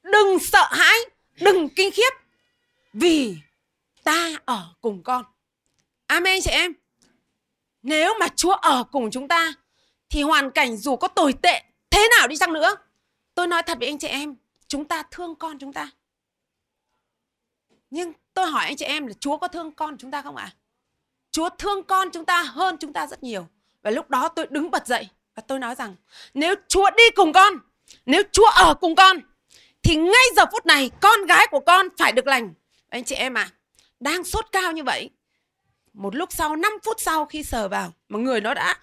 đừng 0.04 0.40
sợ 0.40 0.68
hãi, 0.72 0.98
đừng 1.42 1.70
kinh 1.70 1.92
khiếp, 1.92 2.14
vì 2.94 3.38
ta 4.04 4.32
ở 4.46 4.74
cùng 4.82 5.04
con. 5.04 5.26
Amen 6.08 6.42
chị 6.42 6.52
em. 6.52 6.74
Nếu 7.84 8.14
mà 8.20 8.28
chúa 8.36 8.54
ở 8.54 8.84
cùng 8.84 9.12
chúng 9.12 9.28
ta, 9.28 9.54
thì 10.10 10.22
hoàn 10.22 10.52
cảnh 10.52 10.78
dù 10.78 10.96
có 10.96 11.08
tồi 11.08 11.34
tệ 11.34 11.64
thế 11.90 12.10
nào 12.18 12.28
đi 12.28 12.38
chăng 12.38 12.54
nữa, 12.54 12.76
tôi 13.36 13.48
nói 13.48 13.64
thật 13.64 13.78
với 13.80 13.88
anh 13.88 13.98
chị 13.98 14.08
em, 14.08 14.36
chúng 14.68 14.86
ta 14.86 15.04
thương 15.12 15.36
con 15.36 15.60
chúng 15.60 15.74
ta. 15.74 15.90
Nhưng 17.90 18.14
tôi 18.34 18.48
hỏi 18.48 18.66
anh 18.66 18.76
chị 18.78 18.86
em 18.86 19.08
là 19.08 19.14
chúa 19.20 19.38
có 19.38 19.48
thương 19.48 19.72
con 19.72 19.98
chúng 19.98 20.12
ta 20.12 20.22
không 20.22 20.36
ạ? 20.36 20.54
à? 20.54 20.56
Chúa 21.36 21.50
thương 21.58 21.84
con 21.84 22.10
chúng 22.14 22.26
ta 22.26 22.44
hơn 22.44 22.78
chúng 22.80 22.94
ta 22.94 23.08
rất 23.08 23.24
nhiều 23.24 23.48
và 23.84 23.92
lúc 23.92 24.10
đó 24.10 24.28
tôi 24.28 24.48
đứng 24.50 24.72
bật 24.72 24.88
dậy 24.88 25.08
và 25.36 25.44
tôi 25.48 25.60
nói 25.60 25.76
rằng 25.76 25.96
nếu 26.34 26.56
Chúa 26.68 26.90
đi 26.98 27.04
cùng 27.16 27.34
con, 27.34 27.54
nếu 28.06 28.24
Chúa 28.32 28.50
ở 28.56 28.74
cùng 28.74 28.96
con 28.96 29.18
thì 29.84 29.96
ngay 29.96 30.24
giờ 30.36 30.44
phút 30.52 30.66
này 30.66 30.92
con 31.02 31.26
gái 31.26 31.48
của 31.52 31.60
con 31.60 31.88
phải 31.98 32.12
được 32.12 32.28
lành. 32.28 32.54
Anh 32.90 33.04
chị 33.04 33.16
em 33.16 33.34
ạ, 33.34 33.50
à, 33.52 33.54
đang 34.00 34.24
sốt 34.24 34.46
cao 34.52 34.72
như 34.72 34.84
vậy. 34.84 35.10
Một 35.94 36.16
lúc 36.16 36.32
sau, 36.32 36.56
5 36.56 36.72
phút 36.84 37.00
sau 37.00 37.26
khi 37.26 37.44
sờ 37.44 37.68
vào 37.68 37.94
mà 38.10 38.20
người 38.20 38.42
nó 38.42 38.54
đã 38.54 38.80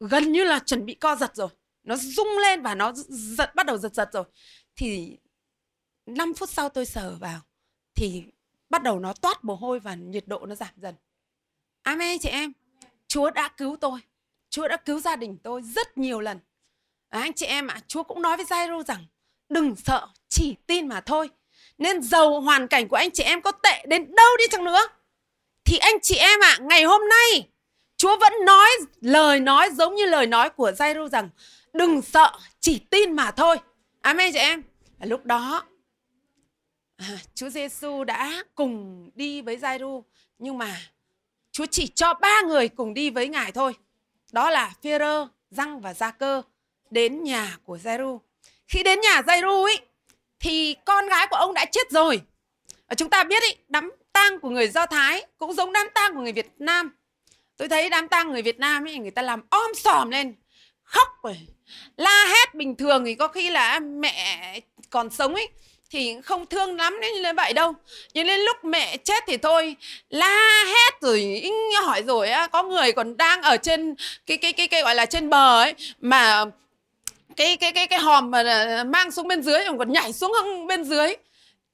gần 0.00 0.32
như 0.32 0.44
là 0.44 0.58
chuẩn 0.58 0.86
bị 0.86 0.94
co 0.94 1.16
giật 1.16 1.36
rồi. 1.36 1.48
Nó 1.84 1.96
rung 1.96 2.38
lên 2.38 2.62
và 2.62 2.74
nó 2.74 2.92
giật 3.08 3.54
bắt 3.54 3.66
đầu 3.66 3.78
giật 3.78 3.94
giật 3.94 4.08
rồi. 4.12 4.24
Thì 4.76 5.18
5 6.06 6.34
phút 6.34 6.50
sau 6.50 6.68
tôi 6.68 6.86
sờ 6.86 7.16
vào 7.20 7.40
thì 7.94 8.24
bắt 8.70 8.82
đầu 8.82 8.98
nó 8.98 9.12
toát 9.12 9.44
mồ 9.44 9.54
hôi 9.54 9.80
và 9.80 9.94
nhiệt 9.94 10.28
độ 10.28 10.46
nó 10.46 10.54
giảm 10.54 10.72
dần. 10.76 10.94
Amen 11.84 12.18
chị 12.18 12.28
em. 12.28 12.52
Chúa 13.08 13.30
đã 13.30 13.48
cứu 13.48 13.76
tôi. 13.80 14.00
Chúa 14.50 14.68
đã 14.68 14.76
cứu 14.76 15.00
gia 15.00 15.16
đình 15.16 15.38
tôi 15.42 15.62
rất 15.62 15.98
nhiều 15.98 16.20
lần. 16.20 16.38
Và 17.10 17.20
anh 17.20 17.32
chị 17.32 17.46
em 17.46 17.66
ạ, 17.66 17.74
à, 17.74 17.84
Chúa 17.86 18.02
cũng 18.02 18.22
nói 18.22 18.36
với 18.36 18.46
Jairo 18.46 18.82
rằng 18.82 19.06
đừng 19.48 19.76
sợ, 19.76 20.08
chỉ 20.28 20.56
tin 20.66 20.88
mà 20.88 21.00
thôi. 21.00 21.30
Nên 21.78 22.02
giàu 22.02 22.40
hoàn 22.40 22.68
cảnh 22.68 22.88
của 22.88 22.96
anh 22.96 23.10
chị 23.10 23.22
em 23.22 23.42
có 23.42 23.52
tệ 23.52 23.84
đến 23.86 24.14
đâu 24.14 24.36
đi 24.38 24.44
chăng 24.50 24.64
nữa 24.64 24.88
thì 25.64 25.78
anh 25.78 25.94
chị 26.02 26.16
em 26.16 26.40
ạ, 26.40 26.56
à, 26.58 26.62
ngày 26.62 26.84
hôm 26.84 27.00
nay 27.08 27.48
Chúa 27.96 28.18
vẫn 28.20 28.32
nói 28.46 28.70
lời 29.00 29.40
nói 29.40 29.70
giống 29.72 29.94
như 29.94 30.06
lời 30.06 30.26
nói 30.26 30.50
của 30.50 30.70
Jairo 30.70 31.08
rằng 31.08 31.28
đừng 31.72 32.02
sợ, 32.02 32.32
chỉ 32.60 32.78
tin 32.78 33.12
mà 33.12 33.30
thôi. 33.30 33.56
Amen 34.00 34.32
chị 34.32 34.38
em. 34.38 34.62
Và 34.98 35.06
lúc 35.06 35.24
đó 35.24 35.64
à, 36.96 37.16
Chúa 37.34 37.48
Giêsu 37.48 38.04
đã 38.04 38.44
cùng 38.54 39.10
đi 39.14 39.42
với 39.42 39.56
Jairo 39.56 40.02
nhưng 40.38 40.58
mà 40.58 40.76
Chúa 41.54 41.66
chỉ 41.66 41.86
cho 41.86 42.14
ba 42.14 42.40
người 42.40 42.68
cùng 42.68 42.94
đi 42.94 43.10
với 43.10 43.28
Ngài 43.28 43.52
thôi. 43.52 43.74
Đó 44.32 44.50
là 44.50 44.72
Phêrô, 44.82 45.26
Răng 45.50 45.80
và 45.80 45.94
Gia 45.94 46.10
Cơ 46.10 46.42
đến 46.90 47.22
nhà 47.22 47.56
của 47.64 47.78
Giêru. 47.78 48.20
Khi 48.68 48.82
đến 48.82 49.00
nhà 49.00 49.22
Giêru 49.26 49.64
ấy 49.64 49.80
thì 50.40 50.76
con 50.86 51.08
gái 51.08 51.26
của 51.30 51.36
ông 51.36 51.54
đã 51.54 51.64
chết 51.64 51.90
rồi. 51.90 52.20
Và 52.88 52.94
chúng 52.94 53.10
ta 53.10 53.24
biết 53.24 53.42
ý, 53.42 53.56
đám 53.68 53.90
tang 54.12 54.40
của 54.40 54.50
người 54.50 54.68
Do 54.68 54.86
Thái 54.86 55.26
cũng 55.38 55.52
giống 55.52 55.72
đám 55.72 55.86
tang 55.94 56.14
của 56.14 56.20
người 56.20 56.32
Việt 56.32 56.50
Nam. 56.58 56.96
Tôi 57.56 57.68
thấy 57.68 57.90
đám 57.90 58.08
tang 58.08 58.30
người 58.30 58.42
Việt 58.42 58.58
Nam 58.58 58.86
ấy 58.86 58.98
người 58.98 59.10
ta 59.10 59.22
làm 59.22 59.42
om 59.50 59.74
sòm 59.74 60.10
lên, 60.10 60.34
khóc 60.82 61.08
rồi, 61.22 61.38
la 61.96 62.26
hét 62.26 62.54
bình 62.54 62.76
thường 62.76 63.04
thì 63.04 63.14
có 63.14 63.28
khi 63.28 63.50
là 63.50 63.80
mẹ 63.80 64.60
còn 64.90 65.10
sống 65.10 65.34
ấy 65.34 65.48
thì 65.94 66.16
không 66.24 66.46
thương 66.46 66.76
lắm 66.76 67.00
đến 67.00 67.22
như 67.22 67.32
vậy 67.36 67.52
đâu. 67.52 67.72
Nhưng 68.14 68.26
đến 68.26 68.40
lúc 68.40 68.64
mẹ 68.64 68.96
chết 68.96 69.24
thì 69.26 69.36
thôi, 69.36 69.76
la 70.10 70.64
hét 70.66 71.00
rồi 71.00 71.42
hỏi 71.82 72.02
rồi 72.02 72.30
á, 72.30 72.46
có 72.46 72.62
người 72.62 72.92
còn 72.92 73.16
đang 73.16 73.42
ở 73.42 73.56
trên 73.56 73.94
cái 74.26 74.36
cái 74.36 74.52
cái 74.52 74.68
cái 74.68 74.82
gọi 74.82 74.94
là 74.94 75.06
trên 75.06 75.30
bờ 75.30 75.62
ấy, 75.62 75.74
mà 76.00 76.44
cái 77.36 77.56
cái 77.56 77.72
cái 77.72 77.86
cái 77.86 77.98
hòm 77.98 78.30
mà 78.30 78.84
mang 78.86 79.10
xuống 79.10 79.28
bên 79.28 79.42
dưới, 79.42 79.60
còn 79.78 79.92
nhảy 79.92 80.12
xuống 80.12 80.32
bên 80.66 80.84
dưới 80.84 81.14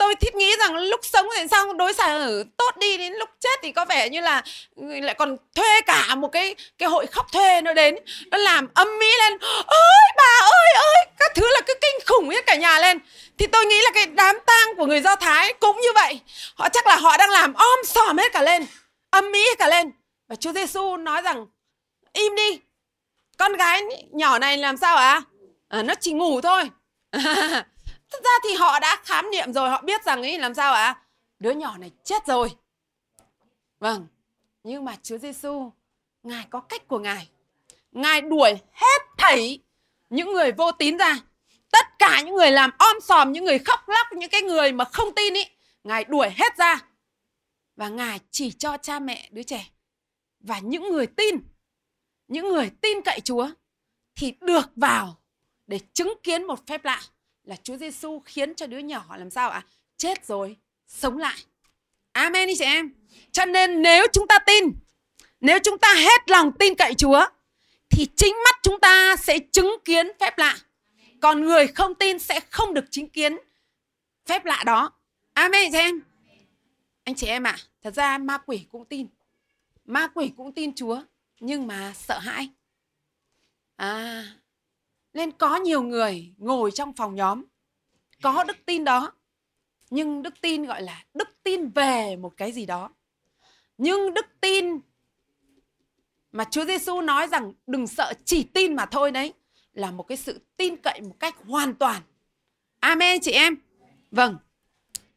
tôi 0.01 0.15
thiết 0.15 0.35
nghĩ 0.35 0.57
rằng 0.57 0.77
lúc 0.77 1.01
sống 1.03 1.27
thì 1.37 1.43
sao 1.51 1.73
đối 1.73 1.93
xử 1.93 2.45
tốt 2.57 2.77
đi 2.77 2.97
đến 2.97 3.13
lúc 3.13 3.29
chết 3.41 3.61
thì 3.63 3.73
có 3.73 3.85
vẻ 3.85 4.09
như 4.09 4.21
là 4.21 4.43
ừ, 4.77 4.85
lại 4.87 5.15
còn 5.15 5.37
thuê 5.55 5.81
cả 5.87 6.15
một 6.15 6.29
cái 6.29 6.55
cái 6.79 6.89
hội 6.89 7.07
khóc 7.07 7.33
thuê 7.33 7.61
nó 7.61 7.73
đến. 7.73 7.97
Nó 8.31 8.39
làm 8.39 8.69
âm 8.75 8.99
mỹ 8.99 9.07
lên 9.19 9.39
ôi 9.67 10.13
bà 10.17 10.47
ơi 10.47 10.73
ơi! 10.75 11.07
Các 11.19 11.33
thứ 11.35 11.51
là 11.53 11.61
cứ 11.67 11.75
kinh 11.81 12.07
khủng 12.07 12.29
hết 12.29 12.47
cả 12.47 12.55
nhà 12.55 12.79
lên. 12.79 12.99
Thì 13.39 13.47
tôi 13.47 13.67
nghĩ 13.67 13.81
là 13.83 13.91
cái 13.95 14.07
đám 14.07 14.39
tang 14.47 14.77
của 14.77 14.87
người 14.87 15.01
do 15.01 15.17
thái 15.17 15.53
cũng 15.53 15.81
như 15.81 15.93
vậy. 15.95 16.21
Họ 16.55 16.69
chắc 16.69 16.87
là 16.87 16.97
họ 16.97 17.17
đang 17.17 17.31
làm 17.31 17.55
om 17.55 17.79
sòm 17.85 18.19
hết 18.19 18.33
cả 18.33 18.43
lên 18.43 18.67
âm 19.11 19.33
mỹ 19.33 19.39
hết 19.39 19.59
cả 19.59 19.69
lên. 19.69 19.93
Và 20.29 20.37
chúa 20.37 20.53
giêsu 20.53 20.97
nói 20.97 21.23
rằng 21.23 21.47
im 22.13 22.35
đi 22.35 22.61
con 23.39 23.57
gái 23.57 23.83
nhỏ 24.11 24.39
này 24.39 24.57
làm 24.57 24.77
sao 24.77 24.97
ạ? 24.97 25.23
À? 25.69 25.79
à, 25.79 25.83
nó 25.83 25.95
chỉ 26.01 26.13
ngủ 26.13 26.41
thôi. 26.41 26.71
Thật 28.11 28.21
ra 28.25 28.31
thì 28.45 28.55
họ 28.55 28.79
đã 28.79 29.01
khám 29.05 29.31
nghiệm 29.31 29.53
rồi, 29.53 29.71
họ 29.71 29.83
biết 29.83 30.05
rằng 30.05 30.23
ấy 30.23 30.39
làm 30.39 30.55
sao 30.55 30.73
ạ? 30.73 30.85
À? 30.85 31.01
Đứa 31.39 31.51
nhỏ 31.51 31.77
này 31.79 31.91
chết 32.05 32.27
rồi. 32.27 32.57
Vâng, 33.81 34.07
nhưng 34.65 34.85
mà 34.85 34.97
Chúa 35.03 35.19
Giêsu, 35.19 35.73
Ngài 36.23 36.47
có 36.51 36.61
cách 36.61 36.89
của 36.89 36.99
Ngài. 36.99 37.29
Ngài 37.93 38.21
đuổi 38.21 38.55
hết 38.73 39.03
thảy 39.19 39.59
những 40.11 40.33
người 40.33 40.53
vô 40.53 40.73
tín 40.73 40.99
ra. 40.99 41.17
Tất 41.71 41.87
cả 41.99 42.23
những 42.23 42.35
người 42.35 42.51
làm 42.51 42.71
om 42.79 43.01
sòm, 43.01 43.33
những 43.33 43.45
người 43.45 43.59
khóc 43.59 43.89
lóc, 43.89 44.07
những 44.13 44.31
cái 44.31 44.43
người 44.43 44.73
mà 44.73 44.85
không 44.85 45.15
tin 45.15 45.35
ý, 45.35 45.45
Ngài 45.85 46.05
đuổi 46.05 46.31
hết 46.31 46.57
ra. 46.57 46.81
Và 47.77 47.89
Ngài 47.89 48.21
chỉ 48.31 48.51
cho 48.51 48.77
cha 48.77 48.99
mẹ 48.99 49.29
đứa 49.31 49.43
trẻ 49.43 49.71
và 50.41 50.59
những 50.59 50.93
người 50.93 51.07
tin, 51.07 51.37
những 52.29 52.49
người 52.49 52.71
tin 52.81 53.03
cậy 53.03 53.21
Chúa 53.21 53.51
thì 54.17 54.35
được 54.41 54.71
vào 54.77 55.17
để 55.67 55.79
chứng 55.93 56.15
kiến 56.23 56.45
một 56.45 56.67
phép 56.67 56.85
lạ 56.85 57.03
là 57.51 57.57
Chúa 57.57 57.77
Giêsu 57.77 58.23
khiến 58.25 58.55
cho 58.55 58.67
đứa 58.67 58.79
nhỏ 58.79 59.17
làm 59.17 59.31
sao 59.31 59.51
ạ? 59.51 59.63
À? 59.65 59.69
Chết 59.97 60.27
rồi, 60.27 60.57
sống 60.87 61.19
lại. 61.19 61.37
Amen 62.13 62.49
đi 62.49 62.55
chị 62.59 62.65
em. 62.65 62.95
Cho 63.33 63.45
nên 63.45 63.83
nếu 63.83 64.07
chúng 64.13 64.27
ta 64.27 64.39
tin, 64.39 64.65
nếu 65.41 65.59
chúng 65.65 65.79
ta 65.79 65.95
hết 65.95 66.31
lòng 66.31 66.53
tin 66.53 66.75
cậy 66.75 66.95
Chúa 66.95 67.27
thì 67.91 68.07
chính 68.17 68.35
mắt 68.45 68.57
chúng 68.63 68.81
ta 68.81 69.17
sẽ 69.17 69.39
chứng 69.39 69.77
kiến 69.85 70.09
phép 70.21 70.39
lạ. 70.39 70.59
Còn 71.21 71.41
người 71.41 71.67
không 71.67 71.95
tin 71.95 72.19
sẽ 72.19 72.41
không 72.41 72.75
được 72.75 72.85
chứng 72.91 73.09
kiến 73.09 73.37
phép 74.27 74.45
lạ 74.45 74.63
đó. 74.67 74.93
Amen 75.33 75.73
chị 75.73 75.79
em. 75.79 76.01
Anh 77.05 77.15
chị 77.15 77.27
em 77.27 77.47
ạ, 77.47 77.57
à, 77.59 77.65
thật 77.83 77.95
ra 77.95 78.19
ma 78.19 78.39
quỷ 78.39 78.67
cũng 78.73 78.85
tin. 78.85 79.07
Ma 79.85 80.07
quỷ 80.15 80.33
cũng 80.37 80.53
tin 80.53 80.75
Chúa 80.75 81.03
nhưng 81.41 81.67
mà 81.67 81.93
sợ 81.97 82.19
hãi. 82.19 82.49
À, 83.77 84.25
nên 85.13 85.33
có 85.33 85.57
nhiều 85.57 85.83
người 85.83 86.35
ngồi 86.37 86.71
trong 86.71 86.93
phòng 86.93 87.15
nhóm 87.15 87.45
có 88.23 88.45
đức 88.45 88.57
tin 88.67 88.85
đó. 88.85 89.13
Nhưng 89.91 90.23
đức 90.23 90.35
tin 90.41 90.65
gọi 90.65 90.83
là 90.83 91.05
đức 91.15 91.29
tin 91.43 91.69
về 91.69 92.17
một 92.17 92.37
cái 92.37 92.53
gì 92.53 92.67
đó. 92.67 92.91
Nhưng 93.79 94.15
đức 94.15 94.27
tin 94.41 94.81
mà 96.33 96.45
Chúa 96.45 96.65
Giêsu 96.65 97.01
nói 97.01 97.27
rằng 97.27 97.53
đừng 97.67 97.87
sợ 97.87 98.13
chỉ 98.25 98.43
tin 98.43 98.77
mà 98.77 98.87
thôi 98.87 99.11
đấy 99.11 99.33
là 99.73 99.91
một 99.91 100.03
cái 100.03 100.17
sự 100.17 100.41
tin 100.57 100.77
cậy 100.77 101.01
một 101.01 101.17
cách 101.21 101.37
hoàn 101.47 101.75
toàn. 101.75 102.03
Amen 102.81 103.21
chị 103.21 103.31
em. 103.31 103.57
Vâng. 104.11 104.37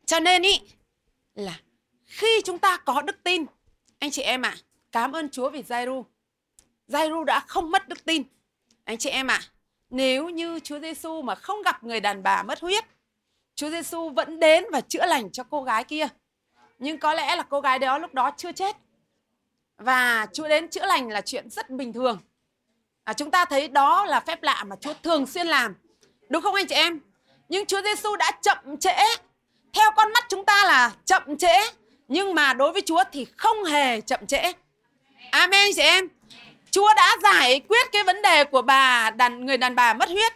Cho 0.05 0.19
nên 0.19 0.41
ý 0.41 0.59
là 1.33 1.59
khi 2.05 2.41
chúng 2.45 2.59
ta 2.59 2.77
có 2.77 3.01
đức 3.01 3.23
tin, 3.23 3.45
anh 3.99 4.11
chị 4.11 4.21
em 4.21 4.41
ạ, 4.41 4.49
à, 4.49 4.61
cảm 4.91 5.11
ơn 5.11 5.29
Chúa 5.29 5.49
vì 5.49 5.63
Giai-ru. 5.63 6.05
Giai-ru 6.87 7.23
đã 7.23 7.39
không 7.39 7.71
mất 7.71 7.87
đức 7.87 8.05
tin. 8.05 8.23
Anh 8.83 8.97
chị 8.97 9.09
em 9.09 9.27
ạ, 9.27 9.41
à, 9.43 9.49
nếu 9.93 10.29
như 10.29 10.59
Chúa 10.59 10.79
Giêsu 10.79 11.21
mà 11.21 11.35
không 11.35 11.61
gặp 11.61 11.83
người 11.83 11.99
đàn 11.99 12.23
bà 12.23 12.43
mất 12.43 12.59
huyết, 12.59 12.85
Chúa 13.55 13.69
Giêsu 13.69 14.09
vẫn 14.09 14.39
đến 14.39 14.63
và 14.71 14.81
chữa 14.81 15.05
lành 15.05 15.31
cho 15.31 15.43
cô 15.43 15.63
gái 15.63 15.83
kia. 15.83 16.07
Nhưng 16.79 16.97
có 16.97 17.13
lẽ 17.13 17.35
là 17.35 17.43
cô 17.43 17.61
gái 17.61 17.79
đó 17.79 17.97
lúc 17.97 18.13
đó 18.13 18.31
chưa 18.37 18.51
chết. 18.51 18.77
Và 19.77 20.27
Chúa 20.33 20.47
đến 20.47 20.67
chữa 20.67 20.85
lành 20.85 21.09
là 21.09 21.21
chuyện 21.21 21.49
rất 21.49 21.69
bình 21.69 21.93
thường. 21.93 22.19
À, 23.03 23.13
chúng 23.13 23.31
ta 23.31 23.45
thấy 23.45 23.67
đó 23.67 24.05
là 24.05 24.19
phép 24.19 24.43
lạ 24.43 24.63
mà 24.63 24.75
Chúa 24.75 24.93
thường 25.03 25.25
xuyên 25.25 25.47
làm. 25.47 25.75
Đúng 26.29 26.41
không 26.41 26.55
anh 26.55 26.67
chị 26.67 26.75
em? 26.75 26.99
Nhưng 27.49 27.65
Chúa 27.65 27.81
Giêsu 27.81 28.15
đã 28.15 28.31
chậm 28.41 28.77
trễ. 28.77 28.97
Theo 29.73 29.91
con 29.95 30.13
mắt 30.13 30.25
chúng 30.29 30.45
ta 30.45 30.65
là 30.65 30.91
chậm 31.05 31.37
trễ. 31.37 31.71
Nhưng 32.07 32.35
mà 32.35 32.53
đối 32.53 32.71
với 32.71 32.81
Chúa 32.81 33.03
thì 33.11 33.25
không 33.37 33.63
hề 33.63 34.01
chậm 34.01 34.25
trễ. 34.27 34.53
Amen 35.31 35.71
chị 35.75 35.81
em. 35.81 36.07
Chúa 36.73 36.93
đã 36.95 37.17
giải 37.23 37.61
quyết 37.67 37.91
cái 37.91 38.03
vấn 38.03 38.21
đề 38.21 38.43
của 38.43 38.61
bà 38.61 39.09
đàn 39.09 39.45
người 39.45 39.57
đàn 39.57 39.75
bà 39.75 39.93
mất 39.93 40.09
huyết. 40.09 40.33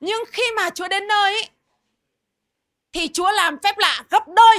Nhưng 0.00 0.24
khi 0.32 0.42
mà 0.56 0.70
Chúa 0.70 0.88
đến 0.88 1.06
nơi 1.06 1.48
thì 2.92 3.08
Chúa 3.08 3.30
làm 3.30 3.58
phép 3.62 3.78
lạ 3.78 4.02
gấp 4.10 4.28
đôi. 4.36 4.56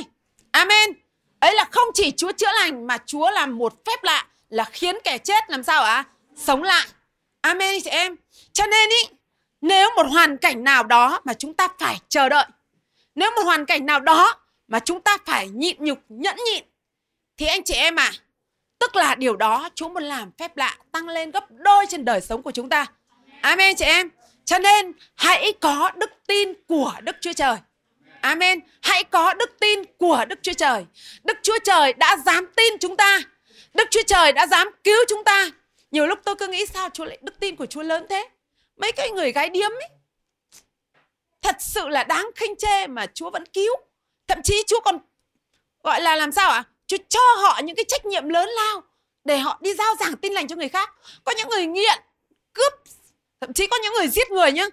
Amen. 0.51 0.89
Ấy 1.39 1.55
là 1.55 1.65
không 1.71 1.87
chỉ 1.93 2.11
Chúa 2.11 2.31
chữa 2.31 2.51
lành 2.51 2.87
mà 2.87 2.97
Chúa 3.05 3.31
làm 3.31 3.57
một 3.57 3.73
phép 3.85 4.03
lạ 4.03 4.27
là 4.49 4.63
khiến 4.63 4.95
kẻ 5.03 5.17
chết 5.17 5.49
làm 5.49 5.63
sao 5.63 5.83
ạ? 5.83 5.93
À? 5.93 6.03
Sống 6.35 6.63
lại. 6.63 6.87
Amen 7.41 7.81
chị 7.83 7.89
em. 7.89 8.15
Cho 8.53 8.65
nên 8.67 8.89
ý, 8.89 9.09
nếu 9.61 9.89
một 9.95 10.05
hoàn 10.11 10.37
cảnh 10.37 10.63
nào 10.63 10.83
đó 10.83 11.21
mà 11.23 11.33
chúng 11.33 11.53
ta 11.53 11.67
phải 11.79 11.99
chờ 12.09 12.29
đợi, 12.29 12.45
nếu 13.15 13.31
một 13.31 13.41
hoàn 13.43 13.65
cảnh 13.65 13.85
nào 13.85 13.99
đó 13.99 14.35
mà 14.67 14.79
chúng 14.79 15.01
ta 15.01 15.17
phải 15.25 15.49
nhịn 15.49 15.77
nhục, 15.79 15.99
nhẫn 16.09 16.35
nhịn, 16.45 16.63
thì 17.37 17.45
anh 17.45 17.63
chị 17.63 17.73
em 17.73 17.95
à, 17.95 18.11
tức 18.83 18.95
là 18.95 19.15
điều 19.15 19.35
đó 19.35 19.69
Chúa 19.75 19.89
muốn 19.89 20.03
làm 20.03 20.31
phép 20.37 20.57
lạ 20.57 20.77
tăng 20.91 21.09
lên 21.09 21.31
gấp 21.31 21.43
đôi 21.49 21.85
trên 21.89 22.05
đời 22.05 22.21
sống 22.21 22.43
của 22.43 22.51
chúng 22.51 22.69
ta. 22.69 22.85
Amen, 23.41 23.75
chị 23.75 23.85
em. 23.85 24.09
Cho 24.45 24.59
nên, 24.59 24.91
hãy 25.15 25.53
có 25.61 25.91
đức 25.95 26.11
tin 26.27 26.53
của 26.67 26.93
Đức 27.01 27.15
Chúa 27.21 27.33
Trời. 27.33 27.57
Amen. 28.21 28.59
Hãy 28.81 29.03
có 29.03 29.33
đức 29.33 29.59
tin 29.59 29.79
của 29.97 30.25
Đức 30.27 30.39
Chúa 30.41 30.53
Trời. 30.53 30.85
Đức 31.23 31.37
Chúa 31.43 31.57
Trời 31.63 31.93
đã 31.93 32.17
dám 32.25 32.47
tin 32.55 32.73
chúng 32.79 32.97
ta. 32.97 33.19
Đức 33.73 33.87
Chúa 33.91 34.03
Trời 34.07 34.31
đã 34.31 34.47
dám 34.47 34.67
cứu 34.83 34.97
chúng 35.09 35.23
ta. 35.23 35.45
Nhiều 35.91 36.07
lúc 36.07 36.19
tôi 36.25 36.35
cứ 36.35 36.47
nghĩ 36.47 36.65
sao 36.65 36.89
Chúa 36.89 37.05
lại 37.05 37.17
đức 37.21 37.39
tin 37.39 37.55
của 37.55 37.65
Chúa 37.65 37.83
lớn 37.83 38.05
thế. 38.09 38.29
Mấy 38.77 38.91
cái 38.91 39.11
người 39.11 39.31
gái 39.31 39.49
điếm 39.49 39.71
ấy. 39.71 39.89
Thật 41.41 41.55
sự 41.59 41.87
là 41.87 42.03
đáng 42.03 42.29
khinh 42.35 42.55
chê 42.55 42.87
mà 42.87 43.05
Chúa 43.13 43.29
vẫn 43.29 43.45
cứu. 43.45 43.75
Thậm 44.27 44.41
chí 44.43 44.63
Chúa 44.67 44.79
còn 44.79 44.99
gọi 45.83 46.01
là 46.01 46.15
làm 46.15 46.31
sao 46.31 46.49
ạ? 46.49 46.63
À? 46.67 46.72
Chứ 46.97 47.03
cho 47.09 47.19
họ 47.41 47.61
những 47.63 47.75
cái 47.75 47.85
trách 47.87 48.05
nhiệm 48.05 48.29
lớn 48.29 48.49
lao 48.49 48.83
để 49.23 49.37
họ 49.37 49.57
đi 49.61 49.73
giao 49.73 49.95
giảng 49.99 50.17
tin 50.17 50.33
lành 50.33 50.47
cho 50.47 50.55
người 50.55 50.69
khác. 50.69 50.95
Có 51.23 51.33
những 51.37 51.49
người 51.49 51.65
nghiện, 51.65 52.01
cướp, 52.53 52.73
thậm 53.41 53.53
chí 53.53 53.67
có 53.67 53.77
những 53.83 53.93
người 53.93 54.07
giết 54.07 54.31
người 54.31 54.51
nhá. 54.51 54.65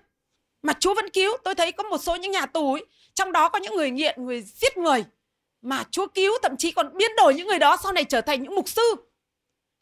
Mà 0.62 0.73
Chúa 0.81 0.95
vẫn 0.95 1.11
cứu. 1.11 1.37
Tôi 1.45 1.55
thấy 1.55 1.73
có 1.73 1.83
một 1.83 1.99
số 1.99 2.16
những 2.16 2.31
nhà 2.31 2.47
tù 2.47 2.75
ấy, 2.75 2.87
trong 3.14 3.33
đó 3.33 3.49
có 3.49 3.59
những 3.59 3.77
người 3.77 3.91
nghiện, 3.91 4.25
người 4.25 4.43
giết 4.43 4.77
người 4.77 5.05
mà 5.62 5.85
Chúa 5.91 6.07
cứu 6.07 6.33
thậm 6.43 6.57
chí 6.57 6.71
còn 6.71 6.97
biến 6.97 7.11
đổi 7.16 7.35
những 7.35 7.47
người 7.47 7.59
đó 7.59 7.77
sau 7.83 7.93
này 7.93 8.05
trở 8.05 8.21
thành 8.21 8.43
những 8.43 8.55
mục 8.55 8.68
sư. 8.68 8.95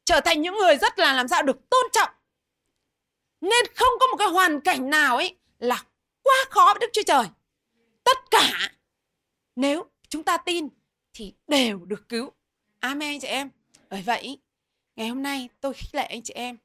Trở 0.04 0.20
thành 0.20 0.42
những 0.42 0.54
người 0.54 0.76
rất 0.76 0.98
là 0.98 1.12
làm 1.12 1.28
sao 1.28 1.42
được 1.42 1.70
tôn 1.70 1.84
trọng. 1.92 2.10
Nên 3.40 3.66
không 3.74 3.92
có 4.00 4.06
một 4.06 4.16
cái 4.18 4.28
hoàn 4.28 4.60
cảnh 4.60 4.90
nào 4.90 5.16
ấy 5.16 5.36
là 5.58 5.84
quá 6.22 6.36
khó 6.50 6.74
với 6.74 6.80
Đức 6.80 6.90
Chúa 6.92 7.02
Trời. 7.06 7.24
Tất 8.04 8.18
cả 8.30 8.70
nếu 9.56 9.84
chúng 10.08 10.22
ta 10.22 10.36
tin 10.36 10.68
thì 11.18 11.32
đều 11.48 11.84
được 11.84 12.08
cứu. 12.08 12.30
Amen 12.80 13.08
anh 13.08 13.20
chị 13.20 13.28
em. 13.28 13.50
Bởi 13.90 14.02
vậy, 14.02 14.38
ngày 14.96 15.08
hôm 15.08 15.22
nay 15.22 15.48
tôi 15.60 15.74
khích 15.74 15.94
lệ 15.94 16.06
anh 16.06 16.22
chị 16.22 16.34
em 16.34 16.56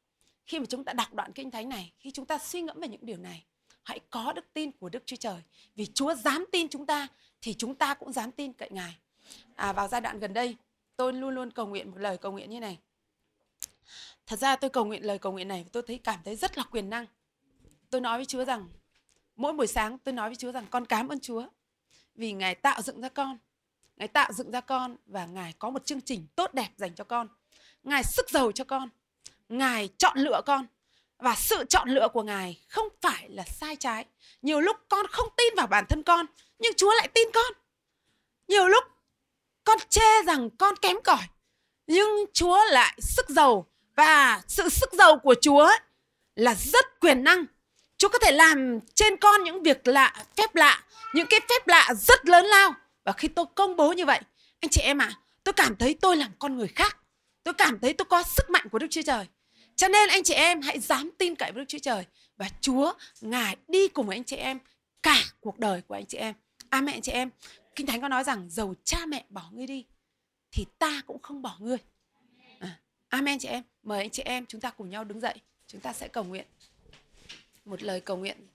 khi 0.45 0.59
mà 0.59 0.65
chúng 0.65 0.83
ta 0.83 0.93
đọc 0.93 1.13
đoạn 1.13 1.31
kinh 1.33 1.51
thánh 1.51 1.69
này, 1.69 1.93
khi 1.99 2.11
chúng 2.11 2.25
ta 2.25 2.37
suy 2.37 2.61
ngẫm 2.61 2.79
về 2.79 2.87
những 2.87 3.05
điều 3.05 3.17
này, 3.17 3.43
hãy 3.83 3.99
có 4.09 4.33
đức 4.33 4.45
tin 4.53 4.71
của 4.71 4.89
Đức 4.89 5.03
Chúa 5.05 5.15
Trời. 5.15 5.41
Vì 5.75 5.85
Chúa 5.85 6.15
dám 6.15 6.45
tin 6.51 6.67
chúng 6.67 6.85
ta 6.85 7.07
thì 7.41 7.53
chúng 7.53 7.75
ta 7.75 7.93
cũng 7.93 8.13
dám 8.13 8.31
tin 8.31 8.53
cậy 8.53 8.69
Ngài. 8.71 8.97
À, 9.55 9.73
vào 9.73 9.87
giai 9.87 10.01
đoạn 10.01 10.19
gần 10.19 10.33
đây, 10.33 10.55
tôi 10.95 11.13
luôn 11.13 11.35
luôn 11.35 11.51
cầu 11.51 11.67
nguyện 11.67 11.91
một 11.91 11.97
lời 11.97 12.17
cầu 12.17 12.31
nguyện 12.31 12.49
như 12.49 12.59
này. 12.59 12.77
Thật 14.25 14.39
ra 14.39 14.55
tôi 14.55 14.69
cầu 14.69 14.85
nguyện 14.85 15.05
lời 15.05 15.17
cầu 15.19 15.31
nguyện 15.31 15.47
này 15.47 15.65
tôi 15.71 15.83
thấy 15.87 15.97
cảm 15.97 16.19
thấy 16.25 16.35
rất 16.35 16.57
là 16.57 16.63
quyền 16.63 16.89
năng. 16.89 17.05
Tôi 17.89 18.01
nói 18.01 18.17
với 18.17 18.25
Chúa 18.25 18.45
rằng 18.45 18.67
mỗi 19.35 19.53
buổi 19.53 19.67
sáng 19.67 19.97
tôi 19.97 20.13
nói 20.13 20.29
với 20.29 20.35
Chúa 20.35 20.51
rằng 20.51 20.65
con 20.69 20.85
cảm 20.85 21.07
ơn 21.07 21.19
Chúa 21.19 21.47
vì 22.15 22.31
Ngài 22.31 22.55
tạo 22.55 22.81
dựng 22.81 23.01
ra 23.01 23.09
con. 23.09 23.37
Ngài 23.97 24.07
tạo 24.07 24.33
dựng 24.33 24.51
ra 24.51 24.61
con 24.61 24.95
và 25.05 25.25
Ngài 25.25 25.53
có 25.59 25.69
một 25.69 25.85
chương 25.85 26.01
trình 26.01 26.27
tốt 26.35 26.53
đẹp 26.53 26.69
dành 26.77 26.95
cho 26.95 27.03
con. 27.03 27.27
Ngài 27.83 28.03
sức 28.03 28.29
giàu 28.29 28.51
cho 28.51 28.63
con. 28.63 28.89
Ngài 29.49 29.89
chọn 29.97 30.17
lựa 30.17 30.41
con. 30.45 30.67
Và 31.17 31.35
sự 31.35 31.65
chọn 31.69 31.89
lựa 31.89 32.07
của 32.07 32.23
Ngài 32.23 32.61
không 32.67 32.87
phải 33.01 33.29
là 33.29 33.43
sai 33.43 33.75
trái. 33.75 34.05
Nhiều 34.41 34.59
lúc 34.59 34.77
con 34.89 35.07
không 35.07 35.27
tin 35.37 35.53
vào 35.57 35.67
bản 35.67 35.85
thân 35.89 36.03
con, 36.03 36.25
nhưng 36.59 36.73
Chúa 36.77 36.93
lại 36.95 37.07
tin 37.07 37.27
con. 37.33 37.53
Nhiều 38.47 38.67
lúc 38.67 38.83
con 39.63 39.77
chê 39.89 40.23
rằng 40.25 40.49
con 40.49 40.75
kém 40.75 41.01
cỏi, 41.03 41.23
nhưng 41.87 42.25
Chúa 42.33 42.59
lại 42.65 42.97
sức 43.01 43.29
giàu 43.29 43.65
và 43.95 44.41
sự 44.47 44.69
sức 44.69 44.93
giàu 44.93 45.17
của 45.17 45.35
Chúa 45.41 45.69
là 46.35 46.55
rất 46.55 46.99
quyền 46.99 47.23
năng. 47.23 47.45
Chúa 47.97 48.09
có 48.09 48.19
thể 48.19 48.31
làm 48.31 48.79
trên 48.93 49.17
con 49.17 49.43
những 49.43 49.63
việc 49.63 49.87
lạ, 49.87 50.25
phép 50.37 50.55
lạ, 50.55 50.83
những 51.13 51.27
cái 51.29 51.39
phép 51.49 51.67
lạ 51.67 51.93
rất 51.97 52.25
lớn 52.25 52.45
lao. 52.45 52.73
Và 53.03 53.11
khi 53.11 53.27
tôi 53.27 53.45
công 53.55 53.75
bố 53.75 53.93
như 53.93 54.05
vậy, 54.05 54.21
anh 54.59 54.69
chị 54.69 54.81
em 54.81 54.97
ạ, 54.97 55.05
à, 55.05 55.19
tôi 55.43 55.53
cảm 55.53 55.75
thấy 55.75 55.97
tôi 56.01 56.17
là 56.17 56.29
con 56.39 56.57
người 56.57 56.67
khác. 56.67 56.97
Tôi 57.43 57.53
cảm 57.53 57.79
thấy 57.79 57.93
tôi 57.93 58.05
có 58.05 58.23
sức 58.23 58.49
mạnh 58.49 58.67
của 58.71 58.79
Đức 58.79 58.87
Chúa 58.89 59.01
Trời. 59.01 59.25
Cho 59.75 59.87
nên 59.87 60.09
anh 60.09 60.23
chị 60.23 60.33
em 60.33 60.61
hãy 60.61 60.79
dám 60.79 61.11
tin 61.17 61.35
cậy 61.35 61.51
với 61.51 61.61
Đức 61.61 61.67
Chúa 61.67 61.79
Trời 61.79 62.05
và 62.37 62.49
Chúa 62.61 62.93
ngài 63.21 63.55
đi 63.67 63.87
cùng 63.87 64.07
với 64.07 64.17
anh 64.17 64.23
chị 64.23 64.35
em 64.35 64.59
cả 65.03 65.23
cuộc 65.39 65.59
đời 65.59 65.81
của 65.81 65.95
anh 65.95 66.05
chị 66.05 66.17
em. 66.17 66.35
Amen 66.69 66.95
anh 66.95 67.01
chị 67.01 67.11
em. 67.11 67.29
Kinh 67.75 67.87
Thánh 67.87 68.01
có 68.01 68.07
nói 68.07 68.23
rằng 68.23 68.49
dầu 68.49 68.75
cha 68.83 69.05
mẹ 69.05 69.25
bỏ 69.29 69.49
ngươi 69.51 69.67
đi 69.67 69.85
thì 70.51 70.65
ta 70.79 71.01
cũng 71.07 71.21
không 71.21 71.41
bỏ 71.41 71.57
ngươi. 71.59 71.77
À, 72.59 72.79
amen 73.09 73.39
chị 73.39 73.47
em. 73.47 73.63
Mời 73.83 73.99
anh 73.99 74.09
chị 74.09 74.23
em 74.23 74.45
chúng 74.45 74.61
ta 74.61 74.69
cùng 74.69 74.89
nhau 74.89 75.03
đứng 75.03 75.19
dậy. 75.19 75.35
Chúng 75.67 75.81
ta 75.81 75.93
sẽ 75.93 76.07
cầu 76.07 76.23
nguyện. 76.23 76.45
Một 77.65 77.83
lời 77.83 78.01
cầu 78.01 78.17
nguyện. 78.17 78.47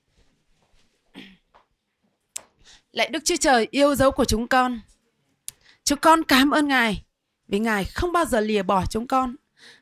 Lạy 2.92 3.08
Đức 3.08 3.24
Chúa 3.24 3.36
Trời 3.36 3.68
yêu 3.70 3.94
dấu 3.94 4.10
của 4.10 4.24
chúng 4.24 4.48
con. 4.48 4.80
Chúng 5.84 5.98
con 5.98 6.24
cảm 6.24 6.50
ơn 6.50 6.68
Ngài 6.68 7.02
vì 7.48 7.58
Ngài 7.58 7.84
không 7.84 8.12
bao 8.12 8.24
giờ 8.24 8.40
lìa 8.40 8.62
bỏ 8.62 8.84
chúng 8.90 9.06
con. 9.06 9.34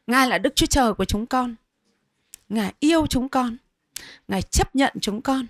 Ngài 0.07 0.28
là 0.28 0.38
Đức 0.38 0.57
Chúa 0.57 0.66
Trời 0.66 0.94
của 0.94 1.04
chúng 1.04 1.26
con. 1.26 1.54
Ngài 2.48 2.72
yêu 2.80 3.07
chúng 3.07 3.28
con. 3.28 3.57
Ngài 4.28 4.42
chấp 4.42 4.76
nhận 4.76 4.92
chúng 5.00 5.22
con. 5.22 5.46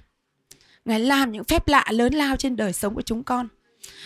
Ngài 0.84 1.00
làm 1.00 1.32
những 1.32 1.44
phép 1.44 1.68
lạ 1.68 1.84
lớn 1.90 2.14
lao 2.14 2.36
trên 2.36 2.57
đời 2.57 2.72
sống 2.72 2.94
của 2.94 3.02
chúng 3.02 3.24
con. 3.24 3.48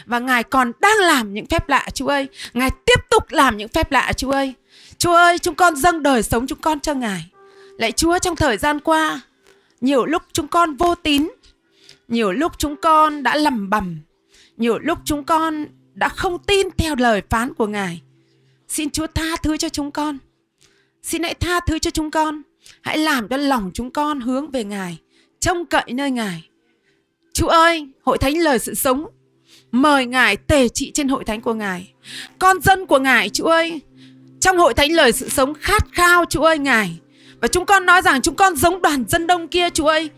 Và 0.05 0.19
Ngài 0.19 0.45
còn 0.45 0.73
đang 0.81 0.97
làm 0.99 1.35
những 1.35 1.47
phép 1.47 1.69
lạ 1.69 1.89
Chúa 1.95 2.09
ơi. 2.09 2.29
Ngài 2.53 2.71
tiếp 2.87 3.01
tục 3.11 3.25
làm 3.31 3.57
những 3.57 3.69
phép 3.69 3.93
lạ 3.93 4.13
Chúa 4.13 4.31
ơi. 4.31 4.55
Chúa 4.99 5.15
ơi, 5.15 5.39
chúng 5.39 5.55
con 5.55 5.77
dâng 5.77 6.03
đời 6.03 6.23
sống 6.23 6.47
chúng 6.47 6.61
con 6.61 6.81
cho 6.81 6.95
Ngài. 6.95 7.31
Lạy 7.79 7.93
Chúa 7.93 8.19
trong 8.19 8.37
thời 8.37 8.57
gian 8.57 8.81
qua, 8.81 9.21
nhiều 9.81 10.07
lúc 10.07 10.23
chúng 10.33 10.49
con 10.49 10.77
vô 10.77 10.95
tín, 10.95 11.29
nhiều 12.11 12.33
lúc 12.33 12.53
chúng 12.59 12.77
con 12.83 13.23
đã 13.23 13.37
lầm 13.37 13.71
bầm, 13.71 14.01
nhiều 14.57 14.79
lúc 14.79 14.99
chúng 15.05 15.25
con 15.25 15.67
đã 15.95 16.09
không 16.09 16.39
tin 16.47 16.69
theo 16.79 16.95
lời 16.99 17.23
phán 17.31 17.55
của 17.55 17.67
Ngài. 17.67 18.03
Xin 18.69 18.91
Chúa 18.91 19.07
tha 19.07 19.37
thứ 19.43 19.57
cho 19.57 19.69
chúng 19.69 19.91
con. 19.91 20.19
Xin 21.03 21.23
hãy 21.23 21.35
tha 21.35 21.61
thứ 21.61 21.79
cho 21.79 21.91
chúng 21.91 22.11
con. 22.11 22.43
Hãy 22.81 22.99
làm 22.99 23.29
cho 23.29 23.37
lòng 23.37 23.71
chúng 23.75 23.91
con 23.91 24.21
hướng 24.21 24.51
về 24.51 24.65
Ngài, 24.65 24.99
trông 25.41 25.67
cậy 25.67 25.85
nơi 25.89 26.11
Ngài. 26.11 26.49
Chúa 27.33 27.47
ơi, 27.47 27.89
hội 28.03 28.19
thánh 28.19 28.39
lời 28.39 28.59
sự 28.59 28.75
sống, 28.75 29.07
mời 29.73 30.07
Ngài 30.07 30.37
tề 30.37 30.69
trị 30.69 30.91
trên 30.95 31.09
hội 31.09 31.25
thánh 31.25 31.41
của 31.41 31.55
Ngài. 31.55 31.93
Con 32.39 32.61
dân 32.61 32.87
của 32.87 32.99
Ngài, 32.99 33.29
Chúa 33.29 33.47
ơi, 33.47 33.81
trong 34.41 34.59
hội 34.59 34.75
thánh 34.75 34.93
lời 34.93 35.13
sự 35.13 35.29
sống 35.29 35.55
khát 35.55 35.85
khao, 35.93 36.25
Chúa 36.25 36.43
ơi 36.43 36.59
Ngài. 36.59 36.99
Và 37.41 37.49
chúng 37.49 37.67
con 37.67 37.87
nói 37.87 38.03
rằng 38.03 38.23
chúng 38.23 38.35
con 38.35 38.57
giống 38.57 38.83
đoàn 38.83 39.05
dân 39.09 39.27
đông 39.27 39.49
kia, 39.49 39.71
Chúa 39.71 39.87
ơi. 39.87 40.11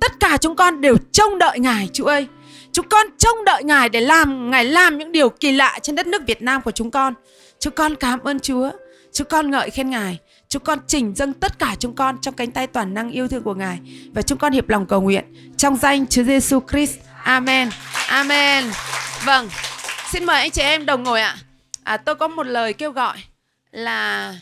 Tất 0.00 0.12
cả 0.20 0.36
chúng 0.36 0.56
con 0.56 0.80
đều 0.80 0.96
trông 1.12 1.38
đợi 1.38 1.58
Ngài, 1.58 1.88
Chúa 1.92 2.06
ơi. 2.06 2.26
Chúng 2.72 2.88
con 2.88 3.06
trông 3.18 3.44
đợi 3.44 3.64
Ngài 3.64 3.88
để 3.88 4.00
làm 4.00 4.50
Ngài 4.50 4.64
làm 4.64 4.98
những 4.98 5.12
điều 5.12 5.28
kỳ 5.28 5.52
lạ 5.52 5.78
trên 5.82 5.96
đất 5.96 6.06
nước 6.06 6.22
Việt 6.26 6.42
Nam 6.42 6.62
của 6.62 6.70
chúng 6.70 6.90
con. 6.90 7.14
Chúng 7.58 7.74
con 7.74 7.96
cảm 7.96 8.20
ơn 8.20 8.40
Chúa. 8.40 8.70
Chúng 9.12 9.26
con 9.30 9.50
ngợi 9.50 9.70
khen 9.70 9.90
Ngài. 9.90 10.18
Chúng 10.48 10.64
con 10.64 10.78
chỉnh 10.86 11.14
dâng 11.16 11.32
tất 11.32 11.58
cả 11.58 11.74
chúng 11.78 11.94
con 11.94 12.18
trong 12.22 12.34
cánh 12.34 12.50
tay 12.50 12.66
toàn 12.66 12.94
năng 12.94 13.10
yêu 13.10 13.28
thương 13.28 13.42
của 13.42 13.54
Ngài. 13.54 13.78
Và 14.14 14.22
chúng 14.22 14.38
con 14.38 14.52
hiệp 14.52 14.68
lòng 14.68 14.86
cầu 14.86 15.00
nguyện 15.00 15.24
trong 15.56 15.76
danh 15.76 16.06
Chúa 16.06 16.22
Giêsu 16.22 16.60
Christ. 16.70 16.98
Amen. 17.22 17.70
Amen. 18.08 18.64
Vâng. 19.24 19.48
Xin 20.10 20.24
mời 20.24 20.40
anh 20.40 20.50
chị 20.50 20.62
em 20.62 20.86
đồng 20.86 21.02
ngồi 21.02 21.20
ạ. 21.20 21.36
À, 21.84 21.96
tôi 21.96 22.14
có 22.14 22.28
một 22.28 22.46
lời 22.46 22.72
kêu 22.72 22.92
gọi 22.92 23.16
là 23.70 24.34